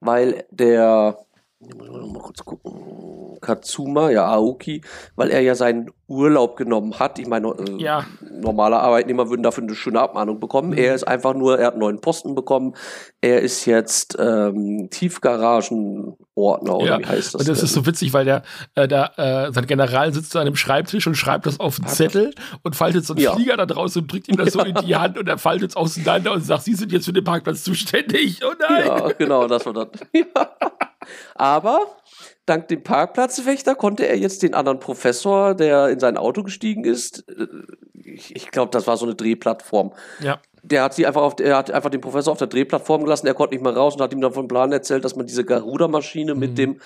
[0.00, 1.25] weil der,
[1.60, 4.82] mal kurz gucken, Katsuma, ja, Aoki,
[5.14, 7.18] weil er ja seinen Urlaub genommen hat.
[7.18, 8.04] Ich meine, äh, ja.
[8.20, 10.70] normale Arbeitnehmer würden dafür eine schöne Abmahnung bekommen.
[10.70, 10.78] Mhm.
[10.78, 12.74] Er ist einfach nur, er hat einen neuen Posten bekommen.
[13.20, 16.98] Er ist jetzt ähm, Tiefgaragenordner oder ja.
[16.98, 17.40] wie heißt das?
[17.40, 17.64] Und das denn?
[17.64, 18.42] ist so witzig, weil der,
[18.74, 22.34] äh, der äh, sein General sitzt an einem Schreibtisch und schreibt das auf einen Zettel
[22.62, 23.34] und faltet so einen ja.
[23.34, 25.76] Flieger da draußen und drückt ihm das so in die Hand und er faltet es
[25.76, 28.40] auseinander und sagt, Sie sind jetzt für den Parkplatz zuständig.
[28.44, 28.86] Oh nein!
[28.86, 29.88] Ja, genau, das war das.
[31.34, 31.96] Aber
[32.46, 37.28] dank dem Parkplatzwächter konnte er jetzt den anderen Professor, der in sein Auto gestiegen ist,
[37.28, 37.46] äh,
[37.94, 39.92] ich, ich glaube, das war so eine Drehplattform.
[40.20, 40.40] Ja.
[40.62, 43.34] Der hat sie einfach auf, er hat einfach den Professor auf der Drehplattform gelassen, er
[43.34, 46.34] konnte nicht mehr raus und hat ihm dann vom Plan erzählt, dass man diese Garuda-Maschine
[46.34, 46.40] mhm.
[46.40, 46.80] mit dem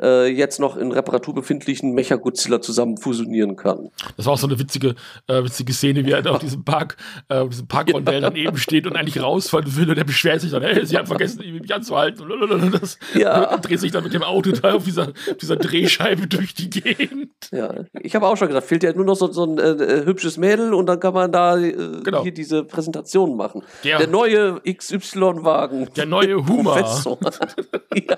[0.00, 3.90] äh, jetzt noch in Reparatur befindlichen Mecha-Godzilla zusammen fusionieren kann.
[4.16, 4.94] Das war auch so eine witzige,
[5.26, 6.96] äh, witzige Szene, wie er da auf diesem Park,
[7.28, 8.30] äh, auf diesem Parkrondell ja.
[8.30, 11.42] daneben steht und eigentlich rausfallen will und er beschwert sich dann, hey, sie haben vergessen,
[11.60, 12.24] mich anzuhalten.
[12.72, 13.54] Das, ja.
[13.54, 17.30] Und dreht sich dann mit dem Auto da auf dieser, dieser Drehscheibe durch die Gegend.
[17.52, 20.04] Ja, ich habe auch schon gesagt, fehlt ja nur noch so, so ein äh, äh
[20.04, 21.72] hübsches Mädel und dann kann man da äh,
[22.02, 22.22] genau.
[22.22, 23.62] hier diese Präsentation machen.
[23.84, 25.88] Der, der neue XY-Wagen.
[25.96, 26.78] Der neue Humor.
[27.94, 28.16] ja.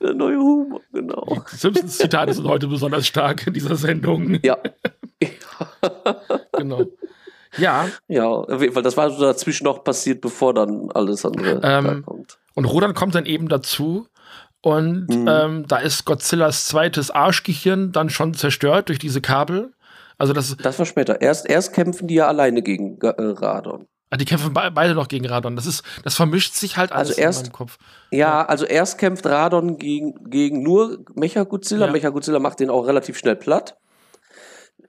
[0.00, 1.44] Der neue Humor, genau.
[1.52, 4.38] Die Simpsons-Zitate sind heute besonders stark in dieser Sendung.
[4.42, 4.58] Ja.
[6.56, 6.84] genau.
[7.58, 7.88] Ja.
[8.08, 12.38] Ja, weil das war so dazwischen noch passiert, bevor dann alles andere ähm, kommt.
[12.54, 14.06] Und Rodan kommt dann eben dazu.
[14.62, 15.28] Und mhm.
[15.28, 19.72] ähm, da ist Godzillas zweites Arschgehirn dann schon zerstört durch diese Kabel.
[20.18, 21.20] Also das, das war später.
[21.20, 23.88] Erst, erst kämpfen die ja alleine gegen äh, Radon.
[24.12, 25.56] Ah, die kämpfen be beide noch gegen Radon.
[25.56, 27.78] Das ist, das vermischt sich halt alles also erst, in meinem Kopf.
[28.10, 31.86] Ja, ja, also erst kämpft Radon gegen, gegen nur Mechagodzilla.
[31.86, 31.92] Ja.
[31.92, 33.78] Mechagodzilla macht den auch relativ schnell platt.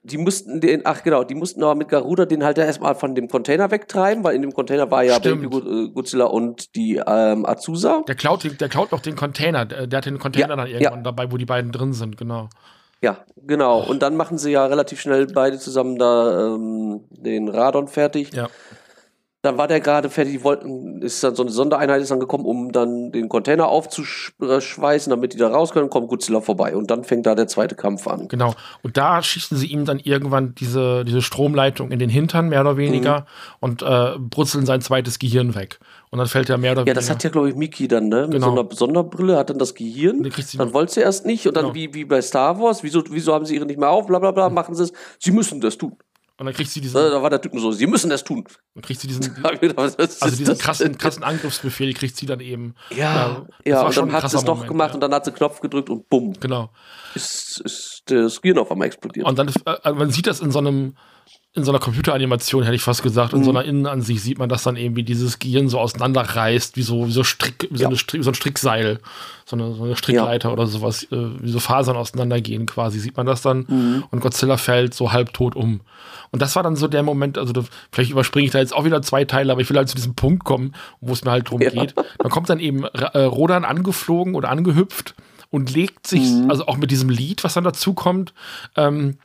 [0.02, 3.28] Die mussten den, ach genau, die mussten aber mit Garuda den halt erstmal von dem
[3.28, 5.50] Container wegtreiben, weil in dem Container war ja Stimmt.
[5.50, 8.02] Baby Godzilla und die ähm, Azusa.
[8.06, 9.64] Der klaut, der klaut noch den Container.
[9.64, 12.50] Der hat den Container ja, dann irgendwann dabei, wo die beiden drin sind, genau.
[13.00, 13.80] Ja, genau.
[13.80, 18.34] Und dann machen sie ja relativ schnell beide zusammen da ähm, den Radon fertig.
[18.34, 18.48] Ja.
[19.44, 22.46] Dann war der gerade fertig, die wollten, ist dann so eine Sondereinheit ist dann gekommen,
[22.46, 26.74] um dann den Container aufzuschweißen, damit die da raus können, kommt Godzilla vorbei.
[26.74, 28.28] Und dann fängt da der zweite Kampf an.
[28.28, 28.54] Genau.
[28.82, 32.78] Und da schießen sie ihm dann irgendwann diese, diese Stromleitung in den Hintern, mehr oder
[32.78, 33.24] weniger, mhm.
[33.60, 35.78] und äh, brutzeln sein zweites Gehirn weg.
[36.08, 36.92] Und dann fällt er mehr oder weniger.
[36.92, 38.22] Ja, das hat ja, glaube ich, Miki dann, ne?
[38.22, 38.54] Mit genau.
[38.54, 40.26] so einer Sonderbrille hat dann das Gehirn.
[40.56, 41.46] Dann wollte sie erst nicht.
[41.46, 41.74] Und dann genau.
[41.74, 44.30] wie, wie bei Star Wars, wieso, wieso haben sie ihre nicht mehr auf, bla bla
[44.30, 44.92] bla, machen sie es.
[45.18, 45.98] Sie müssen das tun.
[46.36, 46.96] Und dann kriegt sie diesen.
[46.96, 48.44] Da war der Typ so, sie müssen es tun.
[48.74, 49.44] Dann kriegt sie diesen.
[49.76, 52.74] also diesen krassen, krassen Angriffsbefehl kriegt sie dann eben.
[52.90, 54.94] Ja, äh, ja, und dann hat sie es doch gemacht ja.
[54.94, 56.32] und dann hat sie Knopf gedrückt und bumm.
[56.40, 56.70] Genau.
[57.14, 59.26] Ist, ist der Screen auf einmal explodiert.
[59.26, 60.96] Und dann, äh, man sieht das in so einem,
[61.56, 63.44] in so einer Computeranimation, hätte ich fast gesagt, in mhm.
[63.44, 67.06] so einer Innenansicht sieht man das dann eben, wie dieses Gehirn so auseinanderreißt, wie so,
[67.06, 68.98] wie so, Strick, wie so, eine Strick, so ein Strickseil,
[69.44, 70.52] so eine, so eine Strickleiter ja.
[70.52, 73.66] oder sowas, äh, wie so Fasern auseinandergehen quasi, sieht man das dann.
[73.68, 74.04] Mhm.
[74.10, 75.82] Und Godzilla fällt so halbtot um.
[76.32, 78.84] Und das war dann so der Moment, also da, vielleicht überspringe ich da jetzt auch
[78.84, 81.48] wieder zwei Teile, aber ich will halt zu diesem Punkt kommen, wo es mir halt
[81.48, 81.70] drum ja.
[81.70, 81.94] geht.
[82.18, 85.14] Dann kommt dann eben äh, Rodan angeflogen oder angehüpft
[85.50, 86.50] und legt sich, mhm.
[86.50, 88.34] also auch mit diesem Lied, was dann dazu kommt,
[88.74, 89.18] ähm,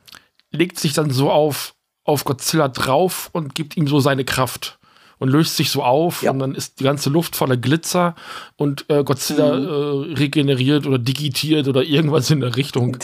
[0.52, 1.74] legt sich dann so auf
[2.10, 4.78] auf Godzilla drauf und gibt ihm so seine Kraft
[5.20, 6.32] und löst sich so auf ja.
[6.32, 8.16] und dann ist die ganze Luft voller Glitzer
[8.56, 9.66] und äh, Godzilla mhm.
[9.66, 12.96] äh, regeneriert oder digitiert oder irgendwas in der Richtung.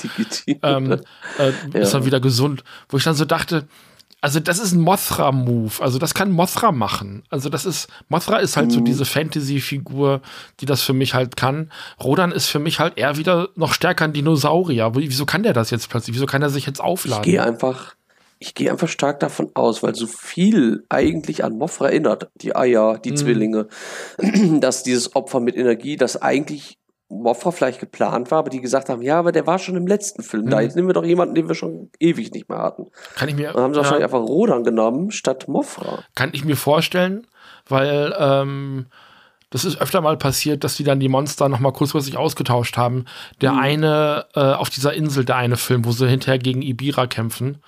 [0.63, 0.93] Ähm,
[1.39, 1.81] äh, ja.
[1.81, 2.65] Ist dann wieder gesund.
[2.89, 3.69] Wo ich dann so dachte,
[4.23, 5.75] also das ist ein Mothra-Move.
[5.81, 7.23] Also das kann Mothra machen.
[7.29, 8.71] Also das ist, Mothra ist halt mhm.
[8.71, 10.23] so diese Fantasy-Figur,
[10.61, 11.71] die das für mich halt kann.
[12.03, 14.93] Rodan ist für mich halt eher wieder noch stärker ein Dinosaurier.
[14.95, 16.17] Wieso kann der das jetzt plötzlich?
[16.17, 17.25] Wieso kann er sich jetzt aufladen?
[17.25, 17.95] Ich gehe einfach,
[18.39, 22.99] ich gehe einfach stark davon aus, weil so viel eigentlich an Mothra erinnert, die Eier,
[22.99, 23.17] die mhm.
[23.17, 23.69] Zwillinge,
[24.61, 26.79] dass dieses Opfer mit Energie, das eigentlich
[27.09, 30.23] Mothra vielleicht geplant war, aber die gesagt haben, ja, aber der war schon im letzten
[30.23, 30.51] Film mhm.
[30.51, 30.61] da.
[30.61, 32.89] Jetzt nehmen wir doch jemanden, den wir schon ewig nicht mehr hatten.
[33.15, 33.53] Kann ich mir.
[33.53, 33.85] Dann haben sie ja.
[33.85, 36.03] wahrscheinlich einfach Rodan genommen statt Mothra.
[36.15, 37.27] Kann ich mir vorstellen,
[37.69, 38.87] weil ähm,
[39.51, 43.05] das ist öfter mal passiert, dass die dann die Monster noch mal kurzfristig ausgetauscht haben.
[43.41, 43.59] Der mhm.
[43.61, 47.59] eine äh, auf dieser Insel, der eine Film, wo sie hinterher gegen Ibira kämpfen,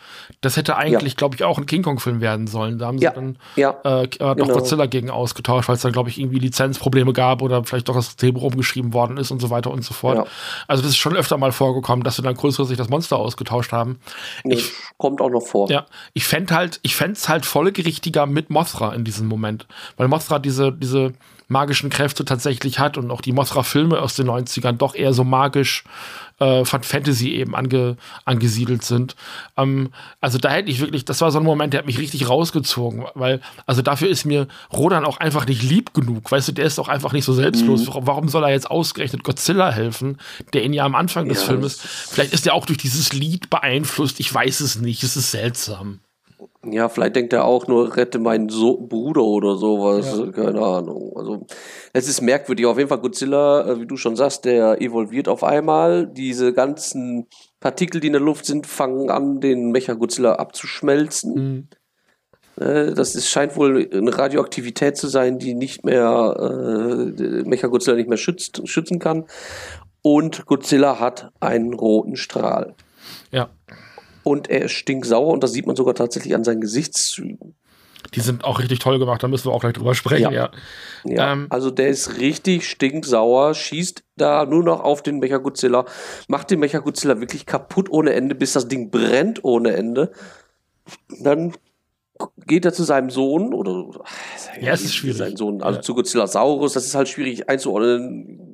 [0.41, 1.16] das hätte eigentlich, ja.
[1.16, 2.79] glaube ich, auch ein King Kong-Film werden sollen.
[2.79, 3.12] Da haben sie ja.
[3.12, 3.76] dann ja.
[3.85, 4.35] äh, äh genau.
[4.35, 7.95] noch Godzilla gegen ausgetauscht, weil es dann, glaube ich, irgendwie Lizenzprobleme gab oder vielleicht doch
[7.95, 10.16] das Drehbuch umgeschrieben worden ist und so weiter und so fort.
[10.16, 10.26] Ja.
[10.66, 14.01] Also das ist schon öfter mal vorgekommen, dass sie dann kurzfristig das Monster ausgetauscht haben.
[14.43, 15.70] Das ich, kommt auch noch vor.
[15.70, 20.09] Ja, ich fände halt, ich fände es halt folgerichtiger mit Mothra in diesem Moment, weil
[20.09, 21.12] Mothra diese, diese
[21.49, 25.85] magischen Kräfte tatsächlich hat und auch die Mothra-Filme aus den 90ern doch eher so magisch
[26.41, 27.97] äh, von Fantasy eben ange,
[28.27, 29.17] angesiedelt sind.
[29.57, 29.91] Ähm,
[30.21, 33.07] also da hätte ich wirklich, das war so ein Moment, der hat mich richtig rausgezogen,
[33.15, 36.31] weil, also dafür ist mir Rodan auch einfach nicht lieb genug.
[36.31, 37.87] Weißt du, der ist auch einfach nicht so selbstlos.
[37.87, 37.93] Mhm.
[38.03, 40.19] Warum soll er jetzt ausgerechnet Godzilla helfen,
[40.53, 43.49] der ihn ja am Anfang des ja, Filmes, vielleicht ist er auch durch dieses Lied
[43.49, 46.01] beeinflusst, ich weiß es nicht, es ist seltsam.
[46.64, 50.18] Ja, vielleicht denkt er auch nur, rette meinen so Bruder oder sowas.
[50.18, 50.30] Ja.
[50.30, 51.12] Keine Ahnung.
[51.16, 51.47] Also,
[51.93, 52.66] es ist merkwürdig.
[52.66, 56.07] Auf jeden Fall Godzilla, äh, wie du schon sagst, der evolviert auf einmal.
[56.07, 57.26] Diese ganzen
[57.61, 61.68] Partikel, die in der Luft sind, fangen an, den Mecha-Godzilla abzuschmelzen.
[62.57, 62.64] Mhm.
[62.64, 68.09] Äh, das ist, scheint wohl eine Radioaktivität zu sein, die nicht mehr, äh, Mecha-Godzilla nicht
[68.09, 69.24] mehr schützt, schützen kann.
[70.03, 72.74] Und Godzilla hat einen roten Strahl.
[73.32, 73.51] Ja
[74.23, 77.55] und er ist stinksauer und das sieht man sogar tatsächlich an seinen Gesichtszügen.
[78.14, 80.51] Die sind auch richtig toll gemacht, da müssen wir auch gleich drüber sprechen, ja.
[80.51, 80.51] ja.
[81.05, 85.85] ja ähm, also der ist richtig stinksauer, schießt da nur noch auf den Mechagodzilla,
[86.27, 90.12] macht den Mechagodzilla wirklich kaputt ohne Ende, bis das Ding brennt ohne Ende.
[91.21, 91.55] Dann
[92.47, 93.91] geht er zu seinem Sohn oder
[94.61, 95.19] ja, es ist schwierig.
[95.19, 95.83] Sein Sohn, also ja.
[95.83, 98.48] zu Godzilla Saurus, das ist halt schwierig einzuordnen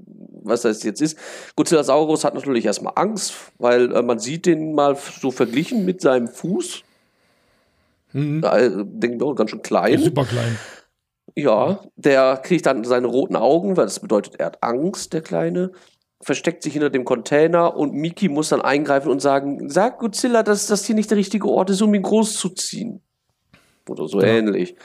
[0.44, 1.18] was das jetzt ist.
[1.56, 6.28] Godzillasaurus hat natürlich erstmal Angst, weil äh, man sieht den mal so verglichen mit seinem
[6.28, 6.82] Fuß.
[8.12, 8.40] Mhm.
[8.42, 9.98] Da äh, denken wir, ganz schön klein.
[10.00, 10.58] super klein.
[11.36, 15.72] Ja, der kriegt dann seine roten Augen, weil das bedeutet, er hat Angst, der Kleine.
[16.20, 20.68] Versteckt sich hinter dem Container und Miki muss dann eingreifen und sagen: Sag Godzilla, dass
[20.68, 23.02] das hier nicht der richtige Ort ist, um ihn großzuziehen.
[23.88, 24.28] Oder so ja.
[24.28, 24.76] ähnlich.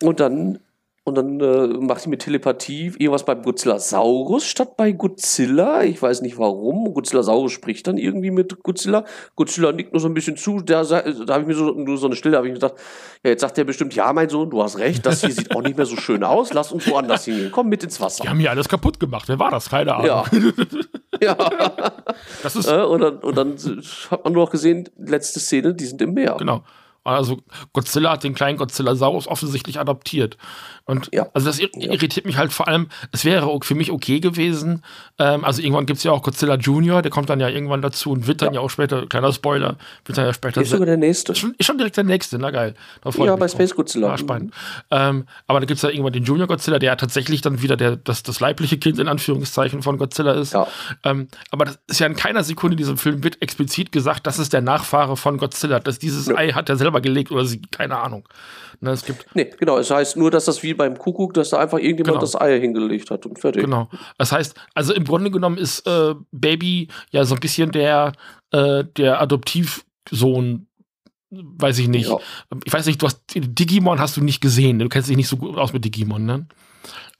[0.00, 0.60] Und dann
[1.06, 5.82] und dann äh, macht sie mit Telepathie irgendwas beim Godzillasaurus statt bei Godzilla.
[5.82, 6.94] Ich weiß nicht warum.
[6.94, 9.04] Godzillasaurus spricht dann irgendwie mit Godzilla.
[9.36, 10.60] Godzilla nickt nur so ein bisschen zu.
[10.60, 12.74] Da, da habe ich mir so, nur so eine Stille, habe ich gedacht,
[13.22, 15.60] ja, jetzt sagt er bestimmt, ja, mein Sohn, du hast recht, das hier sieht auch
[15.60, 16.54] nicht mehr so schön aus.
[16.54, 17.50] Lass uns woanders hingehen.
[17.52, 18.22] Komm mit ins Wasser.
[18.22, 19.28] Die haben hier alles kaputt gemacht.
[19.28, 19.68] Wer war das?
[19.68, 20.06] Keine Ahnung.
[20.06, 20.24] Ja.
[21.20, 21.36] ja.
[22.42, 23.56] Das ist äh, und, dann, und dann
[24.10, 26.36] hat man nur noch gesehen, letzte Szene, die sind im Meer.
[26.38, 26.62] Genau.
[27.04, 27.42] Also
[27.72, 30.38] Godzilla hat den kleinen Godzillasaurus offensichtlich adoptiert.
[30.86, 31.26] Und ja.
[31.32, 34.82] also das irritiert mich halt vor allem, es wäre für mich okay gewesen.
[35.18, 38.10] Ähm, also irgendwann gibt es ja auch Godzilla Junior, der kommt dann ja irgendwann dazu
[38.10, 40.60] und wird dann ja, ja auch später, kleiner Spoiler, wird dann ja später.
[40.60, 41.32] Ist sogar der nächste.
[41.32, 42.74] Ist schon, ist schon direkt der nächste, na geil.
[43.18, 44.08] Ja, bei Space Godzilla.
[44.08, 44.52] Ja, spannend.
[44.90, 47.76] Ähm, aber dann gibt es ja irgendwann den Junior Godzilla, der ja tatsächlich dann wieder
[47.76, 50.52] der, das, das leibliche Kind in Anführungszeichen von Godzilla ist.
[50.52, 50.66] Ja.
[51.02, 54.38] Ähm, aber das ist ja in keiner Sekunde in diesem Film wird explizit gesagt, das
[54.38, 55.80] ist der Nachfahre von Godzilla.
[55.80, 56.36] Dass dieses ja.
[56.36, 58.28] Ei hat er selber gelegt oder sie, keine Ahnung.
[58.80, 59.78] Ne, es gibt nee, genau.
[59.78, 62.20] Es heißt nur, dass das wie beim Kuckuck, dass da einfach irgendjemand genau.
[62.20, 63.62] das Ei hingelegt hat und fertig.
[63.62, 63.88] Genau.
[64.18, 68.12] Das heißt, also im Grunde genommen ist äh, Baby ja so ein bisschen der,
[68.50, 70.66] äh, der Adoptivsohn
[71.30, 72.08] weiß ich nicht.
[72.08, 72.18] Ja.
[72.64, 74.78] Ich weiß nicht, du hast Digimon hast du nicht gesehen.
[74.78, 76.46] Du kennst dich nicht so gut aus mit Digimon, ne?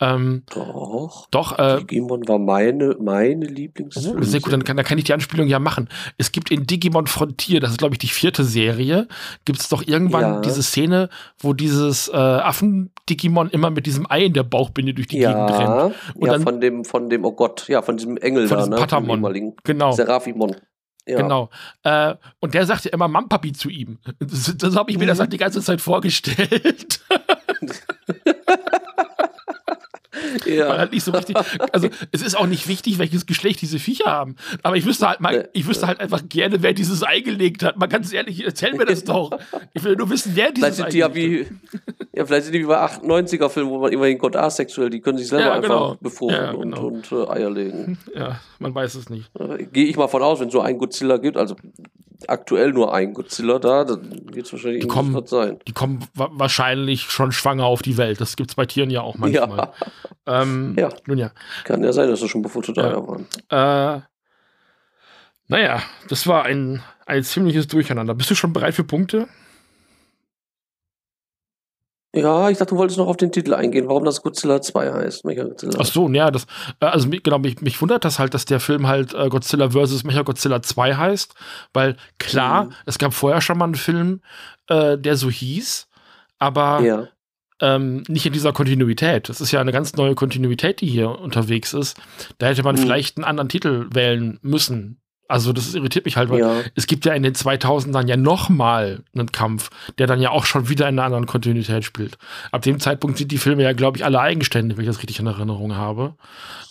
[0.01, 1.27] Ähm, doch.
[1.31, 1.59] Doch.
[1.59, 4.19] Äh, Digimon war meine, meine Lieblingsserie.
[4.19, 5.89] Oh, sehr gut, dann kann, dann kann ich die Anspielung ja machen.
[6.19, 9.09] Es gibt in Digimon Frontier, das ist glaube ich die vierte Serie,
[9.45, 10.41] gibt es doch irgendwann ja.
[10.41, 11.09] diese Szene,
[11.39, 15.47] wo dieses äh, Affen-Digimon immer mit diesem Ei in der Bauchbinde durch die ja.
[15.47, 15.95] Gegend rennt.
[16.15, 18.65] Und ja, dann, von dem, von dem, oh Gott, ja, von diesem Engel von da,
[18.65, 18.81] diesem ne?
[18.81, 19.55] Patamon.
[19.65, 19.93] Genau.
[19.93, 20.57] Seraphimon.
[21.07, 21.19] Ja.
[21.19, 21.51] Genau.
[21.83, 23.99] Äh, und der sagt ja immer Mampapi zu ihm.
[24.19, 25.09] Das, das habe ich mir mhm.
[25.09, 27.01] das halt die ganze Zeit vorgestellt.
[30.47, 30.68] Ja.
[30.68, 31.37] Weil halt nicht so richtig.
[31.72, 34.37] Also es ist auch nicht wichtig, welches Geschlecht diese Viecher haben.
[34.62, 37.76] Aber ich wüsste halt mal, ich wüsste halt einfach gerne, wer dieses Ei gelegt hat.
[37.76, 39.30] Man ganz ehrlich, erzähl mir das doch.
[39.72, 41.47] Ich will nur wissen, wer dieses vielleicht Ei sind die ja wie,
[42.16, 45.18] Ja, vielleicht sind die wie bei 98er Filmen, wo man immerhin Gott asexuell, die können
[45.18, 45.91] sich selber ja, genau.
[45.91, 46.87] einfach befruchten genau.
[46.87, 47.99] und, und äh, Eier legen.
[48.14, 49.30] Ja, man weiß es nicht.
[49.39, 51.57] Äh, Gehe ich mal von aus, wenn es so einen Godzilla gibt, also
[52.29, 55.59] aktuell nur ein Godzilla da, dann wird es wahrscheinlich die kommen, sein.
[55.66, 58.20] Die kommen wahrscheinlich schon schwanger auf die Welt.
[58.20, 59.72] Das gibt es bei Tieren ja auch manchmal.
[60.27, 60.43] Ja.
[60.43, 60.91] Ähm, ja.
[61.07, 61.31] Nun ja.
[61.64, 63.07] Kann ja sein, dass sie schon bevor da ja.
[63.07, 63.27] waren.
[63.49, 64.03] Äh,
[65.49, 68.14] naja, das war ein, ein ziemliches Durcheinander.
[68.14, 69.29] Bist du schon bereit für Punkte?
[72.15, 75.25] Ja, ich dachte, du wolltest noch auf den Titel eingehen, warum das Godzilla 2 heißt.
[75.25, 75.79] Mechagodzilla.
[75.81, 76.47] Ach so, ja, das,
[76.81, 80.05] äh, also genau, mich, mich wundert das halt, dass der Film halt äh, Godzilla vs.
[80.05, 81.35] Mechagodzilla 2 heißt,
[81.73, 82.73] weil klar, mhm.
[82.87, 84.21] es gab vorher schon mal einen Film,
[84.69, 85.89] äh, der so hieß,
[86.39, 87.09] aber ja.
[87.61, 89.29] ähm, nicht in dieser Kontinuität.
[89.29, 92.01] Das ist ja eine ganz neue Kontinuität, die hier unterwegs ist.
[92.39, 92.81] Da hätte man mhm.
[92.81, 95.01] vielleicht einen anderen Titel wählen müssen.
[95.27, 96.61] Also das irritiert mich halt, weil ja.
[96.75, 100.45] es gibt ja in den 2000ern ja noch mal einen Kampf, der dann ja auch
[100.45, 102.18] schon wieder in einer anderen Kontinuität spielt.
[102.53, 105.20] Ab dem Zeitpunkt sind die Filme ja, glaube ich, alle eigenständig, wenn ich das richtig
[105.20, 106.14] in Erinnerung habe.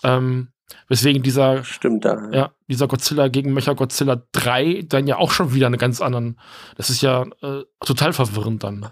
[0.04, 0.50] Ähm,
[0.88, 2.30] weswegen dieser, Stimmt, da.
[2.32, 6.40] ja, dieser Godzilla gegen Mecha Godzilla 3 dann ja auch schon wieder einen ganz anderen,
[6.78, 8.88] das ist ja äh, total verwirrend dann.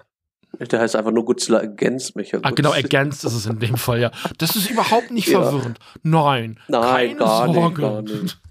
[0.60, 4.00] Der heißt einfach nur Godzilla Against Mecha Ah, genau, Against ist es in dem Fall,
[4.00, 4.12] ja.
[4.38, 5.42] Das ist überhaupt nicht ja.
[5.42, 5.80] verwirrend.
[6.04, 7.82] Nein, Nein keine gar Sorge.
[7.82, 8.42] Nicht, gar nicht.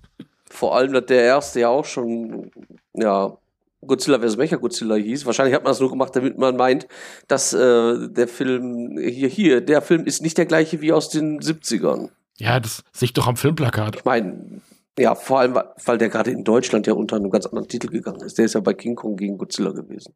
[0.51, 2.51] Vor allem, dass der erste ja auch schon,
[2.95, 3.37] ja,
[3.87, 4.37] Godzilla vs.
[4.37, 5.25] Mecha Godzilla hieß.
[5.25, 6.87] Wahrscheinlich hat man das nur gemacht, damit man meint,
[7.29, 11.41] dass äh, der Film hier, hier, der Film ist nicht der gleiche wie aus den
[11.41, 12.11] 70ern.
[12.37, 13.97] Ja, das sehe ich doch am Filmplakat.
[13.97, 14.61] Ich meine,
[14.99, 18.21] ja, vor allem, weil der gerade in Deutschland ja unter einem ganz anderen Titel gegangen
[18.21, 18.39] ist.
[18.39, 20.15] Der ist ja bei King Kong gegen Godzilla gewesen.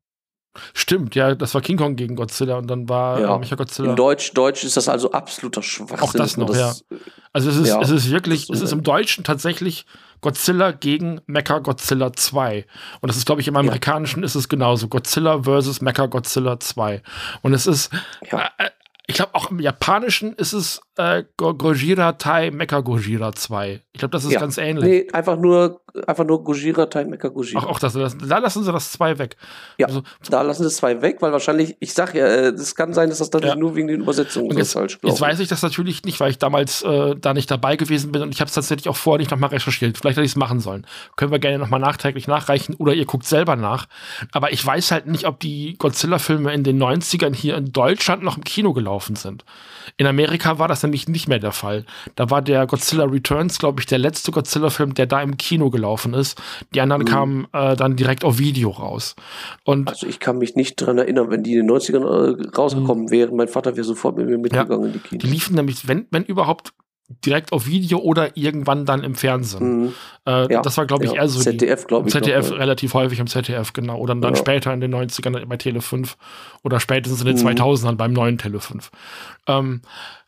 [0.72, 3.38] Stimmt, ja, das war King Kong gegen Godzilla und dann war ja.
[3.38, 3.90] Mecha Godzilla.
[3.90, 6.00] In Deutsch, Deutsch ist das also absoluter Schwachsinn.
[6.00, 6.96] Auch das noch, das, ja.
[7.32, 9.86] Also es ist, ja, es ist wirklich, es ist im Deutschen tatsächlich
[10.20, 12.64] Godzilla gegen Mecha Godzilla 2.
[13.00, 14.26] Und das ist, glaube ich, im Amerikanischen ja.
[14.26, 14.88] ist es genauso.
[14.88, 17.02] Godzilla versus Mecha Godzilla 2.
[17.42, 17.92] Und es ist,
[18.30, 18.50] ja.
[18.58, 18.70] äh,
[19.06, 23.82] ich glaube, auch im Japanischen ist es äh, Gojira Tai Mecha Gojira 2.
[23.92, 24.40] Ich glaube, das ist ja.
[24.40, 24.84] ganz ähnlich.
[24.84, 27.60] Nee, einfach nur einfach nur Gojira, Time Mecha Gojira.
[27.62, 29.36] Ach, auch das, das, da lassen sie das zwei weg.
[29.78, 32.74] Ja, also, da lassen sie das zwei weg, weil wahrscheinlich, ich sag ja, es äh,
[32.74, 33.54] kann sein, dass das dann ja.
[33.54, 36.30] nur wegen den Übersetzungen und jetzt, so falsch Jetzt weiß ich das natürlich nicht, weil
[36.30, 39.18] ich damals äh, da nicht dabei gewesen bin und ich habe es tatsächlich auch vorher
[39.18, 39.96] nicht nochmal recherchiert.
[39.96, 40.86] Vielleicht hätte ich es machen sollen.
[41.16, 43.86] Können wir gerne nochmal nachträglich nachreichen oder ihr guckt selber nach.
[44.32, 48.36] Aber ich weiß halt nicht, ob die Godzilla-Filme in den 90ern hier in Deutschland noch
[48.36, 49.44] im Kino gelaufen sind.
[49.96, 51.84] In Amerika war das nämlich nicht mehr der Fall.
[52.16, 55.83] Da war der Godzilla Returns, glaube ich, der letzte Godzilla-Film, der da im Kino gelaufen
[56.14, 56.40] ist.
[56.74, 57.06] Die anderen mhm.
[57.06, 59.14] kamen äh, dann direkt auf Video raus.
[59.64, 63.04] Und also ich kann mich nicht daran erinnern, wenn die in den 90ern äh, rausgekommen
[63.04, 63.10] mhm.
[63.10, 63.36] wären.
[63.36, 65.22] Mein Vater wäre sofort mit mir mitgegangen ja, in die Kinos.
[65.24, 66.72] Die liefen nämlich, wenn, wenn überhaupt,
[67.24, 69.82] direkt auf Video oder irgendwann dann im Fernsehen.
[69.82, 69.94] Mhm.
[70.26, 71.18] Äh, ja, das war, glaube ich, ja.
[71.18, 71.40] eher so.
[71.40, 72.14] ZDF, glaube ich.
[72.14, 73.98] ZDF noch, relativ häufig im ZDF, genau.
[73.98, 74.38] Oder dann ja.
[74.38, 76.16] später in den 90ern bei Tele 5
[76.62, 77.48] oder spätestens in den mhm.
[77.48, 78.90] 2000ern beim neuen Tele 5.
[79.46, 79.82] Ähm,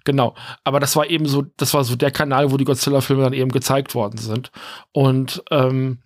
[0.07, 0.35] genau.
[0.65, 3.53] Aber das war eben so, das war so der Kanal, wo die Godzilla-Filme dann eben
[3.53, 4.51] gezeigt worden sind.
[4.93, 5.99] Und ähm,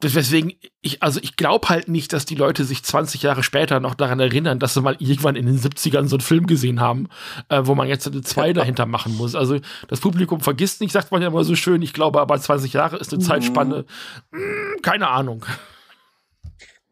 [0.00, 3.96] Deswegen, ich, also ich glaube halt nicht, dass die Leute sich 20 Jahre später noch
[3.96, 7.08] daran erinnern, dass sie mal irgendwann in den 70ern so einen Film gesehen haben,
[7.48, 9.34] äh, wo man jetzt eine 2 dahinter machen muss.
[9.34, 9.58] Also
[9.88, 11.82] das Publikum vergisst nicht, sagt man ja immer so schön.
[11.82, 13.26] Ich glaube aber 20 Jahre ist eine mhm.
[13.26, 13.86] Zeitspanne.
[14.30, 15.44] Hm, keine Ahnung.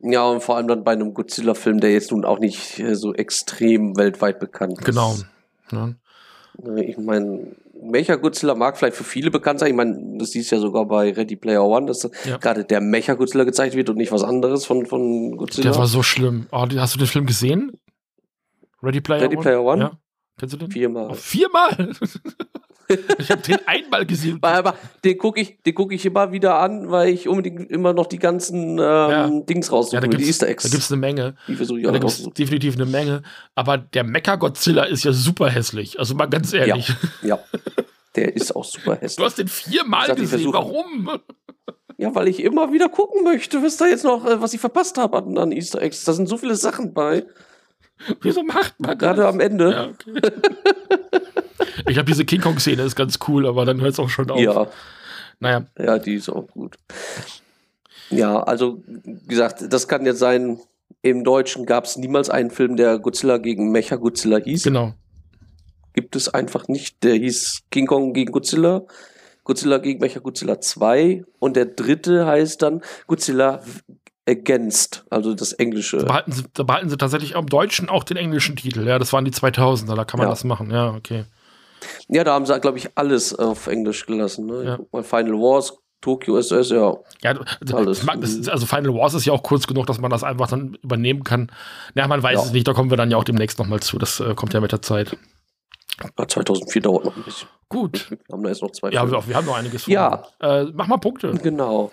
[0.09, 3.15] Ja, und vor allem dann bei einem Godzilla-Film, der jetzt nun auch nicht äh, so
[3.15, 4.85] extrem weltweit bekannt ist.
[4.85, 5.17] Genau.
[5.73, 5.95] Ja.
[6.77, 9.71] Ich meine, Mecha-Godzilla mag vielleicht für viele bekannt sein.
[9.71, 12.37] Ich meine, das siehst ja sogar bei Ready Player One, dass ja.
[12.39, 15.71] gerade der Mecha-Godzilla gezeigt wird und nicht was anderes von, von Godzilla.
[15.71, 16.47] Der war so schlimm.
[16.53, 17.73] Oh, hast du den Film gesehen?
[18.83, 19.43] Ready Player Ready One?
[19.43, 19.83] Player One?
[19.83, 19.99] Ja.
[20.39, 20.71] Kennst du den?
[20.71, 21.09] Viermal.
[21.11, 21.93] Oh, viermal?
[23.19, 24.39] ich habe den einmal gesehen.
[24.43, 28.19] Aber den gucke ich, guck ich immer wieder an, weil ich unbedingt immer noch die
[28.19, 29.31] ganzen ähm, ja.
[29.49, 30.65] Dings raussuche, ja, die Easter Eggs.
[30.65, 31.35] Da gibt es eine Menge.
[31.49, 33.23] Die versuche ich auch da gibt's definitiv eine Menge.
[33.55, 35.99] Aber der Mecha-Godzilla ist ja super hässlich.
[35.99, 36.89] Also mal ganz ehrlich.
[37.23, 37.39] Ja, ja.
[38.17, 39.17] der ist auch super hässlich.
[39.17, 40.53] Du hast den viermal sag, gesehen.
[40.53, 41.11] Warum?
[41.99, 44.99] Ja, weil ich immer wieder gucken möchte, was da jetzt noch, äh, was ich verpasst
[44.99, 46.05] habe an, an Easter Eggs.
[46.05, 47.25] Da sind so viele Sachen bei.
[48.21, 49.35] Wieso macht man Gerade das?
[49.35, 49.71] am Ende.
[49.71, 50.33] Ja, okay.
[51.87, 54.39] ich glaube, diese King Kong-Szene ist ganz cool, aber dann hört es auch schon auf.
[54.39, 54.69] Ja.
[55.41, 55.67] Naja.
[55.79, 56.77] Ja, die ist auch gut.
[58.11, 60.61] Ja, also, wie gesagt, das kann jetzt sein,
[61.03, 64.65] im Deutschen gab es niemals einen Film, der Godzilla gegen Mecha Godzilla hieß.
[64.65, 64.95] Genau.
[65.93, 67.03] Gibt es einfach nicht.
[67.05, 68.83] Der hieß King Kong gegen Godzilla.
[69.45, 73.63] Godzilla gegen Mecha Godzilla 2 und der dritte heißt dann Godzilla
[74.29, 75.99] Against, also das Englische.
[75.99, 79.13] Da behalten, sie, da behalten sie tatsächlich am Deutschen auch den englischen Titel, ja, das
[79.13, 80.31] waren die 2000er, da kann man ja.
[80.31, 81.25] das machen, ja, okay.
[82.09, 84.47] Ja, da haben sie, glaube ich, alles auf Englisch gelassen.
[84.47, 84.79] Ne?
[84.93, 85.03] Ja.
[85.03, 86.97] Final Wars, Tokyo SS, ja.
[87.23, 87.39] Ja,
[87.73, 88.09] alles.
[88.49, 91.51] Also Final Wars ist ja auch kurz genug, dass man das einfach dann übernehmen kann.
[91.95, 92.45] Ja, man weiß ja.
[92.45, 94.61] es nicht, da kommen wir dann ja auch demnächst nochmal zu, das äh, kommt ja
[94.61, 95.17] mit der Zeit.
[96.17, 97.49] 2004 dauert noch ein bisschen.
[97.69, 98.11] Gut.
[98.11, 98.91] Wir haben da jetzt noch zwei.
[98.91, 99.87] Ja, wir, wir haben noch einiges.
[99.87, 100.25] Ja.
[100.41, 101.33] Äh, mach mal Punkte.
[101.43, 101.91] Genau.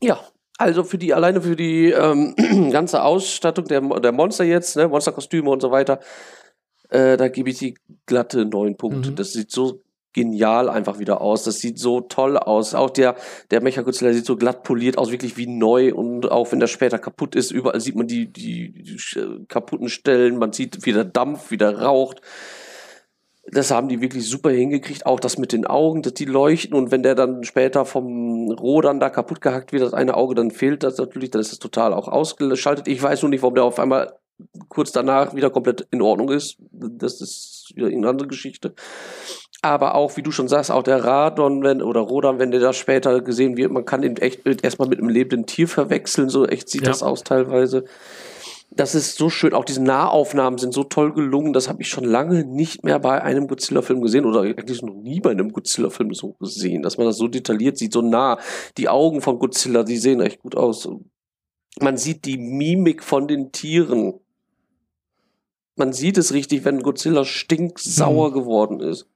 [0.00, 0.18] Ja,
[0.62, 2.34] also für die, alleine für die ähm,
[2.70, 6.00] ganze Ausstattung der, der Monster jetzt, ne, Monsterkostüme und so weiter,
[6.90, 9.10] äh, da gebe ich die glatte neun Punkte.
[9.10, 9.16] Mhm.
[9.16, 9.82] Das sieht so
[10.12, 11.44] genial einfach wieder aus.
[11.44, 12.74] Das sieht so toll aus.
[12.74, 13.16] Auch der,
[13.50, 15.94] der Mechagodzilla sieht so glatt poliert aus, wirklich wie neu.
[15.94, 20.38] Und auch wenn der später kaputt ist, überall sieht man die, die, die kaputten Stellen.
[20.38, 22.20] Man sieht, wie der Dampf wieder raucht.
[23.50, 25.04] Das haben die wirklich super hingekriegt.
[25.04, 26.74] Auch das mit den Augen, dass die leuchten.
[26.74, 30.50] Und wenn der dann später vom Rodern da kaputt gehackt wird, das eine Auge, dann
[30.50, 31.30] fehlt das natürlich.
[31.30, 32.86] Dann ist das total auch ausgeschaltet.
[32.86, 34.14] Ich weiß nur nicht, warum der auf einmal
[34.68, 36.56] kurz danach wieder komplett in Ordnung ist.
[36.70, 38.74] Das ist wieder eine andere Geschichte.
[39.60, 42.72] Aber auch, wie du schon sagst, auch der Radon wenn, oder Rodan, wenn der da
[42.72, 46.28] später gesehen wird, man kann ihn echt erstmal mit einem lebenden Tier verwechseln.
[46.28, 46.88] So echt sieht ja.
[46.88, 47.84] das aus teilweise
[48.76, 49.54] das ist so schön.
[49.54, 51.52] Auch diese Nahaufnahmen sind so toll gelungen.
[51.52, 55.20] Das habe ich schon lange nicht mehr bei einem Godzilla-Film gesehen oder eigentlich noch nie
[55.20, 58.38] bei einem Godzilla-Film so gesehen, dass man das so detailliert sieht, so nah.
[58.78, 60.88] Die Augen von Godzilla, die sehen echt gut aus.
[61.80, 64.14] Man sieht die Mimik von den Tieren.
[65.76, 68.34] Man sieht es richtig, wenn Godzilla stinksauer mhm.
[68.34, 69.06] geworden ist.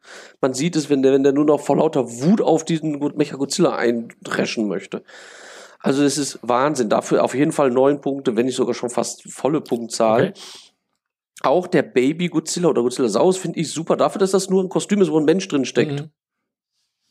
[0.40, 3.76] Man sieht es, wenn der, wenn der nur noch vor lauter Wut auf diesen Mecha-Godzilla
[3.76, 5.02] eindreschen möchte.
[5.86, 6.88] Also es ist Wahnsinn.
[6.88, 10.30] Dafür auf jeden Fall neun Punkte, wenn nicht sogar schon fast volle Punktzahl.
[10.30, 10.40] Okay.
[11.42, 13.96] Auch der Baby Godzilla oder Godzilla Saus finde ich super.
[13.96, 16.00] Dafür, dass das nur ein Kostüm ist, wo ein Mensch drin steckt.
[16.00, 16.10] Mhm.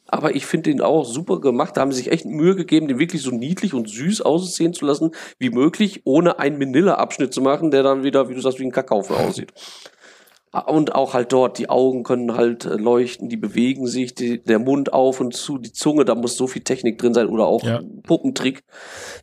[0.08, 1.78] Aber ich finde ihn auch super gemacht.
[1.78, 4.86] Da haben sie sich echt Mühe gegeben, den wirklich so niedlich und süß aussehen zu
[4.86, 8.66] lassen wie möglich, ohne einen Manila-Abschnitt zu machen, der dann wieder, wie du sagst, wie
[8.66, 9.54] ein Kackhaufen aussieht.
[10.68, 14.60] Und auch halt dort, die Augen können halt äh, leuchten, die bewegen sich, die, der
[14.60, 17.64] Mund auf und zu, die Zunge, da muss so viel Technik drin sein oder auch
[17.64, 17.82] ja.
[18.06, 18.64] Puppentrick.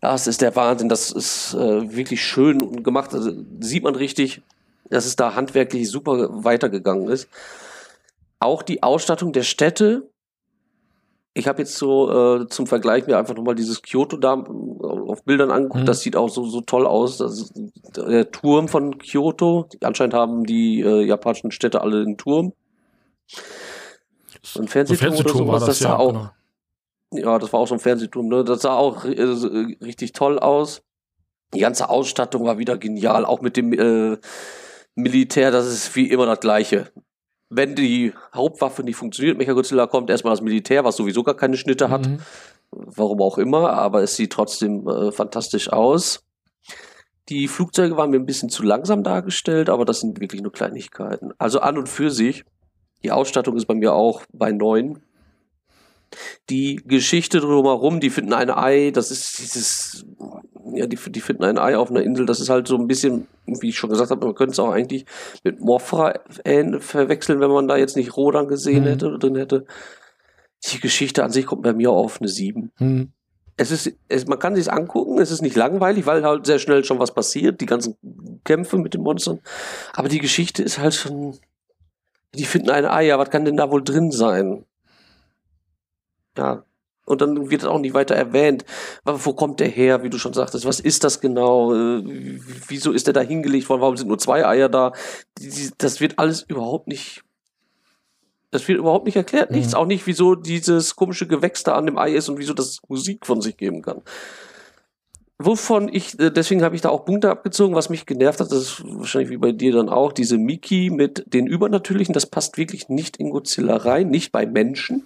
[0.01, 3.15] Das ist der Wahnsinn, das ist äh, wirklich schön gemacht.
[3.15, 4.43] Also, sieht man richtig,
[4.91, 7.29] dass es da handwerklich super weitergegangen ist.
[8.39, 10.09] Auch die Ausstattung der Städte
[11.35, 15.25] ich habe jetzt so äh, zum Vergleich mir einfach nochmal dieses Kyoto da äh, auf
[15.25, 15.83] Bildern angeguckt.
[15.83, 15.87] Mhm.
[15.87, 17.17] Das sieht auch so, so toll aus.
[17.17, 17.53] Das
[17.97, 19.69] der Turm von Kyoto.
[19.83, 22.53] Anscheinend haben die äh, japanischen Städte alle einen Turm.
[24.59, 25.61] Ein Fernsehturm, so Fernsehturm oder sowas.
[25.61, 26.13] Das, das sah ja, auch.
[26.13, 26.31] Genau.
[27.13, 28.29] Ja, das war auch so ein Fernsehturm.
[28.29, 28.45] Ne?
[28.45, 29.23] Das sah auch äh,
[29.83, 30.83] richtig toll aus.
[31.55, 34.19] Die ganze Ausstattung war wieder genial, auch mit dem äh,
[34.95, 35.51] Militär.
[35.51, 36.91] Das ist wie immer das Gleiche
[37.55, 41.91] wenn die Hauptwaffe nicht funktioniert, Mechagodzilla kommt erstmal das Militär, was sowieso gar keine Schnitte
[41.91, 42.09] hat.
[42.09, 42.19] Mhm.
[42.71, 46.25] Warum auch immer, aber es sieht trotzdem äh, fantastisch aus.
[47.29, 51.33] Die Flugzeuge waren mir ein bisschen zu langsam dargestellt, aber das sind wirklich nur Kleinigkeiten.
[51.37, 52.45] Also an und für sich,
[53.05, 55.03] die Ausstattung ist bei mir auch bei neun.
[56.51, 60.05] Die Geschichte drumherum, die finden ein Ei, das ist dieses
[60.75, 62.27] ja, die, die finden ein Ei auf einer Insel.
[62.27, 64.71] Das ist halt so ein bisschen, wie ich schon gesagt habe, man könnte es auch
[64.71, 65.05] eigentlich
[65.45, 66.15] mit Morphra
[66.79, 68.89] verwechseln, wenn man da jetzt nicht Rodan gesehen mhm.
[68.89, 69.67] hätte oder drin hätte.
[70.65, 72.71] Die Geschichte an sich kommt bei mir auf eine 7.
[72.79, 73.13] Mhm.
[73.57, 76.85] Es ist, es, man kann sich angucken, es ist nicht langweilig, weil halt sehr schnell
[76.85, 77.97] schon was passiert, die ganzen
[78.45, 79.41] Kämpfe mit den Monstern.
[79.93, 81.37] Aber die Geschichte ist halt schon,
[82.35, 84.65] die finden ein Ei, ja, was kann denn da wohl drin sein?
[86.37, 86.65] Ja,
[87.05, 88.65] und dann wird auch nicht weiter erwähnt.
[89.05, 90.65] Aber wo kommt der her, wie du schon sagtest?
[90.65, 91.75] Was ist das genau?
[91.75, 92.39] Äh,
[92.69, 93.81] wieso ist der da hingelegt worden?
[93.81, 94.93] Warum sind nur zwei Eier da?
[95.79, 97.23] Das wird alles überhaupt nicht.
[98.53, 99.51] Das wird überhaupt nicht erklärt.
[99.51, 99.57] Mhm.
[99.57, 99.75] Nichts.
[99.75, 103.27] Auch nicht, wieso dieses komische Gewächs da an dem Ei ist und wieso das Musik
[103.27, 104.03] von sich geben kann.
[105.39, 108.59] Wovon ich, äh, deswegen habe ich da auch Punkte abgezogen, was mich genervt hat, das
[108.59, 112.89] ist wahrscheinlich wie bei dir dann auch, diese Miki mit den Übernatürlichen, das passt wirklich
[112.89, 115.03] nicht in Godzilla rein, nicht bei Menschen.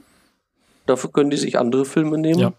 [0.87, 2.39] Dafür können die sich andere Filme nehmen.
[2.39, 2.53] Ja.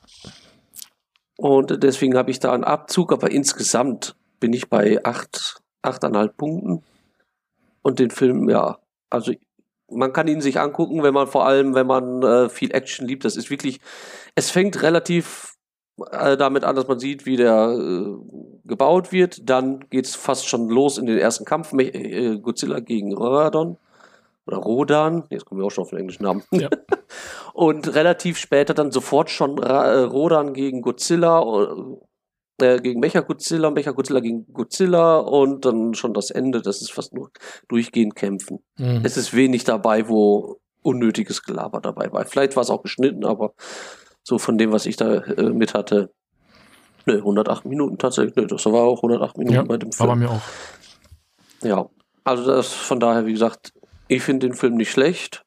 [1.37, 6.83] Und deswegen habe ich da einen Abzug, aber insgesamt bin ich bei acht, achteinhalb Punkten.
[7.81, 8.79] Und den Film, ja,
[9.09, 9.33] also
[9.89, 13.23] man kann ihn sich angucken, wenn man vor allem, wenn man äh, viel Action liebt.
[13.23, 13.79] Das ist wirklich,
[14.35, 15.55] es fängt relativ
[16.11, 18.15] äh, damit an, dass man sieht, wie der äh,
[18.65, 19.49] gebaut wird.
[19.49, 21.71] Dann geht es fast schon los in den ersten Kampf.
[21.73, 23.77] Äh, Godzilla gegen Radon
[24.47, 26.43] oder Rodan, jetzt kommen wir auch schon auf den englischen Namen.
[26.51, 26.69] Ja.
[27.53, 31.43] und relativ später dann sofort schon äh, Rodan gegen Godzilla,
[32.59, 36.61] äh, gegen Mecha Godzilla, Mecha Godzilla gegen Godzilla und dann schon das Ende.
[36.61, 37.31] Das ist fast nur
[37.67, 38.59] durchgehend kämpfen.
[38.77, 39.01] Mhm.
[39.03, 42.25] Es ist wenig dabei, wo unnötiges Gelaber dabei war.
[42.25, 43.53] Vielleicht war es auch geschnitten, aber
[44.23, 46.11] so von dem, was ich da äh, mit hatte,
[47.05, 48.35] ne, 108 Minuten tatsächlich.
[48.35, 50.07] Ne, das war auch 108 Minuten ja, bei dem Film.
[50.07, 50.41] War bei mir auch.
[51.61, 51.89] Ja,
[52.23, 53.73] also das von daher, wie gesagt,
[54.07, 55.43] ich finde den Film nicht schlecht.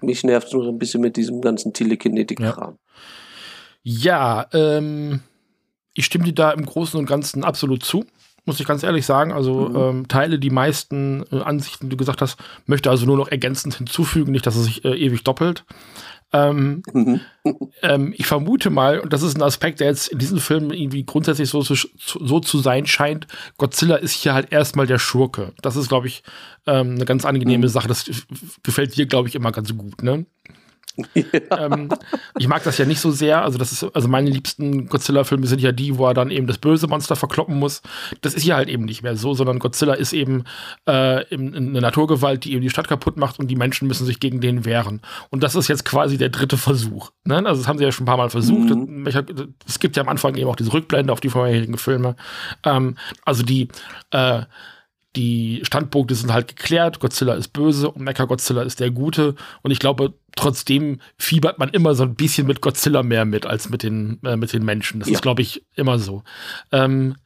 [0.00, 2.78] Mich nervt es nur ein bisschen mit diesem ganzen Telekinetik-Kram.
[3.82, 5.20] Ja, ja ähm,
[5.94, 8.04] ich stimme dir da im Großen und Ganzen absolut zu.
[8.46, 9.32] Muss ich ganz ehrlich sagen.
[9.32, 9.76] Also mhm.
[9.76, 13.74] ähm, teile die meisten äh, Ansichten, die du gesagt hast, möchte also nur noch ergänzend
[13.74, 15.64] hinzufügen, nicht, dass es sich äh, ewig doppelt.
[16.34, 17.20] Ähm, mhm.
[17.82, 21.04] ähm, ich vermute mal, und das ist ein Aspekt, der jetzt in diesem Film irgendwie
[21.04, 25.52] grundsätzlich so, so, so zu sein scheint, Godzilla ist hier halt erstmal der Schurke.
[25.62, 26.24] Das ist, glaube ich,
[26.66, 27.70] ähm, eine ganz angenehme mhm.
[27.70, 27.86] Sache.
[27.86, 28.10] Das
[28.64, 30.26] gefällt dir, glaube ich, immer ganz gut, ne?
[31.14, 31.66] Ja.
[31.66, 31.88] Ähm,
[32.38, 33.42] ich mag das ja nicht so sehr.
[33.42, 36.58] Also, das ist, also meine liebsten Godzilla-Filme sind ja die, wo er dann eben das
[36.58, 37.82] böse Monster verkloppen muss.
[38.20, 40.44] Das ist hier halt eben nicht mehr so, sondern Godzilla ist eben
[40.86, 44.40] äh, eine Naturgewalt, die eben die Stadt kaputt macht und die Menschen müssen sich gegen
[44.40, 45.00] den wehren.
[45.30, 47.10] Und das ist jetzt quasi der dritte Versuch.
[47.24, 47.36] Ne?
[47.36, 48.70] Also, das haben sie ja schon ein paar Mal versucht.
[48.70, 49.06] Mhm.
[49.66, 52.16] Es gibt ja am Anfang eben auch diese Rückblende auf die vorherigen Filme.
[52.64, 53.68] Ähm, also, die
[54.10, 54.42] äh,
[55.16, 57.00] die Standpunkte sind halt geklärt.
[57.00, 59.34] Godzilla ist böse und Mecha Godzilla ist der Gute.
[59.62, 63.70] Und ich glaube, trotzdem fiebert man immer so ein bisschen mit Godzilla mehr mit als
[63.70, 65.00] mit den, äh, mit den Menschen.
[65.00, 65.14] Das ja.
[65.14, 66.22] ist, glaube ich, immer so.
[66.72, 67.16] Ähm,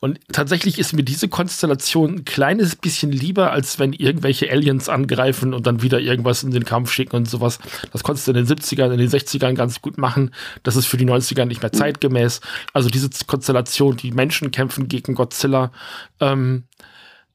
[0.00, 5.54] und tatsächlich ist mir diese Konstellation ein kleines bisschen lieber, als wenn irgendwelche Aliens angreifen
[5.54, 7.60] und dann wieder irgendwas in den Kampf schicken und sowas.
[7.92, 10.34] Das konntest du in den 70ern, in den 60ern ganz gut machen.
[10.64, 11.78] Das ist für die 90er nicht mehr mhm.
[11.78, 12.40] zeitgemäß.
[12.72, 15.70] Also diese Konstellation, die Menschen kämpfen gegen Godzilla,
[16.18, 16.64] ähm,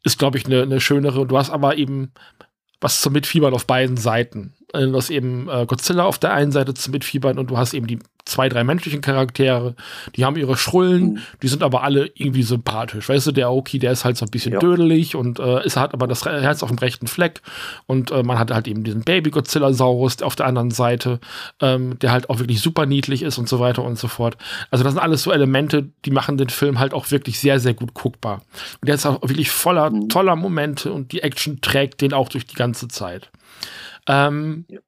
[0.03, 1.25] ist, glaube ich, eine ne schönere.
[1.25, 2.11] Du hast aber eben
[2.81, 4.56] was zum Mitfiebern auf beiden Seiten.
[4.73, 7.88] Du hast eben äh, Godzilla auf der einen Seite zum Mitfiebern und du hast eben
[7.88, 9.76] die zwei, drei menschlichen Charaktere,
[10.15, 11.19] die haben ihre Schrullen, mhm.
[11.41, 13.10] die sind aber alle irgendwie sympathisch.
[13.10, 14.60] Weißt du, der Aoki, der ist halt so ein bisschen ja.
[14.60, 17.41] dödelig und äh, ist, hat aber das Herz auf dem rechten Fleck.
[17.85, 21.19] Und äh, man hat halt eben diesen Baby-Godzilla-Saurus auf der anderen Seite,
[21.61, 24.38] ähm, der halt auch wirklich super niedlich ist und so weiter und so fort.
[24.69, 27.73] Also, das sind alles so Elemente, die machen den Film halt auch wirklich sehr, sehr
[27.73, 28.41] gut guckbar.
[28.81, 30.10] Und der ist auch wirklich voller mhm.
[30.10, 33.30] toller Momente und die Action trägt den auch durch die ganze Zeit.
[34.07, 34.79] Ähm, ja.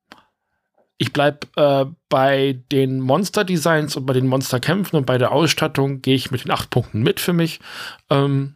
[1.01, 6.15] Ich bleibe äh, bei den Monster-Designs und bei den Monsterkämpfen und bei der Ausstattung gehe
[6.15, 7.61] ich mit den acht Punkten mit für mich.
[8.09, 8.55] Ähm,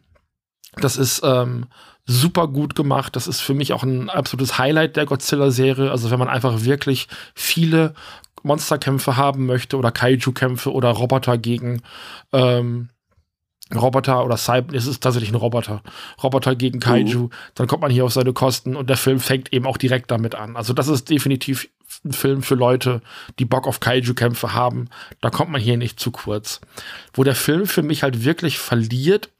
[0.76, 1.66] das ist ähm,
[2.04, 3.16] super gut gemacht.
[3.16, 5.90] Das ist für mich auch ein absolutes Highlight der Godzilla-Serie.
[5.90, 7.94] Also wenn man einfach wirklich viele
[8.42, 11.82] Monsterkämpfe haben möchte oder Kaiju-Kämpfe oder Roboter gegen
[12.32, 12.90] ähm,
[13.72, 15.82] Roboter oder Cyber, es ist tatsächlich ein Roboter.
[16.22, 17.30] Roboter gegen Kaiju, uh.
[17.54, 20.34] dann kommt man hier auf seine Kosten und der Film fängt eben auch direkt damit
[20.34, 20.56] an.
[20.56, 21.68] Also das ist definitiv
[22.04, 23.00] ein Film für Leute,
[23.38, 24.88] die Bock auf Kaiju-Kämpfe haben.
[25.20, 26.60] Da kommt man hier nicht zu kurz.
[27.14, 29.30] Wo der Film für mich halt wirklich verliert,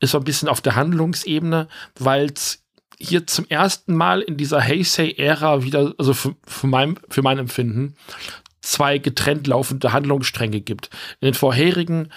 [0.00, 1.68] ist so ein bisschen auf der Handlungsebene,
[1.98, 2.64] weil es
[2.98, 7.94] hier zum ersten Mal in dieser Heisei-Ära wieder, also für, für, mein, für mein Empfinden,
[8.60, 10.90] zwei getrennt laufende Handlungsstränge gibt.
[11.20, 12.10] In den vorherigen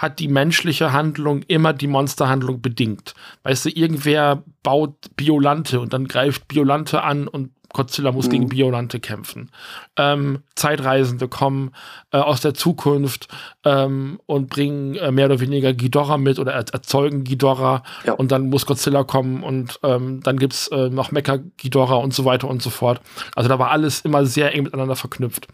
[0.00, 3.14] hat die menschliche Handlung immer die Monsterhandlung bedingt.
[3.42, 8.30] Weißt du, irgendwer baut Biolante und dann greift Biolante an und Godzilla muss mhm.
[8.30, 9.50] gegen Biolante kämpfen.
[9.96, 11.72] Ähm, Zeitreisende kommen
[12.12, 13.28] äh, aus der Zukunft
[13.64, 18.14] ähm, und bringen äh, mehr oder weniger Ghidorah mit oder er erzeugen Ghidorah ja.
[18.14, 22.12] und dann muss Godzilla kommen und ähm, dann gibt es äh, noch Mecha Ghidorah und
[22.12, 23.00] so weiter und so fort.
[23.36, 25.48] Also da war alles immer sehr eng miteinander verknüpft.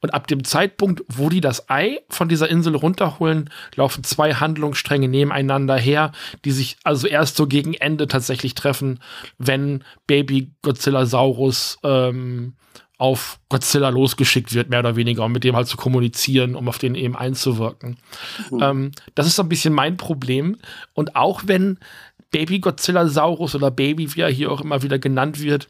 [0.00, 5.08] Und ab dem Zeitpunkt, wo die das Ei von dieser Insel runterholen, laufen zwei Handlungsstränge
[5.08, 6.12] nebeneinander her,
[6.44, 9.00] die sich also erst so gegen Ende tatsächlich treffen,
[9.38, 12.54] wenn Baby Godzilla Saurus ähm,
[12.98, 16.78] auf Godzilla losgeschickt wird, mehr oder weniger, um mit dem halt zu kommunizieren, um auf
[16.78, 17.96] den eben einzuwirken.
[18.50, 18.62] Mhm.
[18.62, 20.56] Ähm, das ist so ein bisschen mein Problem.
[20.94, 21.78] Und auch wenn
[22.30, 25.68] Baby Godzilla Saurus oder Baby, wie er hier auch immer wieder genannt wird,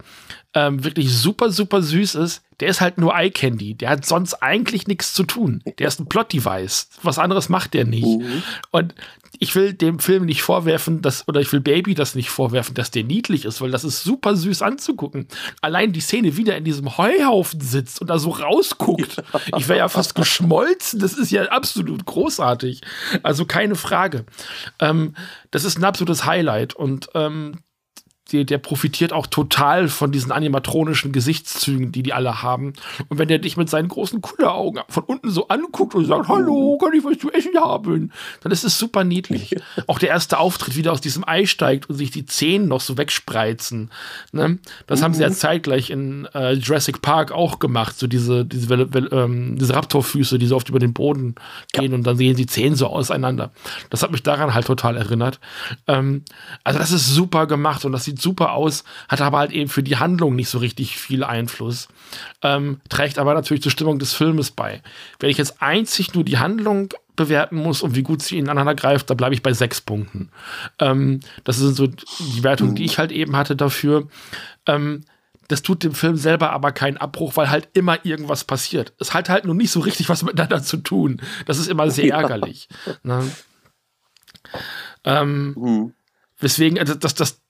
[0.55, 3.75] ähm, wirklich super, super süß ist, der ist halt nur Eye Candy.
[3.75, 5.63] Der hat sonst eigentlich nichts zu tun.
[5.79, 6.91] Der ist ein Plot-Device.
[7.03, 8.07] Was anderes macht der nicht.
[8.07, 8.43] Mhm.
[8.71, 8.95] Und
[9.43, 12.93] ich will dem Film nicht vorwerfen, dass, oder ich will Baby das nicht vorwerfen, dass
[12.93, 15.27] der niedlich ist, weil das ist super süß anzugucken.
[15.61, 19.21] Allein die Szene, wie der in diesem Heuhaufen sitzt und da so rausguckt.
[19.57, 21.01] Ich wäre ja fast geschmolzen.
[21.01, 22.83] Das ist ja absolut großartig.
[23.25, 24.25] Also keine Frage.
[24.79, 25.17] Ähm,
[25.51, 27.57] das ist ein absolutes Highlight und ähm,
[28.33, 32.73] der, der profitiert auch total von diesen animatronischen Gesichtszügen, die die alle haben.
[33.09, 36.79] Und wenn der dich mit seinen großen Kulleraugen von unten so anguckt und sagt, hallo,
[36.79, 38.11] kann ich was zu essen haben?
[38.41, 39.55] Dann ist es super niedlich.
[39.87, 42.81] auch der erste Auftritt, wie der aus diesem Ei steigt und sich die Zähne noch
[42.81, 43.91] so wegspreizen.
[44.33, 44.59] Ne?
[44.87, 45.05] Das mhm.
[45.05, 45.35] haben sie ja mhm.
[45.35, 47.99] zeitgleich in äh, Jurassic Park auch gemacht.
[47.99, 51.35] So diese, diese, ähm, diese Raptorfüße, die so oft über den Boden
[51.73, 51.99] gehen ja.
[51.99, 53.51] und dann sehen die Zähne so auseinander.
[53.91, 55.39] Das hat mich daran halt total erinnert.
[55.87, 56.25] Ähm,
[56.65, 59.83] also das ist super gemacht und das sieht super aus, hat aber halt eben für
[59.83, 61.89] die Handlung nicht so richtig viel Einfluss.
[62.43, 64.83] Ähm, trägt aber natürlich zur Stimmung des Filmes bei.
[65.19, 69.11] Wenn ich jetzt einzig nur die Handlung bewerten muss und wie gut sie ineinander greift,
[69.11, 70.31] da bleibe ich bei sechs Punkten.
[70.79, 74.09] Ähm, das sind so die Wertung, die ich halt eben hatte dafür.
[74.67, 75.05] Ähm,
[75.49, 78.95] das tut dem Film selber aber keinen Abbruch, weil halt immer irgendwas passiert.
[78.99, 81.21] Es hat halt nur nicht so richtig was miteinander zu tun.
[81.45, 82.69] Das ist immer sehr ärgerlich.
[83.03, 83.31] Ne?
[85.05, 85.95] Ähm, mhm.
[86.39, 87.41] Weswegen, also das, das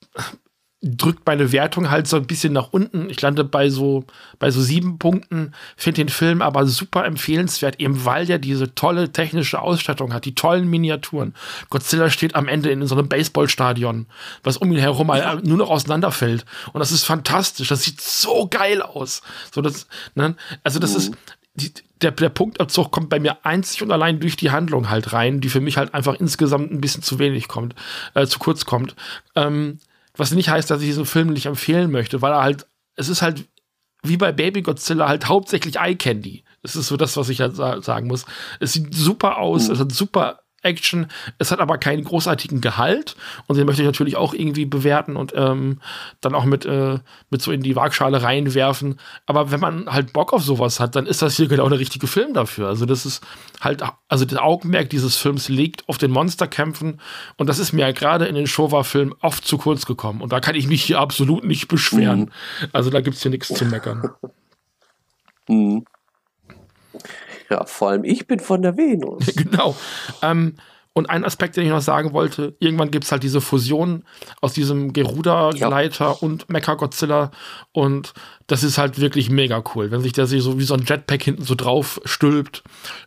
[0.83, 3.09] drückt meine Wertung halt so ein bisschen nach unten.
[3.09, 4.05] Ich lande bei so,
[4.41, 9.13] bei so sieben Punkten, finde den Film aber super empfehlenswert, eben weil der diese tolle
[9.13, 11.35] technische Ausstattung hat, die tollen Miniaturen.
[11.71, 14.07] Godzilla steht am Ende in so einem Baseballstadion,
[14.43, 15.37] was um ihn herum ja.
[15.43, 16.45] nur noch auseinanderfällt.
[16.73, 17.69] Und das ist fantastisch.
[17.69, 19.23] Das sieht so geil aus.
[19.55, 19.87] So, das,
[20.17, 20.35] ne?
[20.65, 20.97] Also, das mhm.
[20.99, 21.13] ist,
[21.55, 25.41] die, der, der Punktabzug kommt bei mir einzig und allein durch die Handlung halt rein,
[25.41, 27.77] die für mich halt einfach insgesamt ein bisschen zu wenig kommt,
[28.15, 28.97] äh, zu kurz kommt.
[29.37, 29.79] Ähm,
[30.17, 32.67] was nicht heißt, dass ich diesen Film nicht empfehlen möchte, weil er halt,
[32.97, 33.45] es ist halt
[34.03, 36.45] wie bei Baby Godzilla halt hauptsächlich Eye Candy.
[36.63, 38.25] Das ist so das, was ich halt sagen muss.
[38.59, 39.75] Es sieht super aus, mhm.
[39.75, 41.07] es hat super Action.
[41.39, 43.17] Es hat aber keinen großartigen Gehalt
[43.47, 45.81] und den möchte ich natürlich auch irgendwie bewerten und ähm,
[46.21, 46.99] dann auch mit, äh,
[47.31, 48.99] mit so in die Waagschale reinwerfen.
[49.27, 52.07] Aber wenn man halt Bock auf sowas hat, dann ist das hier genau der richtige
[52.07, 52.69] Film dafür.
[52.69, 53.23] Also das ist
[53.61, 57.01] halt, also das Augenmerk dieses Films liegt auf den Monsterkämpfen
[57.37, 60.41] und das ist mir ja gerade in den Showa-Filmen oft zu kurz gekommen und da
[60.41, 62.21] kann ich mich hier absolut nicht beschweren.
[62.21, 62.29] Mhm.
[62.73, 64.11] Also da gibt es hier nichts zu meckern.
[65.49, 65.85] Mhm.
[67.53, 69.27] Ja, vor allem ich bin von der Venus.
[69.37, 69.77] genau.
[70.23, 70.55] Ähm,
[70.95, 74.05] und ein Aspekt, den ich noch sagen wollte, irgendwann gibt es halt diese Fusion
[74.41, 76.11] aus diesem Geruda-Gleiter ja.
[76.13, 77.31] und Mecha-Godzilla
[77.73, 78.15] und
[78.47, 81.23] das ist halt wirklich mega cool, wenn sich der sich so wie so ein Jetpack
[81.23, 82.63] hinten so drauf stülpt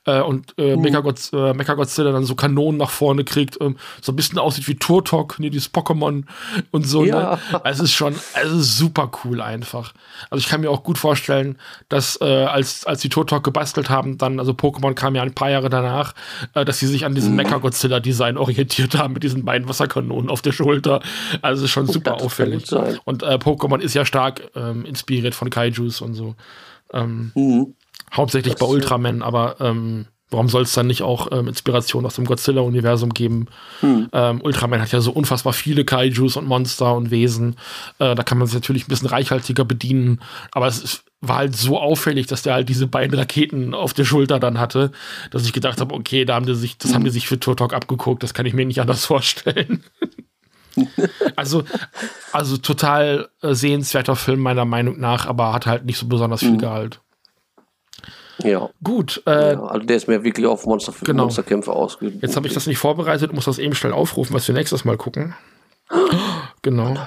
[0.06, 0.82] äh, und äh, mhm.
[0.82, 4.76] Mechagodzilla, äh, Mechagodzilla dann so Kanonen nach vorne kriegt, ähm, so ein bisschen aussieht wie
[4.76, 6.24] Turtok, nee, dieses Pokémon
[6.72, 7.02] und so.
[7.02, 7.10] Ne?
[7.10, 7.40] Ja.
[7.52, 7.62] Ne?
[7.64, 9.94] Es ist schon, es ist super cool einfach.
[10.30, 11.58] Also ich kann mir auch gut vorstellen,
[11.90, 15.50] dass äh, als, als die Turtok gebastelt haben, dann, also Pokémon kam ja ein paar
[15.50, 16.14] Jahre danach,
[16.54, 17.38] äh, dass sie sich an diesem mhm.
[17.38, 21.02] Mechagodzilla-Design orientiert haben mit diesen beiden Wasserkanonen auf der Schulter.
[21.42, 22.72] Also es ist schon super auffällig.
[23.04, 26.36] Und äh, Pokémon ist ja stark ähm, inspiriert von Kaijus und so.
[26.94, 27.74] Ähm, mhm.
[28.14, 32.16] Hauptsächlich das bei Ultraman, aber ähm, Warum soll es dann nicht auch ähm, Inspiration aus
[32.16, 33.46] dem Godzilla-Universum geben?
[33.82, 34.10] Hm.
[34.12, 37.58] Ähm, Ultraman hat ja so unfassbar viele Kaijus und Monster und Wesen.
[38.00, 40.22] Äh, da kann man sich natürlich ein bisschen reichhaltiger bedienen.
[40.52, 44.04] Aber es ist, war halt so auffällig, dass der halt diese beiden Raketen auf der
[44.04, 44.92] Schulter dann hatte,
[45.30, 46.96] dass ich gedacht habe, okay, da haben die sich, das hm.
[46.96, 48.24] haben die sich für Turtok abgeguckt.
[48.24, 49.84] Das kann ich mir nicht anders vorstellen.
[51.36, 51.64] also,
[52.32, 56.52] also total äh, sehenswerter Film meiner Meinung nach, aber hat halt nicht so besonders viel
[56.52, 56.60] mhm.
[56.60, 57.02] Gehalt.
[58.44, 58.70] Ja.
[58.84, 59.24] Gut.
[59.26, 61.24] Äh, ja, also der ist mir wirklich auf Monster genau.
[61.24, 62.20] Monsterkämpfe ausgegangen.
[62.22, 64.98] Jetzt habe ich das nicht vorbereitet, muss das eben schnell aufrufen, was wir nächstes Mal
[64.98, 65.34] gucken.
[66.62, 66.98] genau.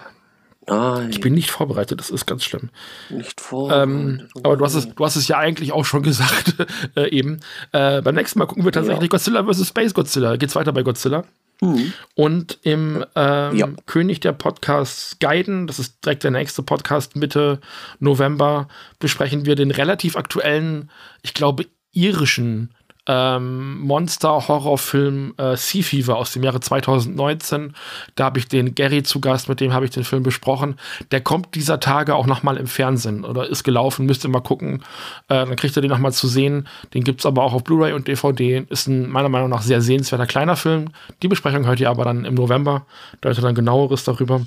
[0.67, 1.09] Nein.
[1.11, 2.69] Ich bin nicht vorbereitet, das ist ganz schlimm.
[3.09, 3.89] Nicht vorbereitet.
[3.89, 6.55] Ähm, aber du hast, es, du hast es ja eigentlich auch schon gesagt,
[6.97, 7.41] äh, eben.
[7.73, 9.09] Äh, beim nächsten Mal gucken wir tatsächlich ja.
[9.09, 9.69] Godzilla vs.
[9.69, 10.37] Space Godzilla.
[10.37, 11.25] Geht's weiter bei Godzilla?
[11.61, 11.93] Mhm.
[12.15, 13.69] Und im ähm, ja.
[13.87, 17.61] König der Podcasts Guiden, das ist direkt der nächste Podcast Mitte
[17.99, 18.69] November,
[18.99, 20.91] besprechen wir den relativ aktuellen,
[21.23, 22.75] ich glaube, irischen
[23.09, 27.75] ähm, Monster-Horrorfilm äh, Sea Fever aus dem Jahre 2019.
[28.15, 30.79] Da habe ich den Gary zu Gast, mit dem habe ich den Film besprochen.
[31.11, 34.83] Der kommt dieser Tage auch nochmal im Fernsehen oder ist gelaufen, müsst ihr mal gucken.
[35.29, 36.69] Äh, dann kriegt ihr den nochmal zu sehen.
[36.93, 38.67] Den gibt es aber auch auf Blu-ray und DVD.
[38.69, 40.91] Ist ein meiner Meinung nach sehr sehenswerter kleiner Film.
[41.23, 42.87] Die Besprechung hört ihr aber dann im November.
[43.21, 44.43] Da hört ihr dann genaueres darüber.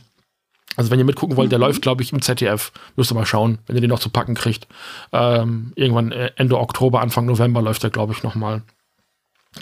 [0.78, 1.66] Also wenn ihr mitgucken wollt, der mhm.
[1.66, 2.72] läuft, glaube ich, im ZDF.
[2.96, 4.68] Müsst ihr mal schauen, wenn ihr den noch zu packen kriegt.
[5.12, 8.62] Ähm, irgendwann äh, Ende Oktober, Anfang November läuft der, glaube ich, noch mal.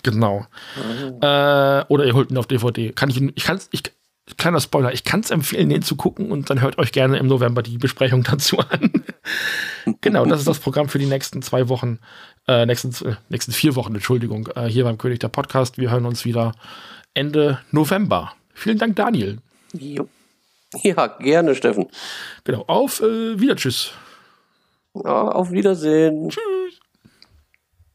[0.03, 0.45] Genau.
[0.75, 1.17] Mhm.
[1.21, 2.91] Äh, oder ihr holt ihn auf DVD.
[2.91, 3.83] Kann ich, ich kann ich,
[4.37, 7.27] kleiner Spoiler, ich kann es empfehlen, den zu gucken und dann hört euch gerne im
[7.27, 8.91] November die Besprechung dazu an.
[10.01, 11.99] genau, das ist das Programm für die nächsten zwei Wochen,
[12.47, 15.77] äh, nächsten, äh, nächsten vier Wochen, Entschuldigung, äh, hier beim König der Podcast.
[15.77, 16.53] Wir hören uns wieder
[17.13, 18.33] Ende November.
[18.53, 19.39] Vielen Dank, Daniel.
[19.73, 20.07] Jo.
[20.83, 21.87] Ja, gerne, Steffen.
[22.43, 22.63] Genau.
[22.67, 23.55] Auf äh, wieder.
[23.55, 23.91] Tschüss.
[24.93, 26.29] Ja, auf Wiedersehen.
[26.29, 26.79] Tschüss.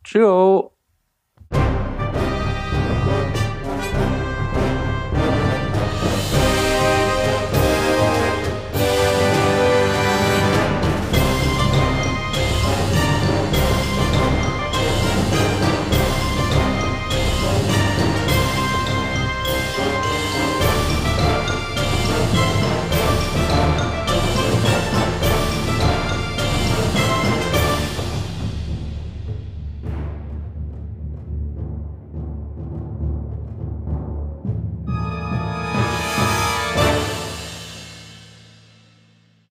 [0.04, 0.73] Ciao.